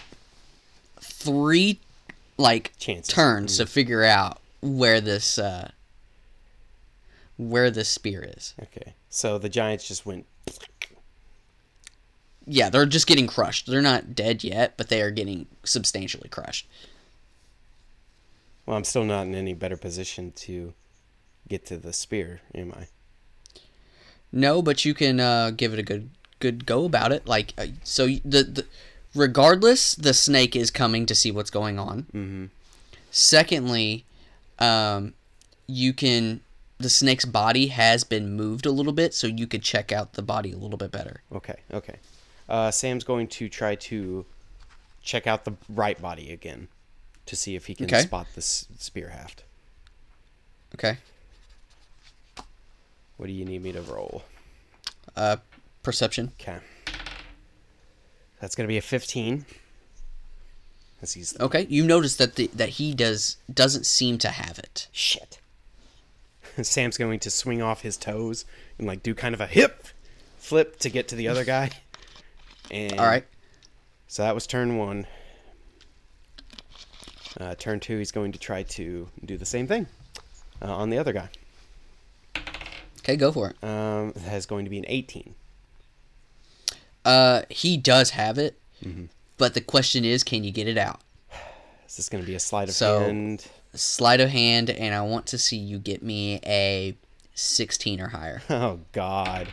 three 1.23 1.81
like 2.39 2.73
Chances. 2.79 3.15
turns 3.15 3.57
to 3.59 3.67
figure 3.67 4.05
out 4.05 4.39
where 4.61 5.01
this 5.01 5.39
uh, 5.39 5.71
where 7.37 7.71
this 7.71 7.89
spear 7.89 8.25
is. 8.37 8.55
Okay. 8.63 8.95
So 9.09 9.39
the 9.39 9.49
giants 9.49 9.87
just 9.87 10.07
went 10.07 10.27
Yeah, 12.47 12.71
they're 12.71 12.87
just 12.87 13.07
getting 13.07 13.27
crushed. 13.27 13.67
They're 13.67 13.83
not 13.83 14.15
dead 14.15 14.43
yet, 14.43 14.75
but 14.77 14.89
they 14.89 15.03
are 15.03 15.11
getting 15.11 15.47
substantially 15.65 16.29
crushed. 16.29 16.67
well, 18.67 18.77
I'm 18.77 18.85
still 18.85 19.05
not 19.05 19.27
in 19.27 19.35
any 19.35 19.55
better 19.55 19.77
position 19.77 20.33
to 20.37 20.75
get 21.49 21.67
to 21.67 21.77
the 21.77 21.93
spear, 21.93 22.41
am 22.55 22.73
I? 22.77 22.87
No, 24.33 24.63
but 24.63 24.85
you 24.85 24.95
can 24.95 25.21
uh, 25.21 25.51
give 25.51 25.73
it 25.73 25.79
a 25.79 25.83
good 25.83 26.11
good 26.41 26.65
go 26.67 26.85
about 26.85 27.13
it. 27.13 27.27
Like 27.27 27.53
uh, 27.59 27.67
so, 27.85 28.07
the, 28.25 28.43
the 28.43 28.67
regardless, 29.15 29.95
the 29.95 30.15
snake 30.15 30.55
is 30.57 30.71
coming 30.71 31.07
to 31.07 31.15
see 31.15 31.31
what's 31.31 31.51
going 31.51 31.79
on. 31.79 32.03
Mm-hmm. 32.15 32.45
Secondly, 33.11 34.05
um, 34.59 35.15
you 35.67 35.93
can 35.93 36.41
the 36.79 36.91
snake's 36.91 37.25
body 37.25 37.69
has 37.69 38.03
been 38.03 38.35
moved 38.35 38.67
a 38.67 38.71
little 38.73 38.93
bit, 38.93 39.15
so 39.15 39.27
you 39.29 39.47
could 39.47 39.63
check 39.63 39.93
out 39.93 40.15
the 40.15 40.23
body 40.23 40.51
a 40.53 40.57
little 40.57 40.77
bit 40.79 40.91
better. 40.91 41.21
Okay, 41.33 41.55
okay. 41.73 41.97
Uh, 42.49 42.71
Sam's 42.73 43.05
going 43.05 43.29
to 43.29 43.49
try 43.49 43.77
to 43.77 44.27
check 45.03 45.27
out 45.29 45.45
the 45.45 45.53
right 45.69 46.01
body 46.03 46.33
again 46.33 46.67
to 47.27 47.37
see 47.37 47.55
if 47.55 47.67
he 47.67 47.75
can 47.77 47.87
Okay. 47.87 48.01
spot 48.01 48.27
the 48.35 48.41
s- 48.41 48.67
spear 48.79 49.11
haft. 49.11 49.45
Okay. 50.75 50.99
What 53.17 53.27
do 53.27 53.33
you 53.33 53.45
need 53.45 53.63
me 53.63 53.71
to 53.73 53.83
roll? 53.83 54.25
Uh, 55.15 55.37
perception. 55.85 56.33
Okay. 56.41 56.59
That's 58.43 58.57
going 58.57 58.65
to 58.65 58.69
be 58.69 58.77
a 58.77 58.83
15. 58.83 59.47
As 61.01 61.13
he's 61.13 61.39
Okay, 61.39 61.65
you 61.71 61.85
notice 61.85 62.17
that 62.17 62.35
the, 62.35 62.49
that 62.49 62.71
he 62.71 62.93
does 62.93 63.37
doesn't 63.53 63.87
seem 63.87 64.19
to 64.19 64.31
have 64.31 64.59
it. 64.59 64.89
Shit. 64.91 65.39
Sam's 66.63 66.99
going 66.99 67.21
to 67.21 67.31
swing 67.31 67.63
off 67.63 67.83
his 67.83 67.97
toes 67.97 68.45
and 68.79 68.87
like 68.89 69.05
do 69.05 69.15
kind 69.15 69.33
of 69.33 69.41
a 69.41 69.47
hip 69.47 69.87
flip 70.39 70.81
to 70.81 70.91
get 70.91 71.07
to 71.09 71.15
the 71.15 71.29
other 71.29 71.45
guy. 71.45 71.71
And 72.71 72.99
All 72.99 73.07
right. 73.07 73.27
So 74.07 74.23
that 74.23 74.35
was 74.35 74.47
turn 74.47 74.79
one. 74.79 75.07
Uh, 77.39 77.55
turn 77.57 77.81
two, 77.81 77.99
he's 77.99 78.13
going 78.13 78.33
to 78.33 78.39
try 78.39 78.63
to 78.63 79.09
do 79.25 79.37
the 79.37 79.45
same 79.45 79.67
thing 79.67 79.87
uh, 80.63 80.75
on 80.75 80.89
the 80.89 80.97
other 80.97 81.13
guy. 81.13 81.29
Okay, 83.01 83.17
go 83.17 83.31
for 83.31 83.51
it. 83.51 83.63
Um, 83.63 84.13
that 84.13 84.37
is 84.37 84.47
going 84.47 84.65
to 84.65 84.71
be 84.71 84.79
an 84.79 84.87
18. 84.89 85.35
Uh, 87.05 87.43
he 87.51 87.77
does 87.77 88.11
have 88.11 88.39
it, 88.39 88.59
but 89.39 89.55
the 89.55 89.61
question 89.61 90.05
is, 90.05 90.23
can 90.23 90.45
you 90.45 90.53
get 90.53 90.69
it 90.69 90.79
out? 90.79 91.01
Is 91.89 91.97
this 91.97 92.09
going 92.09 92.23
to 92.23 92.27
be 92.27 92.35
a 92.35 92.41
sleight 92.41 92.69
of 92.69 92.75
So- 92.75 93.01
hand? 93.01 93.47
Sleight 93.75 94.21
of 94.21 94.29
hand, 94.29 94.69
and 94.69 94.95
I 94.95 95.01
want 95.03 95.27
to 95.29 95.39
see 95.39 95.57
you 95.57 95.79
get 95.79 96.03
me 96.03 96.39
a 96.45 96.95
sixteen 97.35 98.01
or 98.03 98.09
higher. 98.09 98.43
Oh 98.51 98.81
God. 98.93 99.49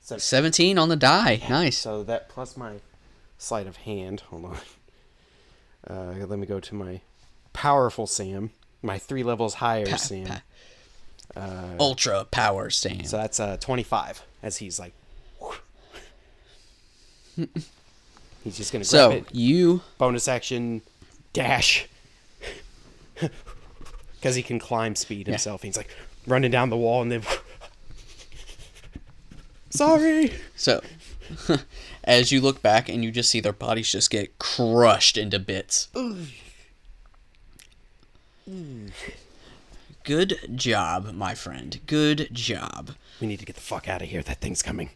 So, 0.00 0.18
Seventeen 0.18 0.78
on 0.78 0.88
the 0.90 0.96
die. 0.96 1.40
Nice. 1.48 1.78
so 1.78 2.02
that 2.04 2.28
plus 2.28 2.56
my 2.56 2.74
sleight 3.38 3.66
of 3.66 3.76
hand. 3.78 4.20
Hold 4.30 4.44
on. 4.46 4.56
Uh, 5.86 6.14
let 6.26 6.38
me 6.38 6.46
go 6.46 6.58
to 6.58 6.74
my 6.74 7.02
powerful 7.52 8.06
Sam. 8.06 8.48
My 8.80 8.98
three 8.98 9.22
levels 9.22 9.52
higher 9.52 9.84
Pa- 9.84 9.96
Sam. 9.96 10.24
pa- 10.26 10.42
Ultra 11.80 12.24
power 12.26 12.70
Sam. 12.70 13.04
So 13.04 13.16
that's 13.16 13.40
uh, 13.40 13.56
25 13.58 14.22
as 14.42 14.58
he's 14.58 14.78
like. 14.78 14.92
he's 18.44 18.56
just 18.56 18.72
gonna 18.72 18.84
grab 18.84 18.86
So 18.86 19.10
it. 19.10 19.24
you 19.32 19.82
Bonus 19.98 20.28
action, 20.28 20.82
dash. 21.32 21.88
Because 24.16 24.36
he 24.36 24.42
can 24.42 24.58
climb 24.58 24.96
speed 24.96 25.26
himself. 25.26 25.60
He's 25.62 25.76
like 25.76 25.94
running 26.26 26.50
down 26.50 26.70
the 26.70 26.78
wall 26.78 27.02
and 27.02 27.12
then. 27.12 27.22
Sorry. 29.68 30.32
so 30.56 30.82
as 32.04 32.32
you 32.32 32.40
look 32.40 32.62
back 32.62 32.88
and 32.88 33.04
you 33.04 33.10
just 33.10 33.28
see 33.28 33.40
their 33.40 33.52
bodies 33.52 33.92
just 33.92 34.08
get 34.08 34.38
crushed 34.38 35.18
into 35.18 35.38
bits. 35.38 35.88
Good 40.04 40.38
job, 40.54 41.12
my 41.14 41.34
friend. 41.34 41.80
Good 41.86 42.28
job. 42.32 42.90
We 43.20 43.26
need 43.26 43.38
to 43.40 43.46
get 43.46 43.56
the 43.56 43.62
fuck 43.62 43.88
out 43.88 44.02
of 44.02 44.08
here. 44.08 44.22
That 44.22 44.40
thing's 44.40 44.62
coming. 44.62 44.90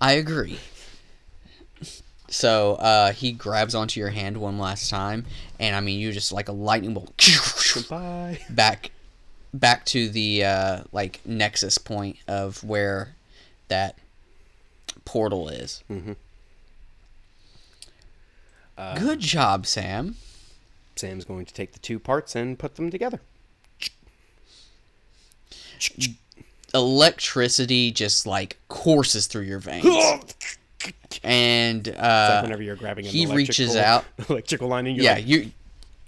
I 0.00 0.12
agree. 0.12 0.58
So 2.30 2.74
uh, 2.74 3.12
he 3.12 3.32
grabs 3.32 3.74
onto 3.74 3.98
your 3.98 4.10
hand 4.10 4.36
one 4.36 4.58
last 4.58 4.90
time, 4.90 5.24
and 5.58 5.74
I 5.74 5.80
mean, 5.80 5.98
you 5.98 6.12
just 6.12 6.30
like 6.32 6.48
a 6.48 6.52
lightning 6.52 6.92
bolt 6.92 7.16
Bye. 7.88 8.40
back, 8.50 8.90
back 9.54 9.86
to 9.86 10.10
the 10.10 10.44
uh, 10.44 10.82
like 10.92 11.20
nexus 11.24 11.78
point 11.78 12.18
of 12.28 12.62
where 12.62 13.14
that 13.68 13.96
portal 15.06 15.48
is. 15.48 15.82
Mhm. 15.90 16.16
Good 18.98 19.20
job, 19.20 19.66
Sam. 19.66 20.16
Sam's 20.96 21.24
going 21.24 21.46
to 21.46 21.54
take 21.54 21.72
the 21.72 21.78
two 21.78 21.98
parts 21.98 22.36
and 22.36 22.58
put 22.58 22.76
them 22.76 22.90
together. 22.90 23.20
Electricity 26.74 27.90
just 27.90 28.26
like 28.26 28.58
courses 28.68 29.26
through 29.26 29.42
your 29.42 29.58
veins. 29.58 29.86
and 31.22 31.88
uh, 31.88 32.30
like 32.34 32.42
whenever 32.42 32.62
you're 32.62 32.76
grabbing 32.76 33.06
an 33.06 33.10
he 33.10 33.26
reaches 33.26 33.74
out. 33.88 34.04
electrical 34.28 34.68
line 34.68 34.86
and 34.86 34.96
you're 34.96 35.04
yeah, 35.04 35.14
like, 35.14 35.26
you 35.26 35.50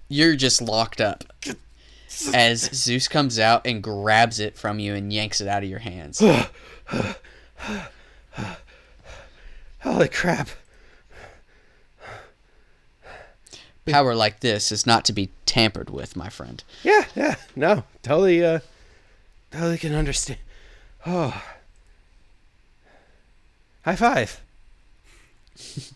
you're 0.09 0.37
just 0.37 0.61
locked 0.61 1.01
up. 1.01 1.25
As 2.35 2.61
Zeus 2.61 3.09
comes 3.09 3.39
out 3.39 3.67
and 3.67 3.83
grabs 3.83 4.41
it 4.41 4.59
from 4.59 4.79
you 4.79 4.95
and 4.95 5.13
yanks 5.13 5.41
it 5.41 5.49
out 5.49 5.63
of 5.63 5.69
your 5.71 5.79
hands. 5.79 6.21
holy 9.81 10.09
crap. 10.09 10.49
Power 13.87 14.15
like 14.15 14.41
this 14.41 14.71
is 14.71 14.87
not 14.87 15.05
to 15.07 15.13
be 15.13 15.31
tampered 15.47 15.89
with, 15.91 16.15
my 16.17 16.29
friend. 16.29 16.63
Yeah, 16.83 17.07
yeah, 17.17 17.37
no, 17.57 17.85
totally, 18.03 18.45
uh, 18.45 18.61
totally 19.51 19.79
can 19.79 19.95
understand. 19.95 20.39
Oh, 21.07 21.43
high 23.85 23.97
five. 23.97 24.41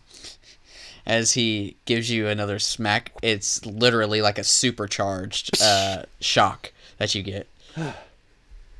As 1.05 1.33
he 1.33 1.75
gives 1.85 2.09
you 2.09 2.27
another 2.27 2.57
smack, 2.57 3.11
it's 3.21 3.63
literally 3.65 4.21
like 4.21 4.39
a 4.39 4.43
supercharged 4.43 5.61
uh, 5.61 6.03
shock 6.19 6.73
that 6.97 7.13
you 7.15 7.23
get. 7.23 7.47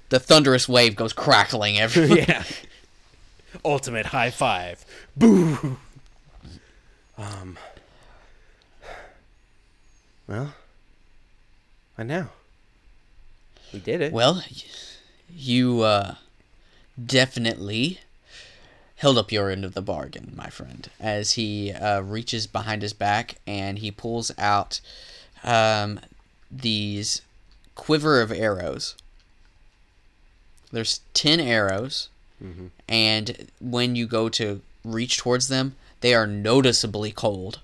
The 0.09 0.19
thunderous 0.19 0.69
wave 0.69 0.95
goes 0.95 1.13
crackling 1.13 1.79
everywhere. 1.79 2.25
yeah. 2.29 2.43
Ultimate 3.65 4.05
high 4.05 4.29
five. 4.29 4.85
Boo. 5.17 5.77
Um. 7.17 7.57
Well. 10.27 10.53
What 11.95 12.05
now? 12.05 12.29
We 13.75 13.81
did 13.81 13.99
it. 13.99 14.13
Well, 14.13 14.41
you 15.29 15.81
uh, 15.81 16.15
definitely 17.03 17.99
held 18.95 19.17
up 19.17 19.33
your 19.33 19.49
end 19.49 19.65
of 19.65 19.73
the 19.73 19.81
bargain, 19.81 20.31
my 20.33 20.49
friend, 20.49 20.89
as 20.97 21.33
he 21.33 21.73
uh, 21.73 21.99
reaches 21.99 22.47
behind 22.47 22.81
his 22.81 22.93
back 22.93 23.35
and 23.45 23.79
he 23.79 23.91
pulls 23.91 24.31
out 24.37 24.79
um, 25.43 25.99
these 26.49 27.21
quiver 27.75 28.21
of 28.21 28.31
arrows. 28.31 28.95
There's 30.71 31.01
10 31.13 31.41
arrows, 31.41 32.07
and 32.87 33.47
when 33.59 33.97
you 33.97 34.07
go 34.07 34.29
to 34.29 34.61
reach 34.85 35.17
towards 35.17 35.49
them, 35.49 35.75
they 35.99 36.13
are 36.13 36.25
noticeably 36.25 37.11
cold. 37.11 37.59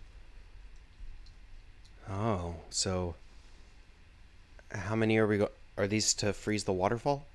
Oh, 2.09 2.55
so 2.69 3.15
how 4.73 4.95
many 4.95 5.17
are 5.17 5.27
we 5.27 5.37
go? 5.37 5.49
Are 5.81 5.87
these 5.87 6.13
to 6.15 6.31
freeze 6.31 6.65
the 6.65 6.73
waterfall? 6.73 7.25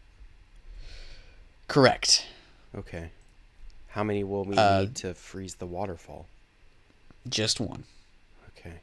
Correct. 1.66 2.24
Okay. 2.76 3.10
How 3.88 4.04
many 4.04 4.22
will 4.22 4.44
we 4.44 4.56
Uh, 4.56 4.82
need 4.82 4.94
to 4.96 5.14
freeze 5.14 5.56
the 5.56 5.66
waterfall? 5.66 6.28
Just 7.28 7.58
one. 7.58 7.82
Okay. 8.56 8.74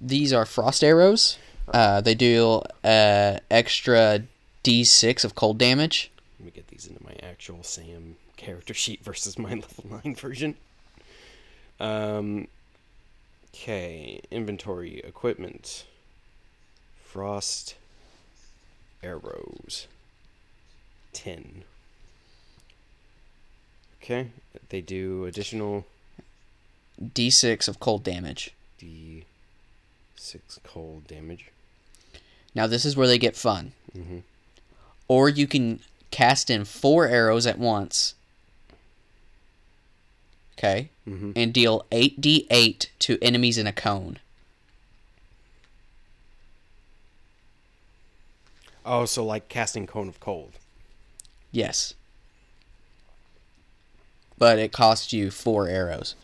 These 0.00 0.32
are 0.32 0.44
frost 0.44 0.82
arrows. 0.82 1.38
Uh, 1.68 2.00
they 2.00 2.16
deal 2.16 2.66
uh, 2.82 3.38
extra 3.48 4.24
d6 4.64 5.24
of 5.24 5.36
cold 5.36 5.58
damage. 5.58 6.10
Let 6.40 6.46
me 6.46 6.50
get 6.50 6.66
these 6.66 6.88
into 6.88 7.00
my 7.04 7.14
actual 7.22 7.62
Sam 7.62 8.16
character 8.36 8.74
sheet 8.74 9.04
versus 9.04 9.38
my 9.38 9.50
level 9.54 10.00
9 10.04 10.16
version. 10.16 10.56
Um 11.78 12.48
okay, 13.54 14.20
inventory 14.32 14.98
equipment. 14.98 15.84
Frost 17.04 17.76
arrows. 19.04 19.86
10. 21.12 21.62
Okay, 24.02 24.28
they 24.68 24.80
do 24.80 25.24
additional 25.24 25.86
d6 27.02 27.68
of 27.68 27.80
cold 27.80 28.02
damage. 28.04 28.50
D6 28.80 29.24
cold 30.64 31.06
damage. 31.06 31.50
Now, 32.54 32.66
this 32.66 32.84
is 32.84 32.96
where 32.96 33.06
they 33.08 33.18
get 33.18 33.36
fun. 33.36 33.72
Mhm. 33.96 34.22
Or 35.08 35.28
you 35.28 35.46
can 35.46 35.80
cast 36.10 36.50
in 36.50 36.64
four 36.64 37.06
arrows 37.08 37.46
at 37.46 37.58
once. 37.58 38.14
Okay. 40.56 40.88
Mhm. 41.06 41.32
And 41.34 41.52
deal 41.52 41.84
8d8 41.90 42.90
to 43.00 43.18
enemies 43.20 43.58
in 43.58 43.66
a 43.66 43.72
cone. 43.72 44.18
Oh, 48.84 49.04
so 49.06 49.24
like 49.24 49.48
casting 49.48 49.86
cone 49.86 50.08
of 50.08 50.20
cold. 50.20 50.52
Yes. 51.50 51.94
But 54.36 54.58
it 54.58 54.72
costs 54.72 55.12
you 55.12 55.30
four 55.30 55.68
arrows. 55.68 56.16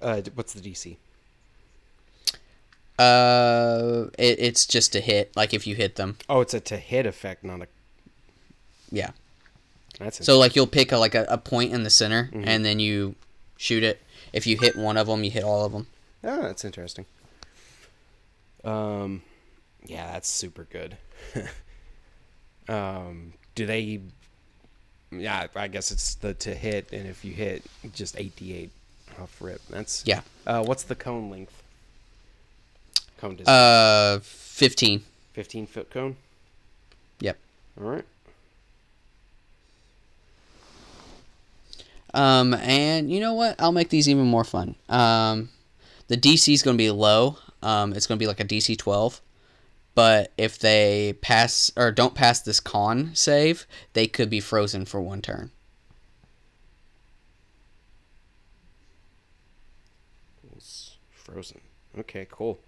Uh, 0.00 0.22
what's 0.34 0.52
the 0.52 0.60
DC? 0.60 0.96
Uh, 2.98 4.10
it, 4.18 4.38
it's 4.38 4.66
just 4.66 4.94
a 4.94 5.00
hit, 5.00 5.34
like 5.36 5.54
if 5.54 5.66
you 5.66 5.74
hit 5.74 5.96
them. 5.96 6.18
Oh, 6.28 6.40
it's 6.40 6.54
a 6.54 6.60
to 6.60 6.76
hit 6.76 7.06
effect, 7.06 7.42
not 7.42 7.62
a. 7.62 7.66
Yeah. 8.90 9.10
That's 9.98 10.24
So 10.24 10.38
like 10.38 10.54
you'll 10.54 10.66
pick 10.66 10.92
a, 10.92 10.98
like 10.98 11.14
a, 11.14 11.24
a 11.28 11.38
point 11.38 11.72
in 11.72 11.82
the 11.82 11.90
center, 11.90 12.30
and 12.32 12.64
then 12.64 12.78
you 12.78 13.16
shoot 13.56 13.82
it. 13.82 14.00
If 14.32 14.46
you 14.46 14.58
hit 14.58 14.76
one 14.76 14.96
of 14.96 15.08
them, 15.08 15.24
you 15.24 15.30
hit 15.30 15.42
all 15.42 15.64
of 15.64 15.72
them. 15.72 15.86
Oh, 16.24 16.42
that's 16.42 16.64
interesting. 16.64 17.06
Um, 18.64 19.22
yeah, 19.86 20.12
that's 20.12 20.28
super 20.28 20.64
good. 20.64 20.96
um, 22.68 23.32
do 23.54 23.66
they? 23.66 24.00
Yeah, 25.10 25.46
I 25.54 25.68
guess 25.68 25.90
it's 25.90 26.16
the 26.16 26.34
to 26.34 26.54
hit, 26.54 26.92
and 26.92 27.08
if 27.08 27.24
you 27.24 27.32
hit, 27.32 27.64
just 27.94 28.18
eighty-eight 28.18 28.70
off 29.20 29.36
rip. 29.40 29.60
That's 29.68 30.02
Yeah. 30.06 30.20
Uh, 30.46 30.64
what's 30.64 30.82
the 30.82 30.94
cone 30.94 31.30
length? 31.30 31.62
Cone 33.18 33.30
distance. 33.30 33.48
Uh, 33.48 34.18
fifteen. 34.22 35.02
Fifteen 35.32 35.66
foot 35.66 35.90
cone. 35.90 36.16
Yep. 37.20 37.38
All 37.80 37.88
right. 37.88 38.04
Um, 42.14 42.54
and 42.54 43.10
you 43.10 43.20
know 43.20 43.34
what? 43.34 43.56
I'll 43.58 43.72
make 43.72 43.90
these 43.90 44.08
even 44.08 44.26
more 44.26 44.44
fun. 44.44 44.74
Um, 44.88 45.50
the 46.08 46.16
DC 46.16 46.52
is 46.52 46.62
going 46.62 46.76
to 46.76 46.82
be 46.82 46.90
low. 46.90 47.38
Um, 47.62 47.92
it's 47.92 48.06
going 48.06 48.18
to 48.18 48.22
be 48.22 48.26
like 48.26 48.40
a 48.40 48.44
DC 48.44 48.76
12. 48.76 49.20
But 49.94 50.32
if 50.38 50.58
they 50.58 51.14
pass 51.20 51.72
or 51.76 51.90
don't 51.90 52.14
pass 52.14 52.40
this 52.40 52.60
con 52.60 53.10
save, 53.14 53.66
they 53.94 54.06
could 54.06 54.30
be 54.30 54.40
frozen 54.40 54.84
for 54.84 55.00
one 55.00 55.20
turn. 55.22 55.50
It's 60.56 60.96
frozen. 61.10 61.60
Okay, 61.98 62.26
cool. 62.30 62.58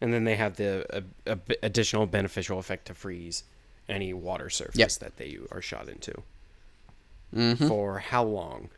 And 0.00 0.12
then 0.12 0.24
they 0.24 0.36
have 0.36 0.56
the 0.56 1.04
b- 1.46 1.56
additional 1.62 2.06
beneficial 2.06 2.58
effect 2.58 2.86
to 2.86 2.94
freeze 2.94 3.44
any 3.88 4.12
water 4.12 4.50
surface 4.50 4.76
Yep. 4.76 4.90
that 5.00 5.16
they 5.16 5.38
are 5.50 5.62
shot 5.62 5.88
into. 5.88 6.22
Mm-hmm. 7.34 7.66
For 7.68 7.98
how 8.00 8.24
long? 8.24 8.70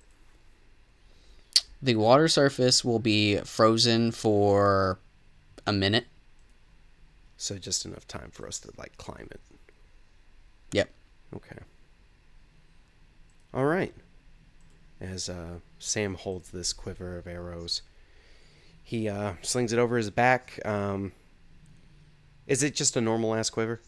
The 1.85 1.97
water 1.97 2.29
surface 2.29 2.83
will 2.83 2.99
be 2.99 3.37
frozen 3.41 4.11
for 4.11 4.99
a 5.67 5.73
minute. 5.73 6.07
So 7.37 7.59
just 7.59 7.85
enough 7.85 8.09
time 8.09 8.31
for 8.33 8.49
us 8.49 8.59
to 8.61 8.71
like 8.79 8.97
climb 8.97 9.29
it. 9.31 9.41
Yep. 10.73 10.89
Okay. 11.37 11.59
All 13.53 13.67
right. 13.67 13.95
As 14.99 15.29
uh, 15.29 15.57
Sam 15.79 16.15
holds 16.15 16.53
this 16.53 16.73
quiver 16.73 17.19
of 17.19 17.27
arrows, 17.27 17.83
he 18.83 19.07
uh, 19.07 19.35
slings 19.43 19.71
it 19.75 19.79
over 19.79 19.99
his 19.99 20.09
back. 20.09 20.59
Um, 20.65 21.13
is 22.47 22.63
it 22.63 22.75
just 22.75 22.97
a 22.97 23.03
normal 23.03 23.35
ass 23.35 23.51
quiver? 23.51 23.83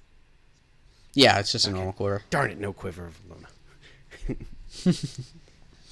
Yeah, 1.15 1.39
it's 1.39 1.51
just 1.51 1.67
a 1.67 1.71
normal 1.71 1.95
quiver. 1.95 2.25
Darn 2.29 2.51
it, 2.51 2.61
no 2.61 2.75
quiver 2.75 3.07
of 3.07 3.19
Ehlonna. 4.29 5.33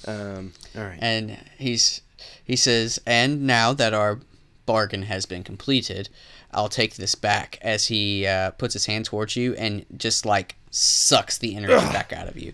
um, 0.05 0.53
all 0.75 0.83
right. 0.83 0.99
And 1.01 1.37
he's 1.57 2.01
he 2.43 2.55
says, 2.55 2.99
"And 3.05 3.45
now 3.45 3.73
that 3.73 3.93
our 3.93 4.19
bargain 4.65 5.03
has 5.03 5.25
been 5.25 5.43
completed, 5.43 6.09
I'll 6.51 6.69
take 6.69 6.95
this 6.95 7.15
back." 7.15 7.57
As 7.61 7.87
he 7.87 8.25
uh, 8.25 8.51
puts 8.51 8.73
his 8.73 8.85
hand 8.85 9.05
towards 9.05 9.35
you 9.35 9.53
and 9.55 9.85
just 9.97 10.25
like 10.25 10.55
sucks 10.71 11.37
the 11.37 11.55
energy 11.55 11.73
back 11.73 12.11
out 12.13 12.27
of 12.27 12.37
you. 12.37 12.53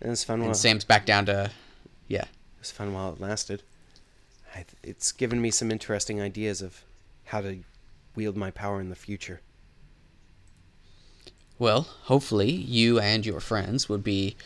It 0.00 0.08
was 0.08 0.22
fun 0.22 0.40
while 0.40 0.48
And 0.50 0.56
Sam's 0.56 0.84
back 0.84 1.06
down 1.06 1.26
to, 1.26 1.50
yeah. 2.06 2.22
it 2.22 2.60
was 2.60 2.70
fun 2.70 2.92
while 2.92 3.14
it 3.14 3.20
lasted. 3.20 3.62
Th- 4.52 4.66
it's 4.82 5.10
given 5.10 5.40
me 5.40 5.50
some 5.50 5.70
interesting 5.70 6.20
ideas 6.20 6.60
of 6.60 6.84
how 7.24 7.40
to 7.40 7.60
wield 8.14 8.36
my 8.36 8.50
power 8.50 8.80
in 8.80 8.90
the 8.90 8.94
future. 8.96 9.40
Well, 11.58 11.88
hopefully 12.02 12.50
you 12.50 13.00
and 13.00 13.24
your 13.24 13.40
friends 13.40 13.88
would 13.88 14.04
be 14.04 14.36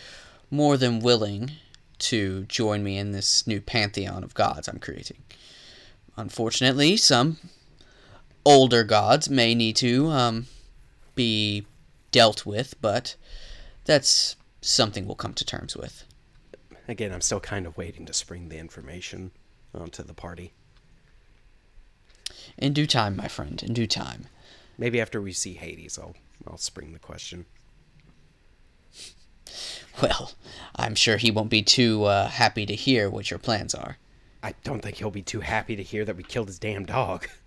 more 0.51 0.77
than 0.77 1.01
willing 1.01 1.53
to 1.99 2.45
join 2.45 2.83
me 2.83 2.99
in 2.99 3.13
this 3.13 3.47
new 3.47 3.61
pantheon 3.61 4.25
of 4.25 4.35
gods 4.35 4.69
I'm 4.69 4.79
creating. 4.79 5.23
Unfortunately, 6.17 6.97
some 6.97 7.39
older 8.45 8.83
gods 8.85 9.29
may 9.29 9.55
need 9.55 9.77
to 9.77 10.09
um, 10.09 10.47
be 11.15 11.67
dealt 12.11 12.45
with, 12.45 12.75
but 12.81 13.17
that's 13.85 14.37
something 14.61 15.07
we'll 15.07 15.15
come 15.15 15.35
to 15.35 15.45
terms 15.45 15.77
with. 15.77 16.05
Again, 16.89 17.13
I'm 17.13 17.21
still 17.21 17.41
kind 17.41 17.67
of 17.67 17.77
waiting 17.77 18.07
to 18.07 18.13
spring 18.13 18.49
the 18.49 18.59
information 18.59 19.31
onto 19.75 20.03
the 20.03 20.15
party. 20.15 20.53
In 22.59 22.73
due 22.73 22.87
time, 22.87 23.17
my 23.17 23.29
friend, 23.29 23.63
in 23.63 23.73
due 23.73 23.87
time. 23.87 24.27
Maybe 24.77 25.01
after 25.01 25.21
we 25.21 25.33
see 25.33 25.55
Hades, 25.55 25.99
I'll 25.99 26.17
I'll 26.47 26.57
spring 26.57 26.93
the 26.93 26.99
question. 26.99 27.47
Well, 30.03 30.33
I'm 30.77 30.95
sure 30.95 31.19
he 31.19 31.31
won't 31.31 31.51
be 31.51 31.63
too 31.63 32.05
uh, 32.05 32.29
happy 32.29 32.65
to 32.65 32.75
hear 32.75 33.11
what 33.11 33.31
your 33.31 33.39
plans 33.39 33.75
are. 33.75 33.99
I 34.43 34.55
don't 34.65 34.81
think 34.81 34.97
he'll 34.97 35.11
be 35.11 35.21
too 35.23 35.41
happy 35.41 35.77
to 35.77 35.83
hear 35.83 36.05
that 36.07 36.17
we 36.17 36.23
killed 36.23 36.47
his 36.49 36.59
damn 36.59 36.85
dog. 36.87 37.27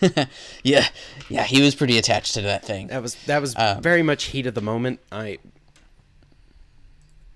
Yeah, 0.62 0.86
yeah, 1.28 1.44
he 1.44 1.62
was 1.62 1.74
pretty 1.74 1.98
attached 1.98 2.34
to 2.34 2.42
that 2.42 2.64
thing. 2.64 2.88
That 2.88 3.02
was 3.02 3.14
that 3.26 3.40
was 3.40 3.54
Um, 3.56 3.80
very 3.82 4.02
much 4.02 4.24
heat 4.24 4.46
of 4.46 4.54
the 4.54 4.60
moment. 4.60 5.00
I. 5.10 5.38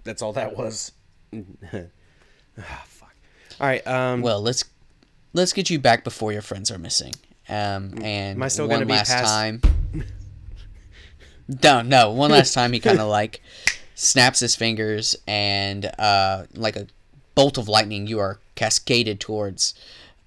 That's 0.05 0.23
all 0.23 0.33
that 0.35 0.57
was. 0.57 0.93
ah, 1.35 2.83
fuck. 2.87 3.15
All 3.61 3.67
right. 3.67 3.85
Um. 3.87 4.21
Well, 4.23 4.41
let's 4.43 4.65
let's 5.33 5.53
get 5.53 5.71
you 5.71 5.79
back 5.79 6.05
before 6.05 6.33
your 6.33 6.43
friends 6.43 6.71
are 6.71 6.79
missing. 6.79 7.15
Um, 7.49 7.95
and 8.03 8.37
Am 8.37 8.43
I 8.43 8.49
still 8.49 8.67
one 8.69 8.77
gonna 8.77 8.87
be 8.87 8.93
last 8.93 9.11
past- 9.11 9.27
time. 9.33 9.61
No, 11.63 11.83
no. 11.83 12.11
One 12.13 12.31
last 12.31 12.55
time, 12.55 12.73
he 12.73 12.81
kind 12.81 13.01
of 13.01 13.09
like 13.09 13.41
snaps 13.95 14.41
his 14.41 14.57
fingers, 14.57 15.17
and 15.27 15.87
uh, 15.99 16.45
like 16.55 16.77
a 16.77 16.87
bolt 17.35 17.59
of 17.59 17.69
lightning, 17.69 18.07
you 18.07 18.19
are 18.19 18.39
cascaded 18.55 19.21
towards 19.21 19.75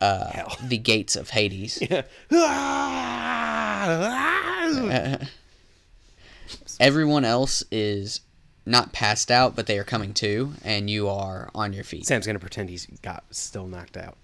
uh, 0.02 0.44
the 0.68 0.78
gates 0.78 1.16
of 1.16 1.32
Hades. 1.32 1.78
Everyone 6.80 7.26
else 7.26 7.64
is 7.72 8.22
not 8.66 8.94
passed 8.94 9.30
out, 9.32 9.56
but 9.56 9.68
they 9.68 9.78
are 9.78 9.84
coming 9.84 10.14
to, 10.16 10.54
and 10.64 10.90
you 10.90 11.08
are 11.10 11.50
on 11.54 11.74
your 11.74 11.84
feet. 11.84 12.06
Sam's 12.06 12.26
gonna 12.26 12.40
pretend 12.40 12.70
he's 12.70 12.86
got 13.02 13.24
still 13.32 13.68
knocked 13.68 13.98
out. 13.98 14.18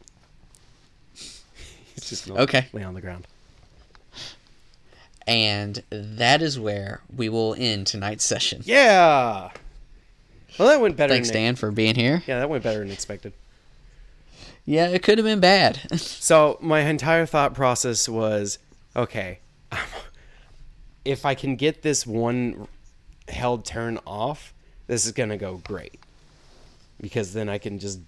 He's 1.13 2.09
just 2.09 2.27
gonna 2.27 2.41
Okay. 2.41 2.67
lay 2.73 2.83
on 2.83 2.93
the 2.93 3.01
ground. 3.01 3.27
And 5.29 5.83
that 5.91 6.41
is 6.41 6.59
where 6.59 7.01
we 7.15 7.29
will 7.29 7.55
end 7.57 7.85
tonight's 7.85 8.25
session. 8.25 8.61
Yeah. 8.65 9.51
Well, 10.57 10.67
that 10.67 10.81
went 10.81 10.97
better. 10.97 11.13
Thanks, 11.13 11.29
than 11.29 11.43
Dan, 11.43 11.55
for 11.55 11.69
being 11.69 11.93
here. 11.93 12.23
Yeah, 12.25 12.39
that 12.39 12.49
went 12.49 12.63
better 12.63 12.79
than 12.79 12.89
expected. 12.89 13.33
Yeah, 14.65 14.87
it 14.87 15.03
could 15.03 15.17
have 15.17 15.25
been 15.25 15.39
bad. 15.39 15.79
So 15.99 16.57
my 16.61 16.81
entire 16.81 17.25
thought 17.25 17.53
process 17.53 18.07
was, 18.09 18.59
okay, 18.95 19.39
if 21.05 21.25
I 21.25 21.33
can 21.33 21.55
get 21.55 21.81
this 21.81 22.05
one 22.05 22.67
held 23.27 23.65
turn 23.65 23.99
off, 24.05 24.53
this 24.87 25.05
is 25.05 25.11
gonna 25.11 25.37
go 25.37 25.57
great. 25.57 25.99
Because 26.99 27.33
then 27.33 27.49
I 27.49 27.57
can 27.57 27.79
just 27.79 27.99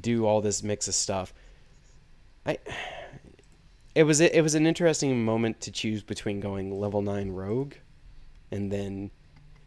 do 0.00 0.26
all 0.26 0.40
this 0.40 0.62
mix 0.62 0.88
of 0.88 0.94
stuff. 0.94 1.34
I. 2.46 2.58
It 3.94 4.04
was 4.04 4.20
it 4.20 4.40
was 4.42 4.54
an 4.54 4.66
interesting 4.66 5.24
moment 5.24 5.60
to 5.62 5.70
choose 5.70 6.02
between 6.02 6.40
going 6.40 6.78
level 6.80 7.02
nine 7.02 7.30
rogue, 7.30 7.74
and 8.50 8.72
then 8.72 9.10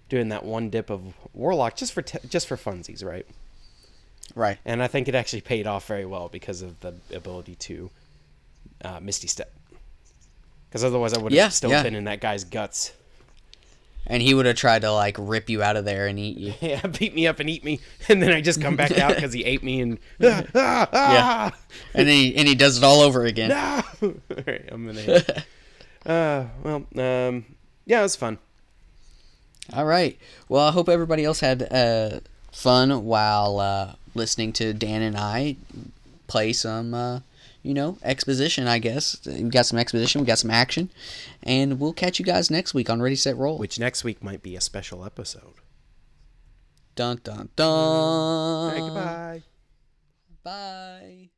doing 0.10 0.30
that 0.30 0.44
one 0.44 0.70
dip 0.70 0.90
of 0.90 1.02
warlock 1.34 1.76
just 1.76 1.94
for 1.94 2.02
te- 2.02 2.28
just 2.28 2.48
for 2.48 2.58
funsies, 2.58 3.04
right? 3.04 3.26
right. 4.34 4.58
and 4.66 4.82
I 4.82 4.88
think 4.88 5.08
it 5.08 5.14
actually 5.16 5.42
paid 5.42 5.68
off 5.68 5.86
very 5.88 6.06
well 6.06 6.30
because 6.30 6.62
of 6.64 6.80
the 6.80 6.96
ability 7.14 7.56
to 7.56 7.92
uh, 8.84 9.00
Misty 9.00 9.28
Step. 9.28 9.54
Because 10.68 10.84
otherwise, 10.84 11.14
I 11.14 11.20
would 11.22 11.32
have 11.32 11.38
Yeah, 11.38 11.50
still 11.50 11.70
yeah. 11.70 11.84
been 11.84 11.96
in 11.96 12.06
that 12.06 12.20
guy's 12.22 12.44
guts. 12.44 12.94
And 14.08 14.22
he 14.22 14.34
would 14.34 14.46
have 14.46 14.56
tried 14.56 14.84
to 14.84 14.92
like 14.92 15.16
rip 15.20 15.50
you 15.50 15.64
out 15.64 15.78
of 15.78 15.86
there 15.86 16.06
and 16.08 16.20
eat 16.20 16.38
you. 16.38 16.54
Yeah, 16.62 16.86
beat 16.88 17.16
me 17.16 17.26
up 17.28 17.40
and 17.40 17.50
eat 17.50 17.64
me, 17.64 17.80
and 18.10 18.22
then 18.22 18.32
I 18.32 18.42
just 18.42 18.62
come 18.62 18.76
back 18.76 18.98
out 18.98 19.16
because 19.16 19.34
he 19.34 19.44
ate 19.44 19.64
me 19.64 19.82
and 19.82 19.98
ah, 20.24 20.44
ah, 20.54 20.90
ah, 20.94 21.58
And 21.94 22.08
then 22.08 22.16
he, 22.16 22.36
and 22.36 22.48
he 22.48 22.56
does 22.56 22.78
it 22.78 22.84
all 22.84 23.02
over 23.02 23.26
again. 23.26 23.50
no. 23.50 23.84
All 24.02 24.14
right, 24.46 24.64
I'm 24.72 24.86
gonna. 24.86 25.02
Hit. 25.02 25.46
uh, 26.06 26.46
well, 26.64 26.86
um, 26.98 27.46
yeah, 27.86 28.00
it 28.00 28.04
was 28.04 28.16
fun. 28.16 28.38
All 29.74 29.86
right. 29.86 30.18
Well, 30.48 30.68
I 30.68 30.72
hope 30.72 30.88
everybody 30.90 31.26
else 31.26 31.40
had 31.40 31.64
uh, 31.72 32.20
fun 32.52 33.06
while 33.06 33.60
uh, 33.60 33.94
listening 34.14 34.54
to 34.54 34.74
Dan 34.74 35.02
and 35.02 35.18
I 35.18 35.56
play 36.28 36.54
some, 36.54 36.94
uh, 36.94 37.20
you 37.66 37.74
know, 37.74 37.98
exposition. 38.04 38.68
I 38.68 38.78
guess 38.78 39.20
we 39.26 39.42
got 39.44 39.66
some 39.66 39.80
exposition, 39.80 40.22
we 40.22 40.28
got 40.28 40.38
some 40.38 40.52
action, 40.52 40.92
and 41.44 41.80
we'll 41.80 41.94
catch 41.94 42.20
you 42.20 42.26
guys 42.26 42.52
next 42.52 42.74
week 42.74 42.90
on 42.90 43.02
Ready 43.02 43.16
Set 43.16 43.36
Roll. 43.36 43.58
Which 43.58 43.80
next 43.80 44.04
week 44.04 44.24
might 44.24 44.44
be 44.44 44.56
a 44.56 44.62
special 44.62 45.04
episode. 45.04 45.56
Dun 46.96 47.20
dun 47.24 47.50
dun. 47.56 48.72
Right, 48.72 48.80
goodbye. 48.80 49.44
Bye. 50.44 51.30